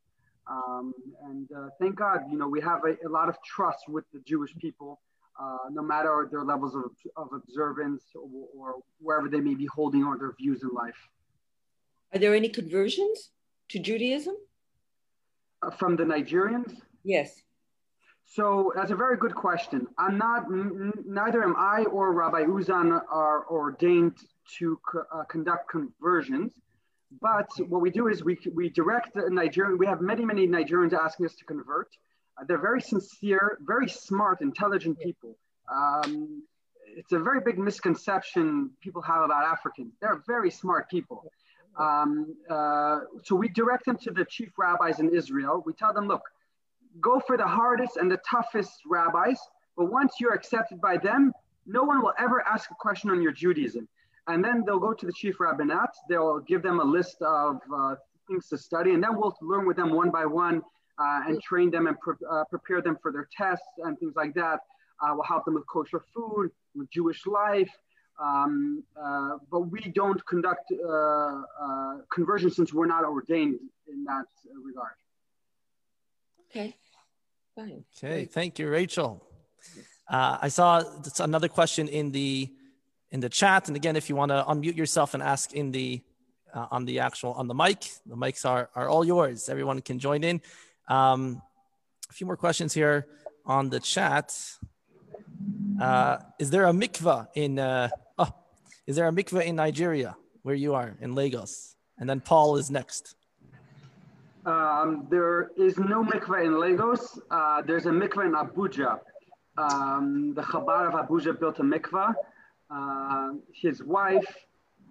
Um, 0.49 0.93
and 1.23 1.49
uh, 1.51 1.69
thank 1.79 1.95
God, 1.95 2.23
you 2.29 2.37
know, 2.37 2.47
we 2.47 2.61
have 2.61 2.81
a, 2.83 3.07
a, 3.07 3.09
lot 3.09 3.29
of 3.29 3.35
trust 3.43 3.87
with 3.87 4.05
the 4.11 4.19
Jewish 4.21 4.55
people, 4.57 4.99
uh, 5.41 5.57
no 5.71 5.81
matter 5.81 6.27
their 6.31 6.43
levels 6.43 6.75
of, 6.75 6.91
of 7.17 7.29
observance 7.33 8.03
or, 8.15 8.47
or, 8.55 8.75
wherever 8.99 9.27
they 9.27 9.39
may 9.39 9.55
be 9.55 9.65
holding 9.65 10.03
on 10.03 10.19
their 10.19 10.33
views 10.37 10.61
in 10.61 10.69
life. 10.69 10.95
Are 12.13 12.19
there 12.19 12.35
any 12.35 12.49
conversions 12.49 13.31
to 13.69 13.79
Judaism? 13.79 14.35
Uh, 15.63 15.71
from 15.71 15.95
the 15.95 16.03
Nigerians? 16.03 16.73
Yes. 17.03 17.41
So 18.25 18.71
that's 18.75 18.91
a 18.91 18.95
very 18.95 19.17
good 19.17 19.35
question. 19.35 19.87
I'm 19.97 20.17
not, 20.17 20.45
neither 20.49 21.43
am 21.43 21.55
I 21.57 21.83
or 21.91 22.13
Rabbi 22.13 22.43
Uzan 22.43 23.01
are 23.11 23.45
ordained 23.49 24.17
to 24.57 24.79
uh, 25.13 25.23
conduct 25.23 25.69
conversions. 25.69 26.53
But 27.19 27.49
what 27.67 27.81
we 27.81 27.89
do 27.89 28.07
is 28.07 28.23
we, 28.23 28.37
we 28.53 28.69
direct 28.69 29.13
the 29.15 29.29
Nigerian, 29.29 29.77
we 29.77 29.85
have 29.85 30.01
many, 30.01 30.23
many 30.23 30.47
Nigerians 30.47 30.93
asking 30.93 31.25
us 31.25 31.35
to 31.35 31.45
convert. 31.45 31.89
They're 32.47 32.61
very 32.61 32.81
sincere, 32.81 33.57
very 33.61 33.87
smart, 33.87 34.41
intelligent 34.41 34.99
people. 34.99 35.37
Um, 35.71 36.43
it's 36.85 37.11
a 37.11 37.19
very 37.19 37.39
big 37.39 37.57
misconception 37.57 38.71
people 38.81 39.01
have 39.01 39.23
about 39.23 39.43
Africans. 39.43 39.93
They're 40.01 40.21
very 40.27 40.51
smart 40.51 40.89
people. 40.89 41.31
Um, 41.77 42.35
uh, 42.49 43.01
so 43.23 43.35
we 43.35 43.47
direct 43.47 43.85
them 43.85 43.97
to 43.99 44.11
the 44.11 44.25
chief 44.25 44.49
rabbis 44.57 44.99
in 44.99 45.09
Israel. 45.09 45.63
We 45.65 45.73
tell 45.73 45.93
them, 45.93 46.07
look, 46.07 46.23
go 46.99 47.19
for 47.19 47.37
the 47.37 47.47
hardest 47.47 47.97
and 47.97 48.11
the 48.11 48.19
toughest 48.29 48.73
rabbis, 48.85 49.39
but 49.77 49.85
once 49.85 50.15
you're 50.19 50.33
accepted 50.33 50.81
by 50.81 50.97
them, 50.97 51.31
no 51.65 51.83
one 51.83 52.01
will 52.01 52.13
ever 52.19 52.45
ask 52.45 52.69
a 52.71 52.75
question 52.75 53.09
on 53.09 53.21
your 53.21 53.31
Judaism. 53.31 53.87
And 54.27 54.43
then 54.43 54.63
they'll 54.65 54.79
go 54.79 54.93
to 54.93 55.05
the 55.05 55.13
chief 55.13 55.39
rabbinate, 55.39 55.89
they'll 56.09 56.39
give 56.39 56.61
them 56.61 56.79
a 56.79 56.83
list 56.83 57.21
of 57.21 57.59
uh, 57.73 57.95
things 58.27 58.47
to 58.49 58.57
study, 58.57 58.93
and 58.93 59.03
then 59.03 59.15
we'll 59.15 59.35
learn 59.41 59.65
with 59.65 59.77
them 59.77 59.93
one 59.93 60.11
by 60.11 60.25
one 60.25 60.61
uh, 61.01 61.27
and 61.27 61.41
train 61.41 61.67
them 61.75 61.87
and 61.87 61.97
pre- 61.99 62.27
uh, 62.29 62.43
prepare 62.53 62.81
them 62.87 62.97
for 63.01 63.11
their 63.11 63.27
tests 63.35 63.73
and 63.83 63.91
things 63.99 64.15
like 64.15 64.33
that. 64.33 64.59
Uh, 65.01 65.11
we'll 65.13 65.23
help 65.23 65.43
them 65.45 65.55
with 65.55 65.65
kosher 65.67 66.01
food, 66.13 66.51
with 66.75 66.89
Jewish 66.91 67.25
life. 67.25 67.71
Um, 68.21 68.83
uh, 69.01 69.37
but 69.51 69.61
we 69.61 69.81
don't 70.01 70.23
conduct 70.27 70.65
uh, 70.71 71.41
conversion 72.13 72.51
since 72.51 72.71
we're 72.71 72.91
not 72.95 73.03
ordained 73.03 73.59
in 73.91 74.03
that 74.03 74.27
regard. 74.63 74.95
Okay. 76.49 76.75
Fine. 77.55 77.83
Okay. 77.97 78.25
Thank 78.25 78.59
you, 78.59 78.69
Rachel. 78.69 79.25
Uh, 80.07 80.37
I 80.41 80.49
saw 80.49 80.83
another 81.19 81.47
question 81.47 81.87
in 81.87 82.11
the 82.11 82.49
in 83.11 83.19
the 83.19 83.29
chat, 83.29 83.67
and 83.67 83.75
again, 83.75 83.95
if 83.95 84.09
you 84.09 84.15
want 84.15 84.29
to 84.29 84.45
unmute 84.47 84.77
yourself 84.77 85.13
and 85.13 85.23
ask 85.23 85.53
in 85.53 85.71
the 85.71 86.01
uh, 86.53 86.67
on 86.71 86.85
the 86.85 86.99
actual 86.99 87.33
on 87.33 87.47
the 87.47 87.53
mic, 87.53 87.79
the 88.05 88.15
mics 88.15 88.45
are 88.45 88.69
are 88.75 88.87
all 88.89 89.05
yours. 89.05 89.49
Everyone 89.49 89.81
can 89.81 89.99
join 89.99 90.23
in. 90.23 90.41
Um, 90.91 91.41
a 92.09 92.13
few 92.13 92.27
more 92.27 92.37
questions 92.37 92.73
here 92.73 93.07
on 93.45 93.69
the 93.69 93.79
chat. 93.79 94.27
Uh, 95.81 96.17
is 96.37 96.49
there 96.49 96.65
a 96.65 96.73
mikvah 96.73 97.27
in? 97.35 97.59
Uh, 97.59 97.89
oh, 98.17 98.31
is 98.85 98.95
there 98.97 99.07
a 99.07 99.11
mikvah 99.11 99.45
in 99.45 99.55
Nigeria? 99.55 100.15
where 100.43 100.55
you 100.55 100.73
are 100.73 100.95
in 101.01 101.13
Lagos, 101.15 101.75
and 101.97 102.09
then 102.09 102.19
Paul 102.19 102.57
is 102.57 102.71
next. 102.71 103.15
Um, 104.45 105.07
there 105.09 105.51
is 105.55 105.77
no 105.77 106.03
mikveh 106.03 106.45
in 106.45 106.59
Lagos. 106.59 107.19
Uh, 107.29 107.61
there's 107.61 107.85
a 107.85 107.91
mikveh 107.91 108.25
in 108.25 108.33
Abuja. 108.33 108.99
Um, 109.57 110.33
the 110.35 110.41
Chabad 110.41 110.87
of 110.87 111.07
Abuja 111.07 111.39
built 111.39 111.59
a 111.59 111.63
mikveh. 111.63 112.13
Uh, 112.73 113.33
his 113.53 113.83
wife, 113.83 114.25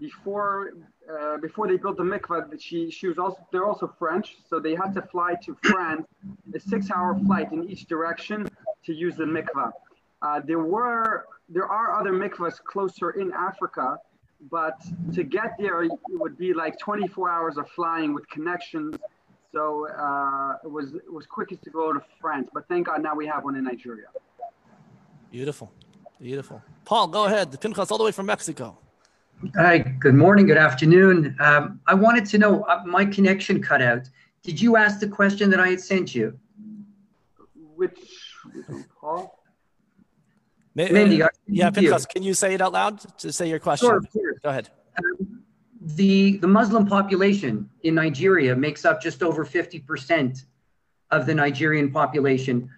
before 0.00 0.70
uh, 1.12 1.36
before 1.38 1.68
they 1.68 1.76
built 1.76 1.96
the 1.96 2.02
mikveh, 2.02 2.60
she 2.60 2.90
she 2.90 3.06
was 3.08 3.18
also 3.18 3.38
they're 3.52 3.66
also 3.66 3.92
French, 3.98 4.36
so 4.48 4.58
they 4.58 4.74
had 4.74 4.94
to 4.94 5.02
fly 5.02 5.34
to 5.44 5.56
France, 5.62 6.06
a 6.54 6.60
six-hour 6.60 7.18
flight 7.26 7.52
in 7.52 7.68
each 7.68 7.86
direction 7.86 8.48
to 8.84 8.94
use 8.94 9.16
the 9.16 9.24
mikveh. 9.24 9.70
Uh, 10.22 10.40
there 10.44 10.60
were 10.60 11.26
there 11.48 11.66
are 11.66 11.98
other 12.00 12.12
mikvahs 12.12 12.62
closer 12.62 13.10
in 13.10 13.32
Africa, 13.32 13.98
but 14.50 14.78
to 15.14 15.22
get 15.22 15.56
there 15.58 15.82
it 15.82 15.92
would 16.08 16.36
be 16.38 16.52
like 16.54 16.78
24 16.78 17.30
hours 17.30 17.56
of 17.58 17.68
flying 17.70 18.14
with 18.14 18.28
connections 18.28 18.96
so 19.52 19.88
uh, 19.88 20.58
it 20.64 20.70
was 20.70 20.94
it 20.94 21.12
was 21.12 21.26
quickest 21.26 21.62
to 21.64 21.70
go 21.70 21.92
to 21.92 22.00
France, 22.20 22.48
but 22.52 22.68
thank 22.68 22.86
God 22.86 23.02
now 23.02 23.14
we 23.14 23.26
have 23.26 23.44
one 23.44 23.56
in 23.56 23.64
Nigeria. 23.64 24.06
Beautiful, 25.30 25.72
beautiful. 26.20 26.62
Paul, 26.84 27.08
go 27.08 27.24
ahead. 27.24 27.50
The 27.50 27.58
Pinchas 27.58 27.90
all 27.90 27.98
the 27.98 28.04
way 28.04 28.12
from 28.12 28.26
Mexico. 28.26 28.78
Hi. 29.56 29.78
Good 29.78 30.14
morning. 30.14 30.46
Good 30.46 30.58
afternoon. 30.58 31.34
Um, 31.40 31.80
I 31.86 31.94
wanted 31.94 32.26
to 32.26 32.38
know 32.38 32.62
uh, 32.64 32.82
my 32.84 33.06
connection 33.06 33.62
cut 33.62 33.80
out. 33.80 34.08
Did 34.42 34.60
you 34.60 34.76
ask 34.76 35.00
the 35.00 35.08
question 35.08 35.48
that 35.50 35.60
I 35.60 35.68
had 35.68 35.80
sent 35.80 36.14
you? 36.14 36.38
Which, 37.74 37.98
Paul? 39.00 39.42
Mindy, 40.74 41.22
uh, 41.22 41.28
yeah, 41.46 41.70
Pinchas, 41.70 42.06
can 42.06 42.22
you 42.22 42.34
say 42.34 42.54
it 42.54 42.60
out 42.60 42.72
loud 42.72 43.00
to 43.18 43.32
say 43.32 43.48
your 43.48 43.58
question? 43.58 43.88
Sure, 43.88 43.96
of 43.96 44.12
course. 44.12 44.38
Go 44.42 44.50
ahead. 44.50 44.68
Um, 44.98 45.42
the, 45.80 46.36
the 46.38 46.46
Muslim 46.46 46.86
population 46.86 47.68
in 47.82 47.94
Nigeria 47.94 48.54
makes 48.54 48.84
up 48.84 49.00
just 49.00 49.22
over 49.22 49.44
50% 49.44 50.44
of 51.10 51.26
the 51.26 51.34
Nigerian 51.34 51.90
population. 51.90 52.68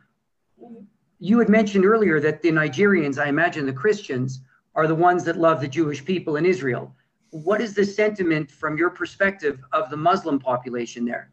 You 1.18 1.40
had 1.40 1.48
mentioned 1.48 1.84
earlier 1.84 2.20
that 2.20 2.40
the 2.40 2.50
Nigerians, 2.50 3.18
I 3.18 3.28
imagine 3.28 3.66
the 3.66 3.72
Christians, 3.72 4.42
are 4.74 4.86
the 4.86 4.94
ones 4.94 5.24
that 5.24 5.36
love 5.36 5.60
the 5.60 5.68
Jewish 5.68 6.04
people 6.04 6.36
in 6.36 6.46
Israel. 6.46 6.94
What 7.30 7.60
is 7.60 7.74
the 7.74 7.84
sentiment 7.84 8.50
from 8.50 8.76
your 8.76 8.90
perspective 8.90 9.60
of 9.72 9.90
the 9.90 9.96
Muslim 9.96 10.38
population 10.38 11.04
there? 11.04 11.30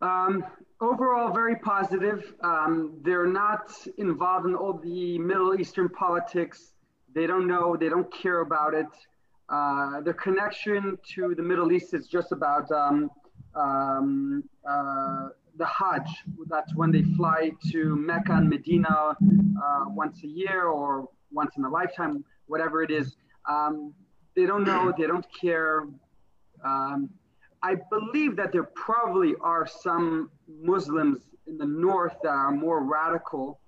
Um, 0.00 0.44
overall, 0.80 1.32
very 1.32 1.56
positive. 1.56 2.34
Um, 2.42 2.98
they're 3.02 3.26
not 3.26 3.72
involved 3.98 4.46
in 4.46 4.54
all 4.54 4.74
the 4.74 5.18
Middle 5.18 5.60
Eastern 5.60 5.88
politics. 5.88 6.72
They 7.14 7.26
don't 7.26 7.46
know, 7.46 7.76
they 7.76 7.88
don't 7.88 8.12
care 8.12 8.40
about 8.40 8.74
it. 8.74 8.86
Uh, 9.48 10.00
the 10.00 10.14
connection 10.14 10.96
to 11.14 11.34
the 11.34 11.42
Middle 11.42 11.72
East 11.72 11.92
is 11.92 12.06
just 12.06 12.30
about 12.30 12.70
um, 12.70 13.10
um, 13.56 14.44
uh, 14.68 15.28
the 15.56 15.66
Hajj. 15.66 16.08
That's 16.46 16.74
when 16.76 16.92
they 16.92 17.02
fly 17.16 17.50
to 17.72 17.96
Mecca 17.96 18.32
and 18.34 18.48
Medina 18.48 19.16
uh, 19.20 19.84
once 19.88 20.22
a 20.22 20.28
year 20.28 20.66
or 20.66 21.08
once 21.32 21.56
in 21.56 21.64
a 21.64 21.68
lifetime, 21.68 22.24
whatever 22.46 22.82
it 22.82 22.90
is. 22.90 23.16
Um, 23.48 23.92
they 24.36 24.46
don't 24.46 24.64
know, 24.64 24.92
they 24.96 25.06
don't 25.06 25.26
care. 25.40 25.86
Um, 26.64 27.10
I 27.62 27.76
believe 27.90 28.36
that 28.36 28.52
there 28.52 28.64
probably 28.64 29.34
are 29.40 29.66
some 29.66 30.30
Muslims 30.48 31.18
in 31.46 31.58
the 31.58 31.66
north 31.66 32.14
that 32.22 32.30
are 32.30 32.52
more 32.52 32.82
radical, 32.82 33.60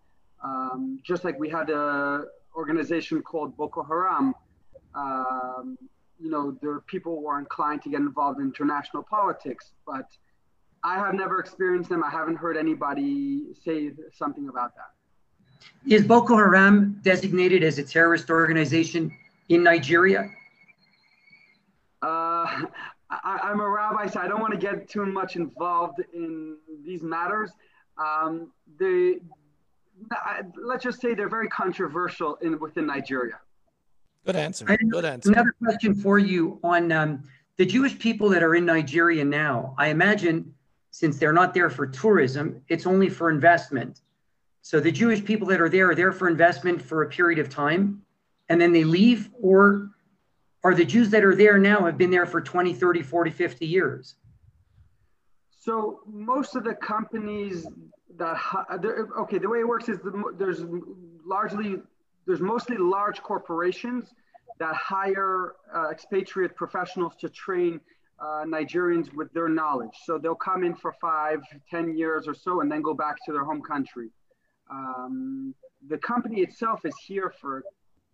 um, 0.42 0.98
just 1.04 1.24
like 1.24 1.38
we 1.38 1.48
had 1.48 1.68
an 1.70 2.24
organization 2.56 3.22
called 3.22 3.56
Boko 3.56 3.82
Haram 3.82 4.34
um, 4.94 5.78
you 6.18 6.30
know, 6.30 6.56
there 6.62 6.70
are 6.70 6.80
people 6.82 7.20
who 7.20 7.26
are 7.26 7.38
inclined 7.38 7.82
to 7.82 7.90
get 7.90 8.00
involved 8.00 8.38
in 8.38 8.46
international 8.46 9.02
politics, 9.02 9.72
but 9.86 10.06
I 10.84 10.98
have 10.98 11.14
never 11.14 11.40
experienced 11.40 11.90
them. 11.90 12.02
I 12.04 12.10
haven't 12.10 12.36
heard 12.36 12.56
anybody 12.56 13.42
say 13.64 13.92
something 14.12 14.48
about 14.48 14.74
that. 14.76 14.90
Is 15.86 16.04
Boko 16.04 16.36
Haram 16.36 17.00
designated 17.02 17.62
as 17.62 17.78
a 17.78 17.82
terrorist 17.82 18.30
organization 18.30 19.16
in 19.48 19.62
Nigeria? 19.62 20.30
Uh, 22.02 22.66
I, 23.10 23.50
am 23.50 23.60
a 23.60 23.68
rabbi, 23.68 24.06
so 24.06 24.20
I 24.20 24.28
don't 24.28 24.40
want 24.40 24.52
to 24.52 24.58
get 24.58 24.88
too 24.88 25.04
much 25.06 25.36
involved 25.36 26.00
in 26.14 26.56
these 26.84 27.02
matters. 27.02 27.50
Um, 27.98 28.52
they, 28.78 29.16
let's 30.56 30.82
just 30.82 31.00
say 31.00 31.14
they're 31.14 31.28
very 31.28 31.48
controversial 31.48 32.36
in 32.36 32.58
within 32.58 32.86
Nigeria. 32.86 33.38
Good 34.24 34.36
answer. 34.36 34.64
Good 34.64 35.04
answer. 35.04 35.32
Another 35.32 35.54
question 35.62 35.94
for 35.94 36.18
you 36.18 36.58
on 36.62 36.92
um, 36.92 37.24
the 37.56 37.66
Jewish 37.66 37.98
people 37.98 38.28
that 38.30 38.42
are 38.42 38.54
in 38.54 38.64
Nigeria 38.64 39.24
now. 39.24 39.74
I 39.78 39.88
imagine 39.88 40.54
since 40.92 41.18
they're 41.18 41.32
not 41.32 41.54
there 41.54 41.70
for 41.70 41.86
tourism, 41.86 42.62
it's 42.68 42.86
only 42.86 43.08
for 43.08 43.30
investment. 43.30 44.02
So 44.62 44.80
the 44.80 44.92
Jewish 44.92 45.24
people 45.24 45.48
that 45.48 45.60
are 45.60 45.68
there 45.68 45.90
are 45.90 45.94
there 45.94 46.12
for 46.12 46.28
investment 46.28 46.80
for 46.80 47.02
a 47.02 47.08
period 47.08 47.38
of 47.38 47.48
time 47.48 48.02
and 48.48 48.60
then 48.60 48.72
they 48.72 48.84
leave, 48.84 49.30
or 49.40 49.90
are 50.64 50.74
the 50.74 50.84
Jews 50.84 51.10
that 51.10 51.24
are 51.24 51.34
there 51.34 51.58
now 51.58 51.84
have 51.84 51.98
been 51.98 52.10
there 52.10 52.26
for 52.26 52.40
20, 52.40 52.74
30, 52.74 53.02
40, 53.02 53.30
50 53.30 53.66
years? 53.66 54.16
So 55.50 56.00
most 56.06 56.54
of 56.54 56.64
the 56.64 56.74
companies 56.74 57.66
that, 58.16 58.36
okay, 59.20 59.38
the 59.38 59.48
way 59.48 59.60
it 59.60 59.68
works 59.68 59.88
is 59.88 59.98
the, 60.00 60.34
there's 60.38 60.64
largely 61.24 61.76
there's 62.26 62.40
mostly 62.40 62.76
large 62.76 63.20
corporations 63.22 64.14
that 64.60 64.74
hire 64.76 65.54
uh, 65.74 65.88
expatriate 65.88 66.54
professionals 66.54 67.16
to 67.16 67.28
train 67.28 67.80
uh, 68.20 68.44
Nigerians 68.44 69.12
with 69.12 69.32
their 69.32 69.48
knowledge. 69.48 69.96
So 70.04 70.18
they'll 70.18 70.34
come 70.34 70.62
in 70.62 70.76
for 70.76 70.94
five, 71.00 71.42
ten 71.68 71.96
years 71.96 72.28
or 72.28 72.34
so, 72.34 72.60
and 72.60 72.70
then 72.70 72.80
go 72.80 72.94
back 72.94 73.16
to 73.26 73.32
their 73.32 73.44
home 73.44 73.62
country. 73.62 74.10
Um, 74.72 75.54
the 75.88 75.98
company 75.98 76.40
itself 76.40 76.84
is 76.84 76.94
here 77.04 77.32
for, 77.40 77.62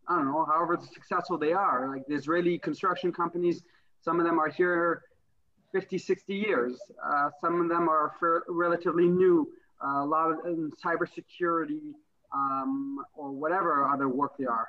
I 0.08 0.16
don't 0.16 0.26
know, 0.26 0.44
however 0.44 0.78
successful 0.92 1.38
they 1.38 1.52
are. 1.52 1.94
Like 1.94 2.06
the 2.06 2.14
Israeli 2.14 2.58
construction 2.58 3.12
companies, 3.12 3.62
some 4.00 4.18
of 4.18 4.26
them 4.26 4.38
are 4.38 4.48
here 4.48 5.02
50, 5.72 5.98
60 5.98 6.34
years. 6.34 6.80
Uh, 7.04 7.30
some 7.40 7.60
of 7.60 7.68
them 7.68 7.88
are 7.88 8.14
relatively 8.48 9.06
new. 9.06 9.48
Uh, 9.84 10.02
a 10.02 10.04
lot 10.04 10.32
of 10.32 10.44
in 10.46 10.72
cybersecurity, 10.84 11.92
um, 12.34 12.98
or 13.14 13.30
whatever 13.30 13.88
other 13.88 14.08
work 14.08 14.36
they 14.38 14.44
are. 14.44 14.66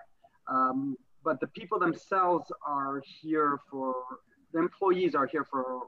Um, 0.48 0.98
but 1.24 1.40
the 1.40 1.48
people 1.48 1.80
themselves 1.80 2.46
are 2.66 3.02
here 3.22 3.60
for, 3.70 3.96
the 4.54 4.60
employees 4.60 5.16
are 5.16 5.26
here 5.26 5.44
for 5.44 5.88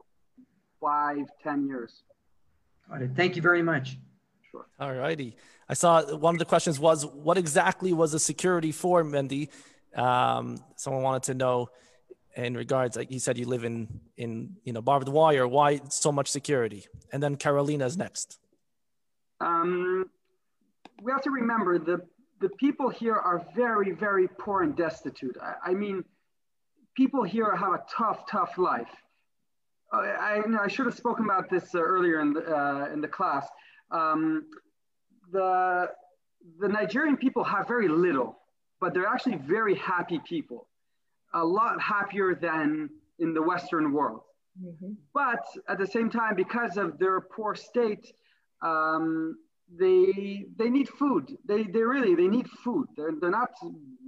five, 0.79 1.27
ten 1.43 1.67
years. 1.67 2.03
Got 2.89 3.03
it. 3.03 3.11
Thank 3.15 3.35
you 3.35 3.41
very 3.41 3.61
much. 3.61 3.97
Sure. 4.51 4.65
All 4.79 4.93
righty. 4.93 5.35
I 5.69 5.73
saw 5.73 6.03
one 6.15 6.35
of 6.35 6.39
the 6.39 6.45
questions 6.45 6.79
was, 6.79 7.05
what 7.05 7.37
exactly 7.37 7.93
was 7.93 8.11
the 8.11 8.19
security 8.19 8.71
for, 8.71 9.03
Mendy? 9.03 9.49
Um, 9.95 10.57
someone 10.75 11.03
wanted 11.03 11.23
to 11.23 11.33
know 11.33 11.69
in 12.35 12.55
regards, 12.55 12.95
like 12.95 13.11
you 13.11 13.19
said, 13.19 13.37
you 13.37 13.45
live 13.45 13.63
in, 13.63 13.87
in 14.17 14.55
you 14.63 14.73
know, 14.73 14.81
barbed 14.81 15.07
wire, 15.07 15.47
why 15.47 15.79
so 15.89 16.11
much 16.11 16.29
security? 16.29 16.85
And 17.11 17.21
then 17.21 17.35
Carolina's 17.35 17.97
next. 17.97 18.39
Um, 19.39 20.09
we 21.01 21.11
have 21.11 21.21
to 21.23 21.31
remember 21.31 21.79
the 21.79 22.01
the 22.39 22.49
people 22.49 22.89
here 22.89 23.15
are 23.15 23.45
very 23.55 23.91
very 23.91 24.27
poor 24.27 24.63
and 24.63 24.75
destitute. 24.75 25.35
I, 25.41 25.71
I 25.71 25.73
mean, 25.73 26.03
people 26.95 27.23
here 27.23 27.55
have 27.55 27.73
a 27.73 27.83
tough 27.89 28.23
tough 28.29 28.57
life. 28.57 28.89
Uh, 29.91 29.97
I, 29.97 30.41
I, 30.61 30.67
should 30.67 30.85
have 30.85 30.95
spoken 30.95 31.25
about 31.25 31.49
this 31.49 31.75
uh, 31.75 31.79
earlier 31.79 32.21
in 32.21 32.33
the 32.33 32.45
uh, 32.45 32.89
in 32.93 33.01
the 33.01 33.07
class. 33.07 33.47
Um, 33.91 34.45
the 35.31 35.89
the 36.59 36.67
Nigerian 36.67 37.17
people 37.17 37.43
have 37.43 37.67
very 37.67 37.87
little, 37.87 38.37
but 38.79 38.93
they're 38.93 39.07
actually 39.07 39.37
very 39.37 39.75
happy 39.75 40.19
people, 40.27 40.67
a 41.33 41.43
lot 41.43 41.81
happier 41.81 42.35
than 42.35 42.89
in 43.19 43.33
the 43.33 43.41
Western 43.41 43.93
world. 43.93 44.21
Mm-hmm. 44.61 44.93
But 45.13 45.43
at 45.69 45.77
the 45.77 45.87
same 45.87 46.09
time, 46.09 46.35
because 46.35 46.77
of 46.77 46.97
their 46.97 47.21
poor 47.21 47.55
state, 47.55 48.11
um, 48.61 49.37
they 49.79 50.45
they 50.57 50.69
need 50.69 50.89
food. 50.89 51.37
They 51.45 51.63
they 51.63 51.81
really 51.81 52.15
they 52.15 52.27
need 52.27 52.49
food. 52.63 52.87
They're 52.97 53.13
they're 53.19 53.29
not 53.29 53.51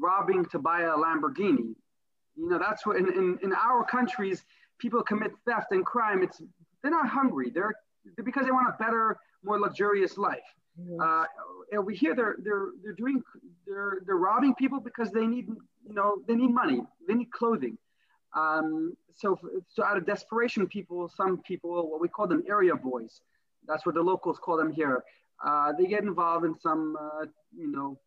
robbing 0.02 0.46
to 0.46 0.60
buy 0.60 0.82
a 0.82 0.96
Lamborghini. 0.96 1.76
You 2.36 2.50
know 2.50 2.60
that's 2.60 2.86
what 2.86 2.98
in, 2.98 3.08
in, 3.14 3.40
in 3.44 3.54
our 3.54 3.86
countries 3.86 4.44
people 4.80 5.02
commit 5.04 5.32
theft 5.46 5.68
and 5.72 5.86
crime. 5.86 6.24
It's 6.24 6.42
they're 6.82 6.92
not 6.92 7.08
hungry. 7.08 7.50
They're, 7.54 7.74
they're 8.16 8.26
because 8.26 8.46
they 8.46 8.52
want 8.52 8.68
a 8.68 8.84
better, 8.84 9.18
more 9.44 9.60
luxurious 9.60 10.18
life. 10.18 10.50
Uh, 11.00 11.26
over 11.78 11.92
here 11.92 12.16
they're 12.16 12.36
they're 12.44 12.70
they're 12.84 12.94
doing 12.94 13.22
they're 13.68 14.00
they're 14.06 14.18
robbing 14.18 14.56
people 14.56 14.80
because 14.80 15.12
they 15.12 15.28
need 15.28 15.48
you 15.88 15.94
know 15.94 16.18
they 16.28 16.36
need 16.36 16.52
money. 16.52 16.82
They 17.08 17.14
need 17.14 17.32
clothing. 17.32 17.78
Um, 18.36 18.98
so 19.16 19.40
so 19.68 19.84
out 19.84 19.98
of 19.98 20.06
desperation, 20.06 20.68
people 20.68 21.10
some 21.16 21.42
people 21.44 21.92
what 21.92 22.02
we 22.02 22.08
call 22.08 22.28
them 22.28 22.44
area 22.50 22.76
boys. 22.76 23.22
That's 23.68 23.86
what 23.86 23.96
the 23.96 24.02
locals 24.02 24.40
call 24.40 24.58
them 24.58 24.72
here 24.72 25.04
uh, 25.44 25.74
they 25.78 25.86
get 25.86 26.04
involved 26.04 26.46
in 26.46 26.58
some, 26.60 26.98
uh, 27.00 27.26
you 27.56 27.72
know, 27.72 28.00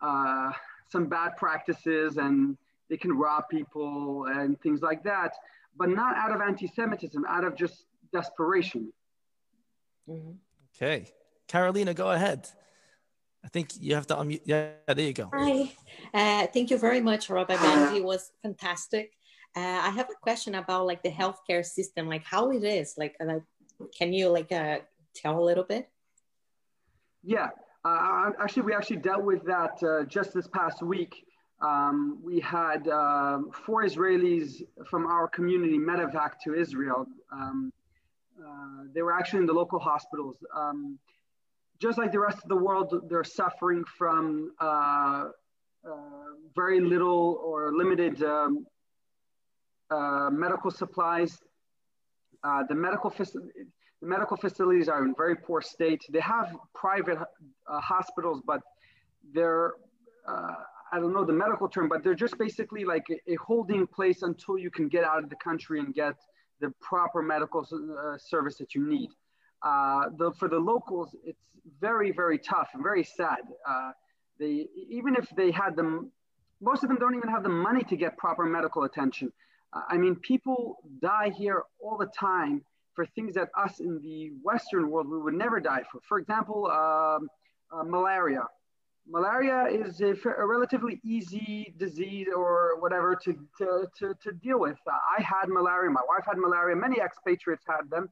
uh, 0.00 0.50
some 0.90 1.06
bad 1.06 1.36
practices 1.36 2.16
and 2.16 2.56
they 2.88 2.96
can 2.96 3.12
rob 3.12 3.44
people 3.50 4.26
and 4.26 4.60
things 4.60 4.80
like 4.80 5.02
that, 5.04 5.34
but 5.76 5.88
not 5.88 6.16
out 6.16 6.32
of 6.32 6.40
anti-Semitism, 6.40 7.24
out 7.28 7.44
of 7.44 7.54
just 7.54 7.84
desperation. 8.12 8.92
Mm-hmm. 10.08 10.32
Okay, 10.80 11.10
Carolina, 11.48 11.92
go 11.92 12.12
ahead. 12.12 12.48
I 13.44 13.48
think 13.48 13.70
you 13.80 13.96
have 13.96 14.06
to 14.08 14.14
unmute. 14.14 14.42
Yeah, 14.44 14.70
there 14.86 15.00
you 15.00 15.12
go. 15.12 15.28
Hi, 15.34 15.72
uh, 16.14 16.46
thank 16.46 16.70
you 16.70 16.78
very 16.78 17.00
much, 17.00 17.28
Rabbi 17.28 17.56
Mandy. 17.62 17.98
It 17.98 18.04
was 18.04 18.30
fantastic. 18.42 19.10
Uh, 19.56 19.80
I 19.82 19.90
have 19.90 20.08
a 20.08 20.14
question 20.22 20.54
about 20.54 20.86
like 20.86 21.02
the 21.02 21.10
healthcare 21.10 21.64
system, 21.64 22.08
like 22.08 22.22
how 22.24 22.52
it 22.52 22.62
is. 22.62 22.94
Like, 22.96 23.16
uh, 23.20 23.40
can 23.96 24.12
you 24.12 24.28
like 24.28 24.52
uh, 24.52 24.78
tell 25.16 25.42
a 25.42 25.44
little 25.44 25.64
bit? 25.64 25.88
Yeah, 27.24 27.48
uh, 27.84 28.30
actually, 28.40 28.62
we 28.62 28.72
actually 28.72 28.98
dealt 28.98 29.24
with 29.24 29.44
that 29.46 29.82
uh, 29.82 30.04
just 30.04 30.32
this 30.32 30.46
past 30.46 30.80
week. 30.80 31.24
Um, 31.60 32.20
we 32.22 32.38
had 32.38 32.86
uh, 32.86 33.40
four 33.66 33.82
Israelis 33.82 34.62
from 34.88 35.06
our 35.08 35.26
community 35.26 35.76
medevac 35.76 36.38
to 36.44 36.54
Israel. 36.54 37.04
Um, 37.32 37.72
uh, 38.38 38.84
they 38.94 39.02
were 39.02 39.12
actually 39.12 39.40
in 39.40 39.46
the 39.46 39.52
local 39.52 39.78
hospitals. 39.78 40.36
Um, 40.54 40.98
just 41.80 41.98
like 41.98 42.12
the 42.12 42.20
rest 42.20 42.38
of 42.42 42.48
the 42.48 42.56
world, 42.56 42.92
they're 43.08 43.24
suffering 43.24 43.84
from 43.96 44.52
uh, 44.60 45.28
uh, 45.84 45.90
very 46.54 46.80
little 46.80 47.40
or 47.44 47.72
limited 47.76 48.22
um, 48.22 48.66
medical 50.32 50.70
supplies. 50.70 51.38
the 52.68 52.74
medical 52.74 53.10
the 54.00 54.06
medical 54.06 54.36
facilities 54.36 54.88
are 54.88 55.04
in 55.04 55.14
very 55.16 55.34
poor 55.34 55.60
state. 55.60 56.02
They 56.10 56.20
have 56.20 56.54
private 56.74 57.18
uh, 57.18 57.80
hospitals, 57.80 58.42
but 58.46 58.60
they're, 59.34 59.72
uh, 60.26 60.54
I 60.92 61.00
don't 61.00 61.12
know 61.12 61.24
the 61.24 61.32
medical 61.32 61.68
term, 61.68 61.88
but 61.88 62.04
they're 62.04 62.14
just 62.14 62.38
basically 62.38 62.84
like 62.84 63.04
a, 63.26 63.34
holding 63.34 63.86
place 63.86 64.22
until 64.22 64.56
you 64.56 64.70
can 64.70 64.88
get 64.88 65.04
out 65.04 65.24
of 65.24 65.30
the 65.30 65.36
country 65.36 65.80
and 65.80 65.92
get 65.92 66.14
the 66.60 66.72
proper 66.80 67.22
medical 67.22 67.60
uh, 67.60 68.18
service 68.18 68.56
that 68.58 68.74
you 68.74 68.88
need. 68.88 69.10
Uh, 69.62 70.10
the, 70.16 70.32
for 70.38 70.48
the 70.48 70.58
locals, 70.58 71.16
it's 71.24 71.46
very, 71.80 72.12
very 72.12 72.38
tough 72.38 72.68
and 72.74 72.82
very 72.82 73.04
sad. 73.04 73.40
Uh, 73.68 73.90
they, 74.38 74.66
even 74.88 75.16
if 75.16 75.28
they 75.36 75.50
had 75.50 75.76
them, 75.76 76.10
most 76.60 76.82
of 76.82 76.88
them 76.88 76.98
don't 76.98 77.16
even 77.16 77.28
have 77.28 77.42
the 77.42 77.48
money 77.48 77.82
to 77.84 77.96
get 77.96 78.16
proper 78.16 78.44
medical 78.44 78.84
attention. 78.84 79.32
Uh, 79.72 79.82
I 79.88 79.96
mean, 79.96 80.16
people 80.16 80.78
die 81.00 81.30
here 81.36 81.64
all 81.80 81.98
the 81.98 82.10
time 82.18 82.62
for 82.94 83.06
things 83.06 83.34
that 83.34 83.48
us 83.56 83.80
in 83.80 84.00
the 84.02 84.32
Western 84.42 84.90
world 84.90 85.08
we 85.08 85.18
would 85.18 85.34
never 85.34 85.60
die 85.60 85.82
for. 85.90 86.00
For 86.08 86.18
example, 86.18 86.66
um, 86.66 87.28
uh, 87.72 87.84
malaria. 87.84 88.44
Malaria 89.10 89.66
is 89.70 90.00
a, 90.02 90.14
a, 90.38 90.46
relatively 90.46 91.00
easy 91.02 91.72
disease 91.78 92.26
or 92.34 92.78
whatever 92.78 93.16
to, 93.24 93.32
to, 93.56 93.86
to, 93.98 94.14
to 94.22 94.32
deal 94.32 94.60
with. 94.60 94.76
Uh, 94.86 94.92
I 95.18 95.22
had 95.22 95.48
malaria, 95.48 95.90
my 95.90 96.02
wife 96.06 96.24
had 96.26 96.36
malaria, 96.36 96.76
many 96.76 97.00
expatriates 97.00 97.64
had 97.66 97.88
them, 97.90 98.10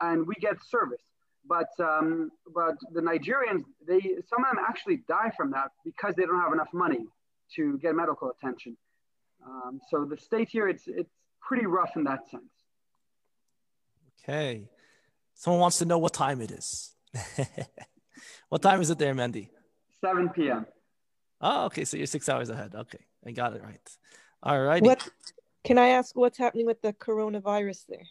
and 0.00 0.26
we 0.26 0.34
get 0.36 0.56
service. 0.62 1.02
But, 1.48 1.68
um, 1.80 2.30
but 2.54 2.76
the 2.92 3.00
Nigerians, 3.00 3.64
they, 3.86 4.00
some 4.28 4.44
of 4.44 4.54
them 4.54 4.64
actually 4.68 5.02
die 5.08 5.32
from 5.36 5.50
that 5.50 5.72
because 5.84 6.14
they 6.14 6.24
don't 6.24 6.40
have 6.40 6.52
enough 6.52 6.72
money 6.72 7.06
to 7.56 7.78
get 7.78 7.94
medical 7.94 8.30
attention. 8.30 8.76
Um, 9.44 9.80
so 9.90 10.04
the 10.04 10.16
state 10.16 10.48
here, 10.48 10.68
it's, 10.68 10.84
it's 10.86 11.10
pretty 11.40 11.66
rough 11.66 11.96
in 11.96 12.04
that 12.04 12.28
sense. 12.30 12.44
Okay. 14.22 14.68
Someone 15.34 15.60
wants 15.60 15.78
to 15.78 15.84
know 15.84 15.98
what 15.98 16.12
time 16.12 16.40
it 16.40 16.50
is. 16.50 16.92
what 18.48 18.62
time 18.62 18.80
is 18.80 18.90
it 18.90 18.98
there, 18.98 19.14
Mandy? 19.14 19.50
7 20.00 20.28
p.m. 20.30 20.66
Oh, 21.40 21.66
okay. 21.66 21.84
So 21.84 21.96
you're 21.96 22.06
six 22.06 22.28
hours 22.28 22.50
ahead. 22.50 22.74
Okay. 22.74 22.98
I 23.26 23.32
got 23.32 23.54
it 23.54 23.62
right. 23.62 23.96
All 24.42 24.60
right. 24.60 24.82
What 24.82 25.08
can 25.64 25.78
I 25.78 25.88
ask 25.88 26.16
what's 26.16 26.38
happening 26.38 26.66
with 26.66 26.80
the 26.82 26.92
coronavirus 26.92 27.86
there? 27.88 28.06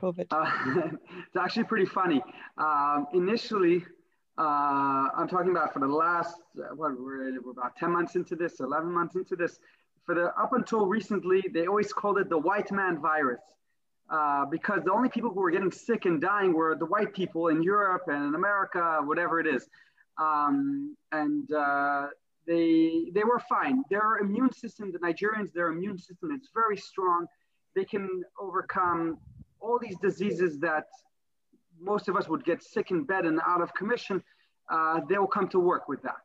COVID. 0.00 0.26
Uh, 0.30 0.88
it's 1.26 1.36
actually 1.36 1.64
pretty 1.64 1.86
funny. 1.86 2.22
Um, 2.58 3.06
initially, 3.14 3.84
uh, 4.38 5.08
I'm 5.16 5.28
talking 5.28 5.50
about 5.50 5.72
for 5.72 5.80
the 5.80 5.86
last, 5.86 6.36
uh, 6.58 6.74
what, 6.74 6.98
we're, 6.98 7.40
we're 7.42 7.50
about 7.50 7.76
10 7.76 7.90
months 7.90 8.16
into 8.16 8.36
this, 8.36 8.60
11 8.60 8.90
months 8.90 9.14
into 9.16 9.36
this. 9.36 9.58
For 10.06 10.14
the 10.14 10.32
up 10.40 10.52
until 10.52 10.86
recently, 10.86 11.44
they 11.52 11.66
always 11.66 11.92
called 11.92 12.18
it 12.18 12.30
the 12.30 12.38
white 12.38 12.72
man 12.72 13.00
virus 13.00 13.40
uh, 14.08 14.44
because 14.46 14.82
the 14.84 14.92
only 14.92 15.08
people 15.08 15.30
who 15.30 15.40
were 15.40 15.50
getting 15.50 15.70
sick 15.70 16.04
and 16.04 16.20
dying 16.20 16.52
were 16.52 16.74
the 16.74 16.86
white 16.86 17.12
people 17.14 17.48
in 17.48 17.62
Europe 17.62 18.02
and 18.08 18.24
in 18.24 18.34
America, 18.34 19.00
whatever 19.04 19.40
it 19.40 19.46
is. 19.46 19.68
Um, 20.20 20.96
and 21.12 21.50
uh, 21.52 22.08
they, 22.46 23.10
they 23.14 23.24
were 23.24 23.40
fine. 23.48 23.82
Their 23.90 24.18
immune 24.18 24.52
system, 24.52 24.92
the 24.92 24.98
Nigerians, 24.98 25.52
their 25.52 25.68
immune 25.68 25.98
system 25.98 26.30
is 26.32 26.50
very 26.54 26.76
strong. 26.76 27.26
They 27.74 27.84
can 27.84 28.22
overcome 28.38 29.18
all 29.60 29.78
these 29.80 29.96
diseases 30.02 30.58
that 30.60 30.86
most 31.80 32.08
of 32.08 32.16
us 32.16 32.28
would 32.28 32.44
get 32.44 32.62
sick 32.62 32.90
in 32.90 33.04
bed 33.04 33.24
and 33.24 33.40
out 33.46 33.62
of 33.62 33.72
commission. 33.74 34.22
Uh, 34.70 35.00
they 35.08 35.18
will 35.18 35.26
come 35.26 35.48
to 35.48 35.58
work 35.58 35.88
with 35.88 36.02
that. 36.02 36.20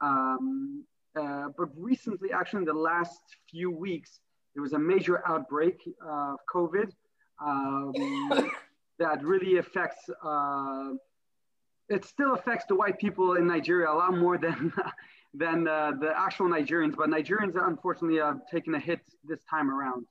Um, 0.00 0.84
uh, 1.16 1.48
but 1.56 1.68
recently, 1.76 2.30
actually, 2.32 2.60
in 2.60 2.64
the 2.64 2.72
last 2.72 3.20
few 3.50 3.70
weeks, 3.70 4.20
there 4.54 4.62
was 4.62 4.72
a 4.72 4.78
major 4.78 5.26
outbreak 5.28 5.78
of 6.04 6.38
COVID 6.52 6.90
um, 7.44 7.92
that 8.98 9.22
really 9.22 9.58
affects. 9.58 10.08
Uh, 10.24 10.90
it 11.88 12.04
still 12.04 12.34
affects 12.34 12.64
the 12.66 12.74
white 12.74 12.98
people 12.98 13.34
in 13.34 13.46
Nigeria 13.46 13.90
a 13.90 13.94
lot 13.94 14.16
more 14.16 14.38
than 14.38 14.72
than 15.34 15.66
uh, 15.66 15.92
the 16.00 16.12
actual 16.16 16.46
Nigerians, 16.46 16.94
but 16.96 17.08
Nigerians 17.08 17.54
unfortunately 17.56 18.18
have 18.18 18.46
taken 18.50 18.74
a 18.74 18.78
hit 18.78 19.00
this 19.24 19.40
time 19.50 19.68
around. 19.68 20.06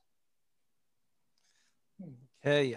Okay. 2.44 2.76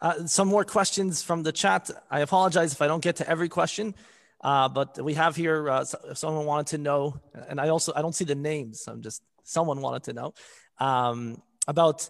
Uh, 0.00 0.26
some 0.26 0.46
more 0.46 0.64
questions 0.64 1.22
from 1.22 1.42
the 1.42 1.50
chat. 1.50 1.90
I 2.08 2.20
apologize 2.20 2.72
if 2.72 2.80
I 2.80 2.86
don't 2.86 3.02
get 3.02 3.16
to 3.16 3.28
every 3.28 3.48
question, 3.48 3.96
uh, 4.42 4.68
but 4.68 5.02
we 5.02 5.14
have 5.14 5.34
here 5.34 5.68
uh, 5.68 5.84
someone 6.14 6.46
wanted 6.46 6.68
to 6.68 6.78
know, 6.78 7.20
and 7.48 7.60
I 7.60 7.70
also 7.70 7.92
I 7.96 8.00
don't 8.00 8.14
see 8.14 8.24
the 8.24 8.36
names. 8.36 8.86
I'm 8.86 9.02
just 9.02 9.22
someone 9.42 9.80
wanted 9.80 10.04
to 10.04 10.12
know 10.12 10.34
um, 10.78 11.42
about 11.66 12.08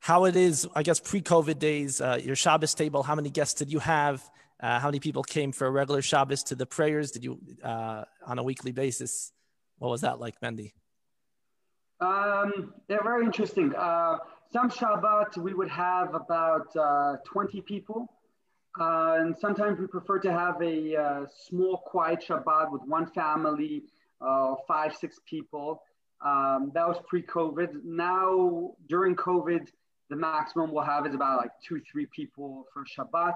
how 0.00 0.24
it 0.24 0.36
is, 0.36 0.66
I 0.74 0.82
guess, 0.82 1.00
pre-COVID 1.00 1.58
days, 1.58 2.00
uh, 2.00 2.18
your 2.22 2.36
Shabbos 2.36 2.74
table, 2.74 3.02
how 3.02 3.14
many 3.14 3.30
guests 3.30 3.54
did 3.54 3.72
you 3.72 3.78
have? 3.78 4.22
Uh, 4.60 4.78
how 4.80 4.88
many 4.88 5.00
people 5.00 5.22
came 5.22 5.52
for 5.52 5.66
a 5.66 5.70
regular 5.70 6.00
Shabbos 6.00 6.42
to 6.44 6.54
the 6.54 6.66
prayers? 6.66 7.10
Did 7.10 7.24
you, 7.24 7.38
uh, 7.62 8.04
on 8.26 8.38
a 8.38 8.42
weekly 8.42 8.72
basis? 8.72 9.32
What 9.78 9.90
was 9.90 10.00
that 10.00 10.18
like, 10.18 10.40
Mendy? 10.40 10.72
Um, 12.00 12.74
yeah, 12.88 12.98
very 13.02 13.24
interesting. 13.24 13.74
Uh, 13.74 14.18
some 14.52 14.70
Shabbat, 14.70 15.36
we 15.38 15.54
would 15.54 15.68
have 15.68 16.14
about 16.14 16.74
uh, 16.76 17.16
20 17.24 17.60
people. 17.62 18.12
Uh, 18.78 19.16
and 19.20 19.36
sometimes 19.38 19.78
we 19.78 19.86
prefer 19.86 20.18
to 20.20 20.32
have 20.32 20.60
a 20.62 21.26
small, 21.48 21.78
quiet 21.78 22.24
Shabbat 22.26 22.70
with 22.70 22.82
one 22.82 23.06
family, 23.06 23.84
five, 24.66 24.94
six 24.94 25.18
people. 25.28 25.82
Um, 26.24 26.70
that 26.74 26.88
was 26.88 26.96
pre-COVID. 27.06 27.84
Now, 27.84 28.72
during 28.88 29.16
COVID, 29.16 29.68
the 30.08 30.16
maximum 30.16 30.72
we'll 30.72 30.84
have 30.84 31.06
is 31.06 31.14
about 31.14 31.38
like 31.40 31.50
two, 31.66 31.80
three 31.90 32.06
people 32.06 32.66
for 32.72 32.84
Shabbat, 32.84 33.34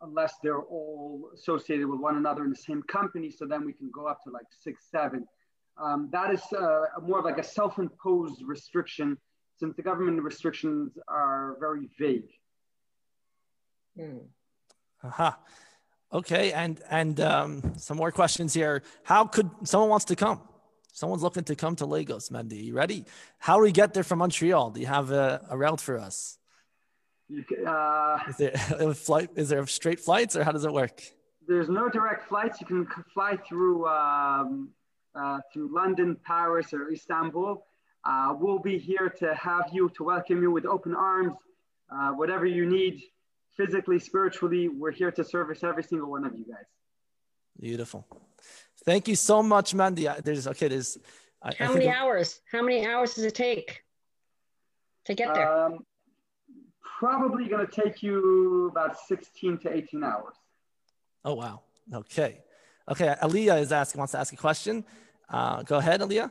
unless 0.00 0.34
they're 0.42 0.60
all 0.60 1.30
associated 1.34 1.86
with 1.86 2.00
one 2.00 2.16
another 2.16 2.44
in 2.44 2.50
the 2.50 2.56
same 2.56 2.82
company. 2.82 3.30
So 3.30 3.46
then 3.46 3.64
we 3.64 3.72
can 3.72 3.90
go 3.90 4.06
up 4.06 4.22
to 4.24 4.30
like 4.30 4.46
six, 4.60 4.84
seven. 4.90 5.26
Um, 5.82 6.08
that 6.12 6.32
is 6.32 6.42
uh, 6.56 6.84
more 7.02 7.18
of 7.18 7.24
like 7.24 7.38
a 7.38 7.42
self-imposed 7.42 8.42
restriction 8.44 9.18
since 9.56 9.74
the 9.76 9.82
government 9.82 10.22
restrictions 10.22 10.92
are 11.08 11.56
very 11.60 11.88
vague. 11.98 12.30
Hmm. 13.96 14.18
Aha. 15.02 15.26
Uh-huh. 15.28 15.36
Okay, 16.12 16.52
and 16.52 16.80
and 16.90 17.18
um, 17.20 17.72
some 17.76 17.96
more 17.96 18.12
questions 18.12 18.54
here. 18.54 18.84
How 19.02 19.24
could 19.24 19.50
someone 19.64 19.90
wants 19.90 20.04
to 20.06 20.16
come? 20.16 20.40
someone's 20.94 21.22
looking 21.22 21.44
to 21.44 21.56
come 21.56 21.76
to 21.76 21.86
Lagos, 21.86 22.30
Mandy. 22.30 22.56
You 22.56 22.74
ready? 22.74 23.04
How 23.38 23.56
do 23.56 23.62
we 23.62 23.72
get 23.72 23.92
there 23.92 24.04
from 24.04 24.20
Montreal? 24.20 24.70
Do 24.70 24.80
you 24.80 24.86
have 24.86 25.10
a, 25.10 25.44
a 25.50 25.58
route 25.58 25.80
for 25.80 25.98
us? 25.98 26.38
Uh, 27.30 28.18
is 28.28 28.36
there 28.36 28.52
a 28.78 28.94
flight? 28.94 29.30
Is 29.36 29.48
there 29.48 29.66
straight 29.66 30.00
flights, 30.00 30.36
or 30.36 30.44
how 30.44 30.52
does 30.52 30.64
it 30.64 30.72
work? 30.72 31.02
There's 31.46 31.68
no 31.68 31.88
direct 31.88 32.28
flights. 32.28 32.60
You 32.60 32.66
can 32.66 32.86
fly 33.12 33.36
through 33.48 33.86
um, 33.86 34.70
uh, 35.14 35.40
through 35.52 35.74
London, 35.74 36.16
Paris, 36.24 36.72
or 36.72 36.90
Istanbul. 36.90 37.64
Uh, 38.04 38.34
we'll 38.38 38.58
be 38.58 38.78
here 38.78 39.08
to 39.08 39.34
have 39.34 39.70
you, 39.72 39.90
to 39.96 40.04
welcome 40.04 40.42
you 40.42 40.50
with 40.50 40.66
open 40.66 40.94
arms. 40.94 41.34
Uh, 41.90 42.10
whatever 42.10 42.44
you 42.44 42.66
need, 42.66 43.02
physically, 43.56 43.98
spiritually, 43.98 44.68
we're 44.68 44.90
here 44.90 45.10
to 45.10 45.24
service 45.24 45.62
every 45.62 45.82
single 45.82 46.10
one 46.10 46.24
of 46.24 46.36
you 46.36 46.44
guys. 46.44 46.64
Beautiful. 47.58 48.06
Thank 48.84 49.08
you 49.08 49.16
so 49.16 49.42
much, 49.42 49.74
Mandy. 49.74 50.08
There's 50.22 50.46
okay. 50.48 50.68
There's 50.68 50.98
how 51.42 51.70
I 51.70 51.74
many 51.74 51.88
hours? 51.88 52.40
How 52.50 52.62
many 52.62 52.86
hours 52.86 53.14
does 53.14 53.24
it 53.24 53.34
take 53.34 53.82
to 55.04 55.14
get 55.14 55.34
there? 55.34 55.50
Um, 55.50 55.78
probably 56.98 57.48
going 57.48 57.66
to 57.66 57.72
take 57.82 58.02
you 58.02 58.68
about 58.68 58.98
16 58.98 59.58
to 59.58 59.74
18 59.74 60.04
hours. 60.04 60.34
Oh, 61.24 61.34
wow. 61.34 61.62
Okay. 61.92 62.42
Okay. 62.88 63.14
Aliyah 63.22 63.60
is 63.60 63.72
asking, 63.72 63.98
wants 63.98 64.12
to 64.12 64.18
ask 64.18 64.32
a 64.32 64.36
question. 64.36 64.84
Uh, 65.28 65.62
go 65.62 65.78
ahead, 65.78 66.00
Aliyah. 66.00 66.30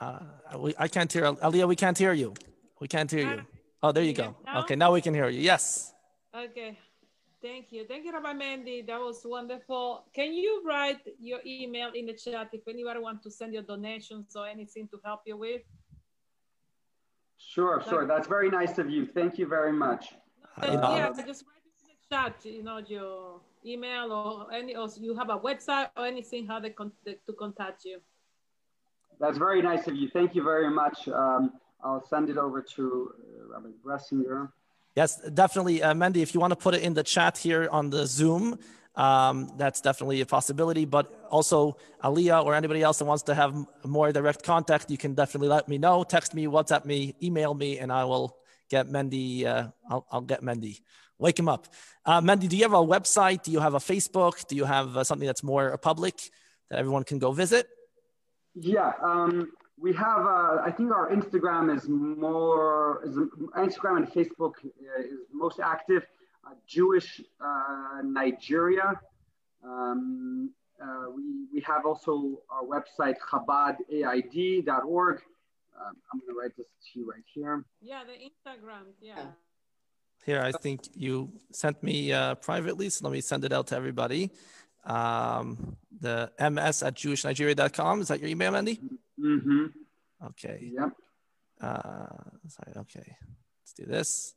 Uh, 0.00 0.18
we, 0.58 0.74
I 0.78 0.88
can't 0.88 1.12
hear 1.12 1.24
Aliyah. 1.24 1.68
We 1.68 1.76
can't 1.76 1.96
hear 1.96 2.12
you. 2.12 2.34
We 2.80 2.88
can't 2.88 3.10
hear 3.10 3.34
you. 3.34 3.42
Oh, 3.82 3.92
there 3.92 4.02
you 4.02 4.12
go. 4.12 4.34
Okay, 4.56 4.76
now 4.76 4.92
we 4.92 5.00
can 5.00 5.14
hear 5.14 5.28
you. 5.28 5.40
Yes. 5.40 5.92
Okay. 6.34 6.78
Thank 7.42 7.72
you. 7.72 7.86
Thank 7.86 8.04
you, 8.04 8.12
Rabbi 8.12 8.34
Mandy. 8.34 8.82
That 8.82 9.00
was 9.00 9.22
wonderful. 9.24 10.04
Can 10.14 10.34
you 10.34 10.62
write 10.64 11.00
your 11.18 11.40
email 11.46 11.90
in 11.94 12.06
the 12.06 12.12
chat 12.12 12.50
if 12.52 12.60
anybody 12.68 13.00
wants 13.00 13.24
to 13.24 13.30
send 13.30 13.54
your 13.54 13.62
donations 13.62 14.36
or 14.36 14.46
anything 14.46 14.88
to 14.88 15.00
help 15.02 15.22
you 15.26 15.38
with? 15.38 15.62
Sure, 17.38 17.82
sure. 17.88 18.06
That's 18.06 18.28
very 18.28 18.50
nice 18.50 18.76
of 18.76 18.90
you. 18.90 19.06
Thank 19.06 19.38
you 19.38 19.46
very 19.46 19.72
much. 19.72 20.14
Uh, 20.60 20.66
yeah, 20.66 21.08
just 21.26 21.44
write 21.46 21.64
in 21.64 21.88
the 21.88 22.14
chat, 22.14 22.34
you 22.44 22.62
know, 22.62 22.78
your 22.86 23.40
email 23.64 24.12
or 24.12 24.52
any, 24.52 24.76
or 24.76 24.88
you 24.98 25.16
have 25.16 25.30
a 25.30 25.38
website 25.38 25.88
or 25.96 26.06
anything, 26.06 26.46
how 26.46 26.60
they 26.60 26.70
con 26.70 26.92
to 27.06 27.32
contact 27.32 27.86
you. 27.86 28.00
That's 29.18 29.38
very 29.38 29.62
nice 29.62 29.86
of 29.86 29.96
you. 29.96 30.10
Thank 30.10 30.34
you 30.34 30.42
very 30.42 30.70
much. 30.70 31.08
Um, 31.08 31.52
I'll 31.82 32.06
send 32.06 32.28
it 32.28 32.36
over 32.36 32.60
to 32.60 33.14
uh, 33.14 33.54
Rabbi 33.54 33.70
Bressinger. 33.82 34.50
Yes, 34.96 35.20
definitely. 35.34 35.82
Uh, 35.82 35.94
Mandy, 35.94 36.22
if 36.22 36.34
you 36.34 36.40
want 36.40 36.50
to 36.50 36.56
put 36.56 36.74
it 36.74 36.82
in 36.82 36.94
the 36.94 37.02
chat 37.02 37.38
here 37.38 37.68
on 37.70 37.90
the 37.90 38.06
Zoom, 38.06 38.58
um, 38.96 39.52
that's 39.56 39.80
definitely 39.80 40.20
a 40.20 40.26
possibility. 40.26 40.84
But 40.84 41.26
also, 41.30 41.76
Aliyah 42.02 42.44
or 42.44 42.54
anybody 42.54 42.82
else 42.82 42.98
that 42.98 43.04
wants 43.04 43.22
to 43.24 43.34
have 43.34 43.54
more 43.84 44.12
direct 44.12 44.42
contact, 44.42 44.90
you 44.90 44.98
can 44.98 45.14
definitely 45.14 45.48
let 45.48 45.68
me 45.68 45.78
know. 45.78 46.02
Text 46.02 46.34
me, 46.34 46.46
WhatsApp 46.46 46.84
me, 46.84 47.14
email 47.22 47.54
me, 47.54 47.78
and 47.78 47.92
I 47.92 48.04
will 48.04 48.36
get 48.68 48.88
Mendy. 48.88 49.44
Uh, 49.44 49.68
I'll, 49.88 50.06
I'll, 50.10 50.20
get 50.20 50.42
Mendy. 50.42 50.80
Wake 51.18 51.38
him 51.38 51.48
up. 51.48 51.68
Uh, 52.04 52.20
Mendy, 52.20 52.48
do 52.48 52.56
you 52.56 52.64
have 52.64 52.72
a 52.72 52.76
website? 52.76 53.44
Do 53.44 53.52
you 53.52 53.60
have 53.60 53.74
a 53.74 53.78
Facebook? 53.78 54.46
Do 54.48 54.56
you 54.56 54.64
have 54.64 54.96
uh, 54.96 55.04
something 55.04 55.26
that's 55.26 55.42
more 55.42 55.76
public 55.78 56.20
that 56.68 56.78
everyone 56.78 57.04
can 57.04 57.18
go 57.18 57.30
visit? 57.30 57.68
Yeah, 58.54 58.92
um, 59.02 59.52
we 59.80 59.92
have, 59.94 60.26
uh, 60.26 60.58
I 60.64 60.72
think 60.76 60.92
our 60.92 61.10
Instagram 61.10 61.74
is 61.74 61.88
more, 61.88 63.02
is, 63.04 63.16
Instagram 63.16 63.96
and 63.96 64.08
Facebook 64.08 64.54
uh, 64.64 65.02
is 65.02 65.20
most 65.32 65.58
active. 65.60 66.04
Uh, 66.46 66.50
Jewish 66.66 67.20
uh, 67.40 68.00
Nigeria. 68.02 69.00
Um, 69.64 70.50
uh, 70.82 71.10
we, 71.14 71.46
we 71.52 71.60
have 71.60 71.84
also 71.84 72.40
our 72.50 72.64
website, 72.64 73.16
chabadaid.org. 73.30 75.16
Um, 75.78 75.96
I'm 76.12 76.20
going 76.20 76.34
to 76.34 76.38
write 76.38 76.56
this 76.56 76.66
to 76.92 76.98
you 76.98 77.10
right 77.10 77.24
here. 77.32 77.64
Yeah, 77.80 78.02
the 78.04 78.12
Instagram, 78.12 78.92
yeah. 79.00 79.24
Here, 80.24 80.42
I 80.42 80.52
think 80.52 80.82
you 80.94 81.30
sent 81.50 81.82
me 81.82 82.12
uh, 82.12 82.34
privately, 82.36 82.90
so 82.90 83.06
let 83.06 83.12
me 83.12 83.22
send 83.22 83.44
it 83.44 83.52
out 83.52 83.68
to 83.68 83.76
everybody. 83.76 84.30
Um, 84.84 85.76
the 86.00 86.30
ms 86.38 86.82
at 86.82 86.94
jewishnigeria.com. 86.94 88.00
Is 88.02 88.08
that 88.08 88.20
your 88.20 88.28
email, 88.28 88.56
Andy? 88.56 88.76
Mm-hmm. 88.76 88.94
Okay. 90.26 90.70
Yep. 90.74 90.90
Uh, 91.60 92.06
sorry, 92.48 92.72
okay. 92.76 93.16
Let's 93.62 93.72
do 93.76 93.84
this. 93.86 94.34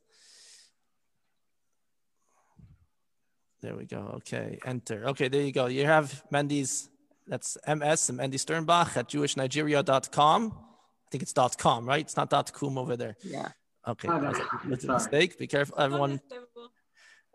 There 3.62 3.74
we 3.76 3.86
go. 3.86 4.12
Okay, 4.16 4.58
enter. 4.66 5.06
Okay, 5.08 5.28
there 5.28 5.40
you 5.40 5.52
go. 5.52 5.66
You 5.66 5.86
have 5.86 6.22
Mendy's, 6.30 6.90
that's 7.26 7.56
MS 7.66 8.10
and 8.10 8.18
Mendy 8.18 8.34
Sternbach 8.34 8.94
at 8.96 9.08
jewishnigeria.com. 9.08 10.52
I 10.54 11.10
think 11.10 11.22
it's 11.22 11.32
dot 11.32 11.56
.com, 11.56 11.86
right? 11.86 12.00
It's 12.00 12.16
not 12.16 12.28
dot 12.28 12.52
.com 12.52 12.76
over 12.76 12.94
there. 12.96 13.16
Yeah. 13.22 13.48
Okay, 13.88 14.08
oh, 14.10 14.20
that's 14.66 14.84
a 14.84 14.88
mistake. 14.92 15.38
Be 15.38 15.46
careful, 15.46 15.78
everyone. 15.80 16.20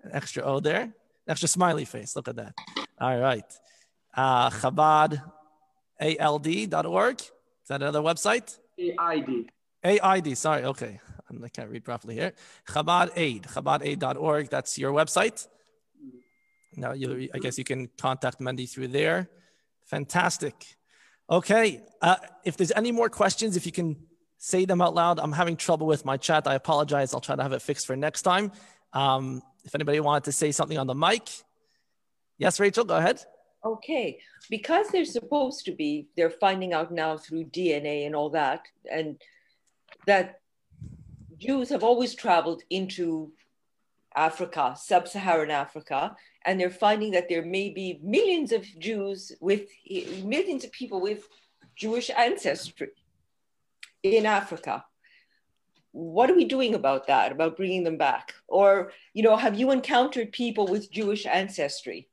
An 0.03 0.11
extra 0.13 0.43
O 0.43 0.59
there. 0.59 0.81
An 0.81 0.93
extra 1.27 1.47
smiley 1.47 1.85
face. 1.85 2.15
Look 2.15 2.27
at 2.27 2.35
that. 2.35 2.53
All 3.01 3.17
right. 3.17 3.51
Uh, 4.15 4.51
Chabad, 4.51 5.21
ALD.org. 5.99 7.21
Is 7.69 7.77
that 7.77 7.83
another 7.83 8.01
website? 8.01 8.57
AID. 8.79 9.51
AID, 9.83 10.35
sorry. 10.35 10.63
Okay. 10.63 10.99
I 11.29 11.47
can't 11.49 11.69
read 11.69 11.85
properly 11.85 12.15
here. 12.15 12.33
Chabad 12.67 13.11
Aid, 13.15 13.43
chabadaid.org. 13.43 14.49
That's 14.49 14.79
your 14.79 14.91
website. 14.91 15.47
Now, 16.75 16.93
you, 16.93 17.29
I 17.31 17.37
guess 17.37 17.59
you 17.59 17.63
can 17.63 17.87
contact 17.95 18.39
Mendy 18.39 18.67
through 18.67 18.87
there. 18.87 19.29
Fantastic. 19.85 20.55
Okay. 21.29 21.83
Uh, 22.01 22.15
if 22.43 22.57
there's 22.57 22.71
any 22.71 22.91
more 22.91 23.07
questions, 23.07 23.55
if 23.55 23.67
you 23.67 23.71
can 23.71 23.97
say 24.39 24.65
them 24.65 24.81
out 24.81 24.95
loud. 24.95 25.19
I'm 25.19 25.33
having 25.33 25.55
trouble 25.55 25.85
with 25.85 26.05
my 26.05 26.17
chat. 26.17 26.47
I 26.47 26.55
apologize. 26.55 27.13
I'll 27.13 27.21
try 27.21 27.35
to 27.35 27.43
have 27.43 27.53
it 27.53 27.61
fixed 27.61 27.85
for 27.85 27.95
next 27.95 28.23
time. 28.23 28.51
Um, 28.93 29.43
if 29.63 29.75
anybody 29.75 29.99
wanted 29.99 30.23
to 30.23 30.31
say 30.31 30.51
something 30.51 30.79
on 30.79 30.87
the 30.87 30.95
mic. 30.95 31.29
Yes, 32.39 32.59
Rachel, 32.59 32.83
go 32.83 32.97
ahead. 32.97 33.23
Okay. 33.63 34.19
Because 34.49 34.87
they're 34.89 35.05
supposed 35.05 35.65
to 35.65 35.71
be, 35.71 36.07
they're 36.15 36.29
finding 36.29 36.73
out 36.73 36.91
now 36.91 37.17
through 37.17 37.45
DNA 37.45 38.05
and 38.05 38.15
all 38.15 38.29
that, 38.31 38.67
and 38.91 39.21
that 40.05 40.39
Jews 41.37 41.69
have 41.69 41.83
always 41.83 42.13
traveled 42.15 42.63
into 42.69 43.31
Africa, 44.15 44.75
sub 44.77 45.07
Saharan 45.07 45.51
Africa, 45.51 46.15
and 46.45 46.59
they're 46.59 46.69
finding 46.69 47.11
that 47.11 47.29
there 47.29 47.45
may 47.45 47.69
be 47.69 47.99
millions 48.03 48.51
of 48.51 48.65
Jews 48.79 49.31
with 49.39 49.69
millions 50.23 50.63
of 50.63 50.71
people 50.71 50.99
with 50.99 51.27
Jewish 51.75 52.09
ancestry 52.09 52.89
in 54.03 54.25
Africa. 54.25 54.83
What 55.91 56.29
are 56.29 56.35
we 56.35 56.45
doing 56.45 56.75
about 56.75 57.07
that, 57.07 57.31
about 57.31 57.57
bringing 57.57 57.83
them 57.83 57.97
back? 57.97 58.33
Or, 58.47 58.91
you 59.13 59.23
know, 59.23 59.37
have 59.37 59.57
you 59.57 59.71
encountered 59.71 60.31
people 60.31 60.67
with 60.67 60.91
Jewish 60.91 61.25
ancestry? 61.25 62.08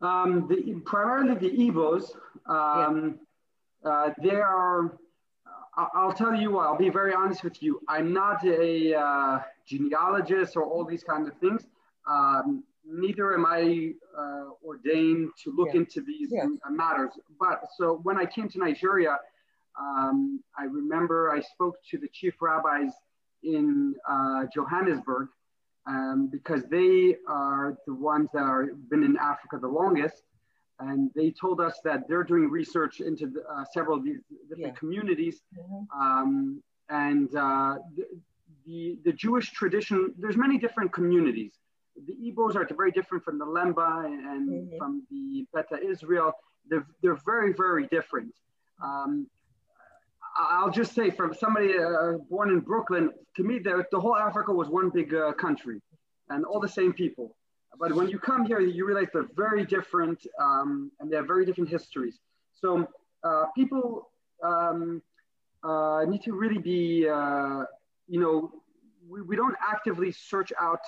Um, 0.00 0.46
the, 0.48 0.80
primarily 0.84 1.34
the 1.34 1.56
Igbos, 1.56 2.10
um, 2.46 3.18
yeah. 3.84 3.90
uh, 3.90 4.14
they 4.22 4.36
are, 4.36 4.96
I'll 5.76 6.12
tell 6.12 6.34
you, 6.34 6.52
what, 6.52 6.66
I'll 6.66 6.78
be 6.78 6.90
very 6.90 7.14
honest 7.14 7.42
with 7.42 7.62
you. 7.62 7.80
I'm 7.88 8.12
not 8.12 8.44
a 8.44 8.94
uh, 8.94 9.40
genealogist 9.66 10.56
or 10.56 10.64
all 10.64 10.84
these 10.84 11.04
kinds 11.04 11.28
of 11.28 11.36
things. 11.38 11.66
Um, 12.08 12.64
neither 12.84 13.34
am 13.34 13.44
I 13.46 13.92
uh, 14.16 14.50
ordained 14.64 15.30
to 15.44 15.54
look 15.54 15.68
yeah. 15.72 15.80
into 15.80 16.00
these 16.00 16.30
yeah. 16.32 16.46
matters. 16.70 17.10
But 17.38 17.62
so 17.76 18.00
when 18.02 18.16
I 18.16 18.24
came 18.24 18.48
to 18.50 18.58
Nigeria, 18.58 19.18
um, 19.78 20.40
I 20.58 20.64
remember 20.64 21.30
I 21.30 21.40
spoke 21.40 21.76
to 21.90 21.98
the 21.98 22.08
chief 22.12 22.34
rabbis 22.40 22.92
in 23.42 23.94
uh, 24.08 24.44
Johannesburg 24.52 25.28
um, 25.88 26.28
because 26.30 26.64
they 26.64 27.16
are 27.26 27.76
the 27.86 27.94
ones 27.94 28.28
that 28.34 28.42
are 28.42 28.66
been 28.90 29.02
in 29.02 29.16
Africa 29.16 29.58
the 29.60 29.68
longest. 29.68 30.22
And 30.80 31.10
they 31.16 31.30
told 31.30 31.60
us 31.60 31.80
that 31.82 32.06
they're 32.08 32.22
doing 32.22 32.48
research 32.48 33.00
into 33.00 33.26
the, 33.26 33.40
uh, 33.52 33.64
several 33.72 33.98
of 33.98 34.04
these 34.04 34.20
different 34.48 34.74
yeah. 34.74 34.78
communities. 34.78 35.40
Mm-hmm. 35.58 36.00
Um, 36.00 36.62
and 36.88 37.34
uh, 37.34 37.76
the, 37.96 38.04
the, 38.64 38.98
the, 39.04 39.12
Jewish 39.12 39.50
tradition, 39.50 40.14
there's 40.18 40.36
many 40.36 40.56
different 40.56 40.92
communities. 40.92 41.52
The 42.06 42.12
Igbos 42.12 42.54
are 42.54 42.68
very 42.76 42.92
different 42.92 43.24
from 43.24 43.38
the 43.38 43.44
Lemba 43.44 44.06
and 44.06 44.48
mm-hmm. 44.48 44.76
from 44.78 45.02
the 45.10 45.46
Beta 45.52 45.84
Israel. 45.84 46.32
They're, 46.70 46.86
they're 47.02 47.18
very, 47.26 47.52
very 47.54 47.88
different. 47.88 48.32
Um, 48.80 49.26
I'll 50.38 50.70
just 50.70 50.94
say, 50.94 51.10
from 51.10 51.34
somebody 51.34 51.76
uh, 51.76 52.12
born 52.30 52.50
in 52.50 52.60
Brooklyn, 52.60 53.10
to 53.36 53.42
me, 53.42 53.58
the, 53.58 53.84
the 53.90 53.98
whole 53.98 54.16
Africa 54.16 54.52
was 54.52 54.68
one 54.68 54.88
big 54.88 55.12
uh, 55.12 55.32
country 55.32 55.80
and 56.30 56.44
all 56.44 56.60
the 56.60 56.68
same 56.68 56.92
people. 56.92 57.36
But 57.78 57.92
when 57.92 58.08
you 58.08 58.18
come 58.18 58.44
here, 58.46 58.60
you 58.60 58.86
realize 58.86 59.08
they're 59.12 59.28
very 59.36 59.64
different 59.64 60.24
um, 60.40 60.90
and 61.00 61.10
they 61.10 61.16
have 61.16 61.26
very 61.26 61.44
different 61.44 61.70
histories. 61.70 62.18
So 62.54 62.88
uh, 63.24 63.44
people 63.56 64.10
um, 64.44 65.02
uh, 65.64 66.04
need 66.06 66.22
to 66.22 66.32
really 66.32 66.58
be, 66.58 67.08
uh, 67.08 67.64
you 68.06 68.20
know, 68.20 68.52
we, 69.08 69.22
we 69.22 69.36
don't 69.36 69.56
actively 69.60 70.12
search 70.12 70.52
out 70.60 70.80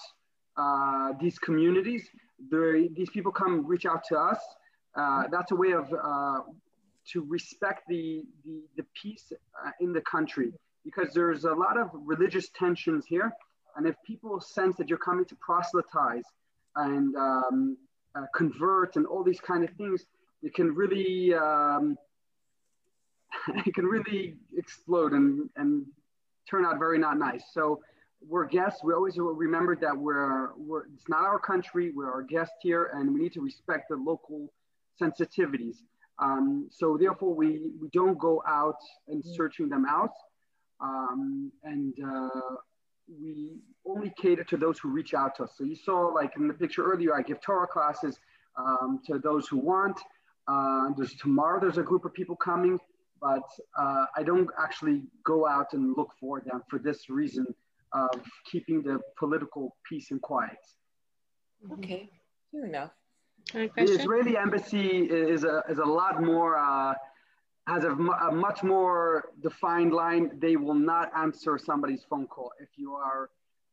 uh, 0.56 1.12
these 1.20 1.38
communities. 1.38 2.08
The, 2.50 2.88
these 2.96 3.10
people 3.10 3.32
come 3.32 3.66
reach 3.66 3.86
out 3.86 4.04
to 4.08 4.18
us. 4.18 4.40
that's 5.30 5.50
a 5.50 5.56
way 5.56 5.72
of 5.72 5.92
to 7.12 7.24
respect 7.28 7.82
the, 7.88 8.22
the, 8.44 8.62
the 8.76 8.84
peace 9.00 9.32
uh, 9.64 9.70
in 9.80 9.92
the 9.92 10.00
country 10.02 10.52
because 10.84 11.12
there's 11.12 11.44
a 11.44 11.52
lot 11.52 11.76
of 11.78 11.90
religious 11.92 12.48
tensions 12.50 13.04
here. 13.06 13.32
And 13.76 13.86
if 13.86 13.94
people 14.06 14.40
sense 14.40 14.76
that 14.76 14.88
you're 14.88 14.98
coming 14.98 15.24
to 15.26 15.36
proselytize 15.36 16.24
and 16.76 17.14
um, 17.16 17.76
uh, 18.14 18.24
convert 18.34 18.96
and 18.96 19.06
all 19.06 19.22
these 19.22 19.40
kind 19.40 19.64
of 19.64 19.70
things, 19.76 20.04
it 20.42 20.54
can 20.54 20.74
really, 20.74 21.34
um, 21.34 21.96
it 23.66 23.74
can 23.74 23.84
really 23.84 24.36
explode 24.56 25.12
and, 25.12 25.48
and 25.56 25.86
turn 26.48 26.64
out 26.64 26.78
very 26.78 26.98
not 26.98 27.18
nice. 27.18 27.44
So 27.52 27.80
we're 28.26 28.46
guests. 28.46 28.82
We 28.84 28.92
always 28.92 29.16
remember 29.18 29.76
that 29.76 29.96
we're, 29.96 30.54
we're 30.56 30.84
it's 30.94 31.08
not 31.08 31.22
our 31.22 31.38
country. 31.38 31.92
We're 31.94 32.10
our 32.10 32.22
guest 32.22 32.52
here, 32.60 32.90
and 32.94 33.14
we 33.14 33.20
need 33.20 33.32
to 33.34 33.40
respect 33.40 33.88
the 33.88 33.96
local 33.96 34.52
sensitivities. 35.00 35.76
Um, 36.20 36.68
so 36.70 36.96
therefore, 37.00 37.34
we, 37.34 37.72
we 37.80 37.88
don't 37.92 38.18
go 38.18 38.42
out 38.46 38.76
and 39.08 39.22
mm. 39.24 39.36
searching 39.36 39.68
them 39.68 39.86
out. 39.88 40.12
Um, 40.80 41.50
and 41.64 41.94
uh, 42.04 42.56
we 43.20 43.58
only 43.86 44.12
cater 44.20 44.44
to 44.44 44.56
those 44.56 44.78
who 44.78 44.90
reach 44.90 45.14
out 45.14 45.34
to 45.36 45.44
us. 45.44 45.52
So 45.56 45.64
you 45.64 45.76
saw 45.76 46.08
like 46.08 46.32
in 46.36 46.46
the 46.46 46.54
picture 46.54 46.84
earlier, 46.84 47.14
I 47.16 47.22
give 47.22 47.40
Torah 47.40 47.66
classes 47.66 48.18
um, 48.56 49.00
to 49.06 49.18
those 49.18 49.48
who 49.48 49.58
want. 49.58 49.98
Uh, 50.46 50.88
there's 50.96 51.14
tomorrow, 51.14 51.60
there's 51.60 51.78
a 51.78 51.82
group 51.82 52.04
of 52.04 52.12
people 52.12 52.36
coming. 52.36 52.78
but 53.20 53.48
uh, 53.78 54.06
I 54.16 54.22
don't 54.22 54.48
actually 54.58 55.02
go 55.24 55.46
out 55.46 55.72
and 55.72 55.94
look 55.96 56.10
for 56.18 56.40
them 56.40 56.62
for 56.68 56.78
this 56.78 57.10
reason 57.10 57.46
of 57.92 58.20
keeping 58.50 58.82
the 58.82 59.00
political 59.18 59.76
peace 59.88 60.10
and 60.10 60.20
quiet. 60.22 60.58
Okay, 61.72 62.10
fair 62.50 62.64
enough. 62.64 62.90
The 63.52 63.70
Israeli 63.76 64.36
embassy 64.36 64.88
is 65.10 65.44
a, 65.44 65.62
is 65.68 65.78
a 65.78 65.84
lot 65.84 66.22
more, 66.22 66.56
uh, 66.56 66.94
has 67.66 67.84
a, 67.84 67.90
a, 67.90 68.32
much 68.32 68.62
more 68.62 69.30
defined 69.42 69.92
line. 69.92 70.30
They 70.38 70.56
will 70.56 70.74
not 70.74 71.10
answer 71.16 71.58
somebody's 71.58 72.04
phone 72.08 72.26
call. 72.26 72.52
If 72.60 72.68
you 72.76 72.94
are 72.94 73.30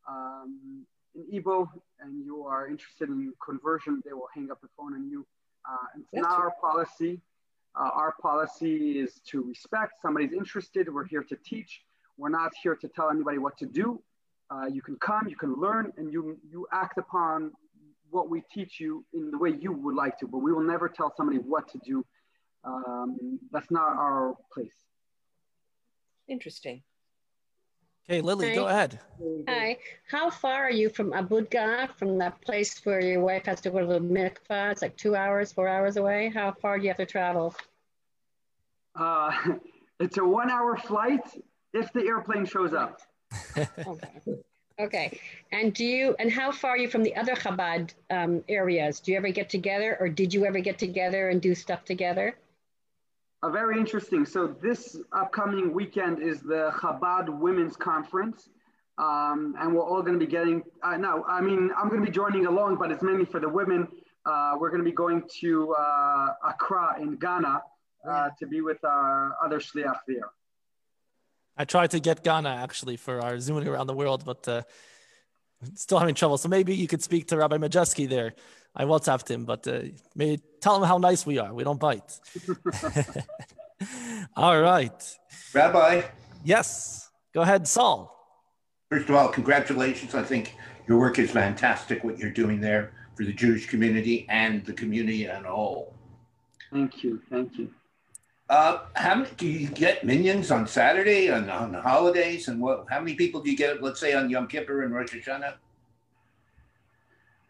um, 0.07 0.85
in 1.15 1.41
Igbo 1.41 1.67
and 1.99 2.23
you 2.23 2.43
are 2.43 2.67
interested 2.67 3.09
in 3.09 3.33
conversion, 3.43 4.01
they 4.05 4.13
will 4.13 4.29
hang 4.33 4.49
up 4.51 4.61
the 4.61 4.69
phone 4.77 4.93
on 4.93 5.09
you. 5.09 5.25
Uh, 5.69 5.75
it's 5.99 6.09
That's 6.13 6.23
not 6.23 6.39
our 6.39 6.53
policy. 6.61 7.21
Uh, 7.75 7.89
our 7.93 8.15
policy 8.21 8.99
is 8.99 9.21
to 9.27 9.43
respect. 9.43 9.93
Somebody's 10.01 10.33
interested. 10.33 10.91
We're 10.91 11.05
here 11.05 11.23
to 11.23 11.35
teach. 11.45 11.81
We're 12.17 12.29
not 12.29 12.51
here 12.63 12.75
to 12.75 12.87
tell 12.87 13.09
anybody 13.11 13.37
what 13.37 13.57
to 13.59 13.65
do. 13.65 14.01
Uh, 14.49 14.65
you 14.65 14.81
can 14.81 14.95
come, 14.95 15.27
you 15.27 15.35
can 15.35 15.53
learn, 15.55 15.91
and 15.97 16.11
you 16.11 16.37
you 16.49 16.65
act 16.71 16.97
upon 16.97 17.51
what 18.11 18.29
we 18.29 18.41
teach 18.53 18.79
you 18.79 19.05
in 19.13 19.31
the 19.31 19.37
way 19.37 19.53
you 19.59 19.71
would 19.71 19.95
like 19.95 20.17
to. 20.19 20.27
But 20.27 20.39
we 20.39 20.51
will 20.51 20.63
never 20.63 20.89
tell 20.89 21.13
somebody 21.15 21.39
what 21.39 21.67
to 21.71 21.79
do. 21.79 22.05
Um, 22.63 23.39
that's 23.51 23.71
not 23.71 23.97
our 23.97 24.35
place. 24.53 24.73
Interesting. 26.27 26.83
Okay, 28.09 28.21
Lily, 28.21 28.49
Hi. 28.49 28.55
go 28.55 28.67
ahead. 28.67 28.99
Hi. 29.49 29.77
How 30.09 30.29
far 30.29 30.63
are 30.63 30.71
you 30.71 30.89
from 30.89 31.11
Abuja, 31.11 31.93
from 31.97 32.17
that 32.19 32.39
place 32.41 32.79
where 32.85 33.01
your 33.01 33.19
wife 33.21 33.45
has 33.45 33.59
to 33.61 33.69
go 33.69 33.79
to 33.79 33.85
the 33.85 33.99
mikvah? 33.99 34.71
It's 34.71 34.81
like 34.81 34.95
two 34.95 35.15
hours, 35.15 35.51
four 35.51 35.67
hours 35.67 35.97
away. 35.97 36.31
How 36.33 36.53
far 36.53 36.77
do 36.77 36.83
you 36.83 36.89
have 36.89 36.97
to 36.97 37.05
travel? 37.05 37.53
Uh, 38.95 39.31
it's 39.99 40.17
a 40.17 40.23
one 40.23 40.49
hour 40.49 40.77
flight 40.77 41.21
if 41.73 41.91
the 41.91 42.01
airplane 42.01 42.45
shows 42.45 42.73
up. 42.73 43.01
okay. 43.57 44.21
okay. 44.79 45.19
And 45.51 45.73
do 45.73 45.85
you, 45.85 46.15
and 46.19 46.31
how 46.31 46.51
far 46.51 46.71
are 46.71 46.77
you 46.77 46.89
from 46.89 47.03
the 47.03 47.15
other 47.15 47.35
Chabad 47.35 47.93
um, 48.09 48.43
areas? 48.49 48.99
Do 48.99 49.11
you 49.11 49.17
ever 49.17 49.29
get 49.29 49.49
together 49.49 49.97
or 49.99 50.09
did 50.09 50.33
you 50.33 50.45
ever 50.45 50.59
get 50.59 50.77
together 50.77 51.29
and 51.29 51.41
do 51.41 51.55
stuff 51.55 51.85
together? 51.85 52.35
Uh, 53.43 53.49
very 53.49 53.77
interesting. 53.77 54.25
So 54.25 54.47
this 54.47 54.97
upcoming 55.11 55.73
weekend 55.73 56.21
is 56.21 56.41
the 56.41 56.71
Chabad 56.75 57.29
Women's 57.29 57.75
Conference. 57.75 58.49
Um, 58.97 59.55
and 59.59 59.75
we're 59.75 59.83
all 59.83 60.01
going 60.01 60.19
to 60.19 60.25
be 60.25 60.31
getting, 60.31 60.63
uh, 60.81 60.97
no, 60.97 61.23
I 61.27 61.39
mean, 61.39 61.69
I'm 61.77 61.87
going 61.87 62.01
to 62.01 62.05
be 62.05 62.11
joining 62.11 62.47
along, 62.47 62.77
but 62.77 62.91
it's 62.91 63.03
mainly 63.03 63.25
for 63.25 63.39
the 63.39 63.47
women. 63.47 63.87
Uh, 64.25 64.57
we're 64.59 64.69
going 64.69 64.83
to 64.83 64.89
be 64.89 64.95
going 64.95 65.23
to 65.39 65.75
uh, 65.79 66.29
Accra 66.47 66.99
in 66.99 67.15
Ghana 67.15 67.61
uh, 68.09 68.29
to 68.39 68.47
be 68.47 68.61
with 68.61 68.83
our 68.83 69.35
other 69.43 69.59
shliach 69.59 69.99
there. 70.07 70.29
I 71.57 71.65
tried 71.65 71.91
to 71.91 71.99
get 71.99 72.23
Ghana 72.23 72.49
actually 72.49 72.97
for 72.97 73.21
our 73.21 73.39
zooming 73.39 73.67
around 73.67 73.87
the 73.87 73.93
world, 73.93 74.23
but 74.25 74.47
uh, 74.47 74.61
still 75.75 75.99
having 75.99 76.15
trouble. 76.15 76.37
So 76.37 76.49
maybe 76.49 76.75
you 76.75 76.87
could 76.87 77.01
speak 77.01 77.27
to 77.29 77.37
Rabbi 77.37 77.57
Majeski 77.57 78.07
there. 78.07 78.33
I 78.75 78.83
WhatsApped 78.83 79.29
him, 79.29 79.45
but 79.45 79.67
uh, 79.67 79.81
maybe 80.15 80.41
tell 80.61 80.75
him 80.75 80.83
how 80.83 80.97
nice 80.99 81.25
we 81.25 81.39
are. 81.39 81.53
We 81.53 81.63
don't 81.63 81.79
bite. 81.79 82.19
all 84.35 84.61
right. 84.61 85.17
Rabbi. 85.53 86.03
Yes. 86.43 87.09
Go 87.33 87.41
ahead, 87.41 87.67
Saul. 87.67 88.13
First 88.89 89.09
of 89.09 89.15
all, 89.15 89.29
congratulations. 89.29 90.15
I 90.15 90.23
think 90.23 90.55
your 90.87 90.99
work 90.99 91.19
is 91.19 91.31
fantastic, 91.31 92.03
what 92.03 92.17
you're 92.17 92.31
doing 92.31 92.61
there 92.61 92.93
for 93.15 93.25
the 93.25 93.33
Jewish 93.33 93.65
community 93.67 94.25
and 94.29 94.63
the 94.65 94.73
community 94.73 95.27
as 95.27 95.43
all. 95.45 95.93
Thank 96.71 97.03
you. 97.03 97.21
Thank 97.29 97.57
you. 97.57 97.73
Uh, 98.49 98.79
how 98.93 99.15
many 99.15 99.29
do 99.35 99.45
you 99.45 99.67
get 99.67 100.03
minyans 100.03 100.55
on 100.55 100.65
Saturday 100.65 101.27
and 101.27 101.51
on 101.51 101.73
the 101.73 101.81
holidays? 101.81 102.47
And 102.47 102.61
what? 102.61 102.85
How 102.89 102.99
many 102.99 103.15
people 103.15 103.41
do 103.41 103.51
you 103.51 103.57
get? 103.57 103.83
Let's 103.83 103.99
say 103.99 104.13
on 104.13 104.29
Yom 104.29 104.47
Kippur 104.47 104.83
and 104.83 104.93
Rosh 104.93 105.13
Hashanah. 105.13 105.55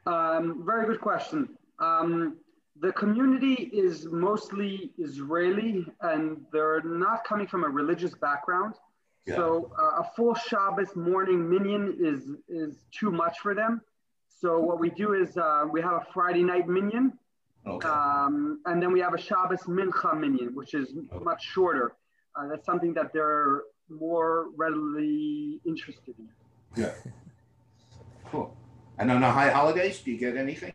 Um, 0.08 0.64
very 0.66 0.88
good 0.88 1.02
question. 1.02 1.50
Um, 1.80 2.38
the 2.80 2.92
community 2.94 3.70
is 3.74 4.06
mostly 4.06 4.92
Israeli, 4.98 5.86
and 6.02 6.42
they're 6.52 6.82
not 6.82 7.24
coming 7.26 7.46
from 7.46 7.64
a 7.64 7.70
religious 7.70 8.16
background. 8.16 8.76
Yeah. 9.28 9.36
So 9.36 9.72
uh, 9.80 10.02
a 10.02 10.12
full 10.16 10.34
Shabbos 10.34 10.96
morning 10.96 11.48
minyan 11.48 11.96
is 12.00 12.32
is 12.48 12.86
too 12.92 13.12
much 13.12 13.38
for 13.40 13.54
them. 13.54 13.82
So 14.28 14.60
what 14.60 14.80
we 14.80 14.90
do 14.90 15.14
is 15.14 15.38
uh, 15.38 15.66
we 15.72 15.82
have 15.82 15.94
a 15.94 16.06
Friday 16.12 16.44
night 16.44 16.68
minyan 16.68 17.14
Okay. 17.68 17.88
Um, 17.88 18.62
and 18.66 18.82
then 18.82 18.92
we 18.92 19.00
have 19.02 19.14
a 19.14 19.18
Shabbos 19.18 19.64
Mincha 19.64 20.18
Minyan, 20.18 20.56
which 20.56 20.74
is 20.74 20.90
okay. 20.90 21.24
much 21.24 21.44
shorter. 21.44 21.94
Uh, 22.36 22.48
that's 22.48 22.66
something 22.66 22.94
that 22.94 23.12
they're 23.14 23.64
more 23.90 24.48
readily 24.56 25.60
interested 25.66 26.16
in. 26.18 26.30
Yeah. 26.76 26.94
Cool. 28.26 28.56
And 28.98 29.12
on 29.12 29.22
the 29.22 29.30
high 29.30 29.50
holidays, 29.50 30.00
do 30.00 30.12
you 30.12 30.18
get 30.18 30.36
anything? 30.38 30.74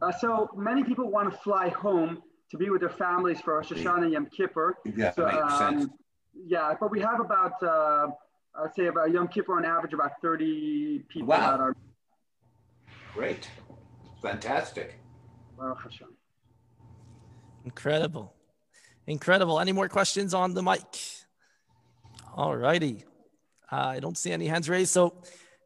Uh, 0.00 0.12
so 0.12 0.48
many 0.56 0.84
people 0.84 1.10
want 1.10 1.30
to 1.30 1.36
fly 1.38 1.68
home 1.68 2.22
to 2.50 2.56
be 2.56 2.70
with 2.70 2.80
their 2.80 2.90
families 2.90 3.40
for 3.40 3.56
Rosh 3.56 3.72
Hashanah 3.72 4.04
and 4.04 4.12
Yom 4.12 4.26
Kippur. 4.26 4.78
Yeah, 4.96 5.10
so, 5.12 5.26
makes 5.26 5.36
um, 5.36 5.80
sense. 5.80 5.92
Yeah, 6.46 6.74
but 6.78 6.90
we 6.90 7.00
have 7.00 7.20
about, 7.20 7.60
uh, 7.62 8.08
I'd 8.54 8.74
say 8.74 8.86
about 8.86 9.10
Yom 9.10 9.28
Kippur 9.28 9.56
on 9.56 9.64
average, 9.64 9.92
about 9.92 10.12
30 10.22 11.04
people 11.08 11.28
wow. 11.28 11.50
that 11.50 11.60
are. 11.60 11.76
Great. 13.14 13.48
Fantastic. 14.22 14.98
Incredible. 17.64 18.34
Incredible. 19.06 19.60
Any 19.60 19.72
more 19.72 19.88
questions 19.88 20.34
on 20.34 20.54
the 20.54 20.62
mic? 20.62 20.82
All 22.34 22.56
righty. 22.56 23.04
Uh, 23.70 23.76
I 23.76 24.00
don't 24.00 24.16
see 24.16 24.32
any 24.32 24.46
hands 24.46 24.68
raised. 24.68 24.92
So 24.92 25.22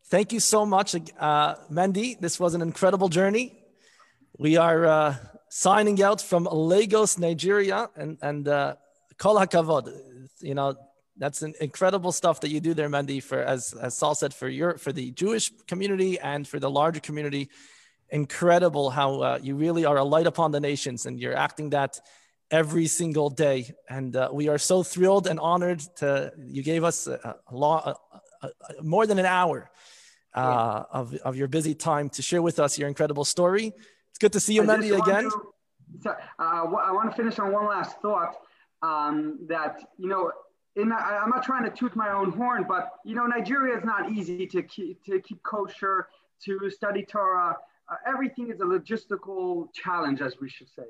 thank 0.06 0.32
you 0.32 0.40
so 0.40 0.64
much, 0.64 0.94
uh, 1.18 1.54
Mendy. 1.70 2.18
This 2.18 2.40
was 2.40 2.54
an 2.54 2.62
incredible 2.62 3.08
journey. 3.08 3.52
We 4.38 4.56
are 4.56 4.86
uh, 4.86 5.16
signing 5.48 6.02
out 6.02 6.20
from 6.20 6.44
Lagos, 6.50 7.18
Nigeria, 7.18 7.90
and 7.96 8.18
and 8.22 8.48
uh, 8.48 8.76
Kol 9.18 9.36
Hakavod. 9.36 9.92
You 10.40 10.54
know 10.54 10.74
that's 11.16 11.42
an 11.42 11.54
incredible 11.60 12.12
stuff 12.12 12.40
that 12.40 12.50
you 12.50 12.60
do 12.60 12.74
there, 12.74 12.88
Mendy. 12.88 13.22
For 13.22 13.40
as 13.40 13.74
as 13.74 13.96
Saul 13.96 14.14
said, 14.14 14.32
for 14.34 14.48
your 14.48 14.78
for 14.78 14.92
the 14.92 15.10
Jewish 15.12 15.52
community 15.66 16.18
and 16.18 16.48
for 16.48 16.58
the 16.58 16.70
larger 16.70 17.00
community 17.00 17.50
incredible 18.12 18.90
how 18.90 19.20
uh, 19.20 19.38
you 19.42 19.56
really 19.56 19.84
are 19.84 19.96
a 19.96 20.04
light 20.04 20.26
upon 20.26 20.52
the 20.52 20.60
nations 20.60 21.06
and 21.06 21.18
you're 21.18 21.34
acting 21.34 21.70
that 21.70 21.98
every 22.50 22.86
single 22.86 23.30
day. 23.30 23.72
And 23.88 24.14
uh, 24.14 24.28
we 24.30 24.48
are 24.48 24.58
so 24.58 24.82
thrilled 24.82 25.26
and 25.26 25.40
honored 25.40 25.80
to, 25.96 26.30
you 26.38 26.62
gave 26.62 26.84
us 26.84 27.06
a, 27.06 27.36
a, 27.50 27.54
long, 27.56 27.94
a, 28.42 28.46
a 28.46 28.82
more 28.82 29.06
than 29.06 29.18
an 29.18 29.24
hour 29.24 29.70
uh, 30.34 30.84
yeah. 30.92 31.00
of, 31.00 31.14
of 31.24 31.36
your 31.36 31.48
busy 31.48 31.74
time 31.74 32.10
to 32.10 32.22
share 32.22 32.42
with 32.42 32.60
us 32.60 32.78
your 32.78 32.88
incredible 32.88 33.24
story. 33.24 33.72
It's 34.10 34.18
good 34.20 34.34
to 34.34 34.40
see 34.40 34.54
you, 34.54 34.62
Mendy, 34.62 34.96
again. 35.02 35.24
To, 35.24 35.40
so, 36.02 36.10
uh, 36.10 36.14
I 36.38 36.92
want 36.92 37.10
to 37.10 37.16
finish 37.16 37.38
on 37.38 37.50
one 37.50 37.66
last 37.66 37.98
thought 38.02 38.36
um, 38.82 39.38
that, 39.48 39.82
you 39.96 40.08
know, 40.08 40.30
in, 40.76 40.92
I, 40.92 41.20
I'm 41.22 41.30
not 41.30 41.42
trying 41.42 41.64
to 41.64 41.70
toot 41.70 41.96
my 41.96 42.10
own 42.12 42.32
horn, 42.32 42.66
but, 42.68 42.90
you 43.06 43.14
know, 43.14 43.26
Nigeria 43.26 43.76
is 43.78 43.84
not 43.84 44.10
easy 44.10 44.46
to 44.48 44.62
keep, 44.62 45.02
to 45.04 45.18
keep 45.20 45.42
kosher, 45.42 46.08
to 46.44 46.68
study 46.68 47.04
Torah 47.04 47.56
everything 48.06 48.50
is 48.50 48.60
a 48.60 48.64
logistical 48.64 49.68
challenge, 49.72 50.20
as 50.20 50.36
we 50.40 50.48
should 50.48 50.68
say. 50.68 50.84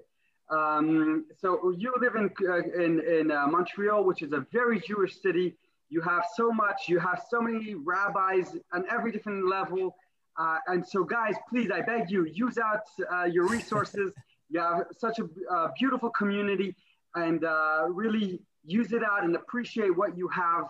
Um, 0.51 1.25
so 1.41 1.75
you 1.79 1.95
live 2.01 2.15
in, 2.15 2.31
uh, 2.47 2.83
in, 2.83 3.01
in 3.01 3.31
uh, 3.31 3.47
Montreal, 3.47 4.05
which 4.05 4.23
is 4.23 4.33
a 4.33 4.47
very 4.53 4.81
Jewish 4.81 5.21
city. 5.21 5.57
You 5.89 6.03
have 6.03 6.25
so 6.37 6.53
much, 6.53 6.89
you 6.89 6.99
have 6.99 7.23
so 7.31 7.41
many 7.41 7.75
rabbis 7.75 8.57
on 8.73 8.85
every 8.91 9.13
different 9.13 9.49
level. 9.49 9.97
Uh, 10.39 10.57
and 10.67 10.87
so 10.87 11.05
guys, 11.05 11.35
please, 11.49 11.71
I 11.71 11.81
beg 11.83 12.11
you, 12.11 12.27
use 12.27 12.59
out 12.59 12.81
uh, 13.13 13.25
your 13.25 13.49
resources. 13.49 14.13
you 14.51 14.61
have 14.61 14.85
such 14.97 15.19
a 15.19 15.29
uh, 15.51 15.69
beautiful 15.79 16.11
community 16.11 16.75
and 17.15 17.43
really 17.91 18.41
use 18.65 18.93
it 18.93 19.03
out 19.03 19.25
and 19.25 19.37
appreciate 19.37 19.97
what 19.97 20.17
you 20.17 20.29
have. 20.29 20.65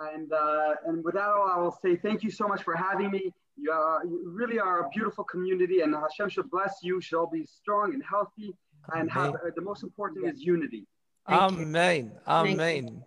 And, 0.00 0.30
and 0.86 1.04
with 1.04 1.14
that 1.14 1.28
all, 1.28 1.50
I 1.52 1.58
will 1.58 1.76
say 1.82 1.96
thank 1.96 2.22
you 2.22 2.30
so 2.30 2.46
much 2.46 2.62
for 2.62 2.74
having 2.74 3.10
me. 3.10 3.32
You, 3.60 3.72
are, 3.72 4.04
you 4.04 4.30
really 4.30 4.58
are 4.58 4.86
a 4.86 4.88
beautiful 4.90 5.24
community, 5.24 5.80
and 5.80 5.94
Hashem 5.94 6.28
should 6.28 6.50
bless 6.50 6.76
you. 6.82 7.00
Should 7.00 7.18
all 7.18 7.30
be 7.30 7.44
strong 7.44 7.92
and 7.92 8.02
healthy, 8.08 8.54
and 8.94 9.10
have 9.10 9.34
uh, 9.34 9.50
the 9.56 9.62
most 9.62 9.82
important 9.82 10.26
is 10.26 10.40
unity. 10.40 10.86
Thank 11.28 11.52
Amen. 11.52 12.12
You. 12.14 12.32
Amen. 12.32 13.04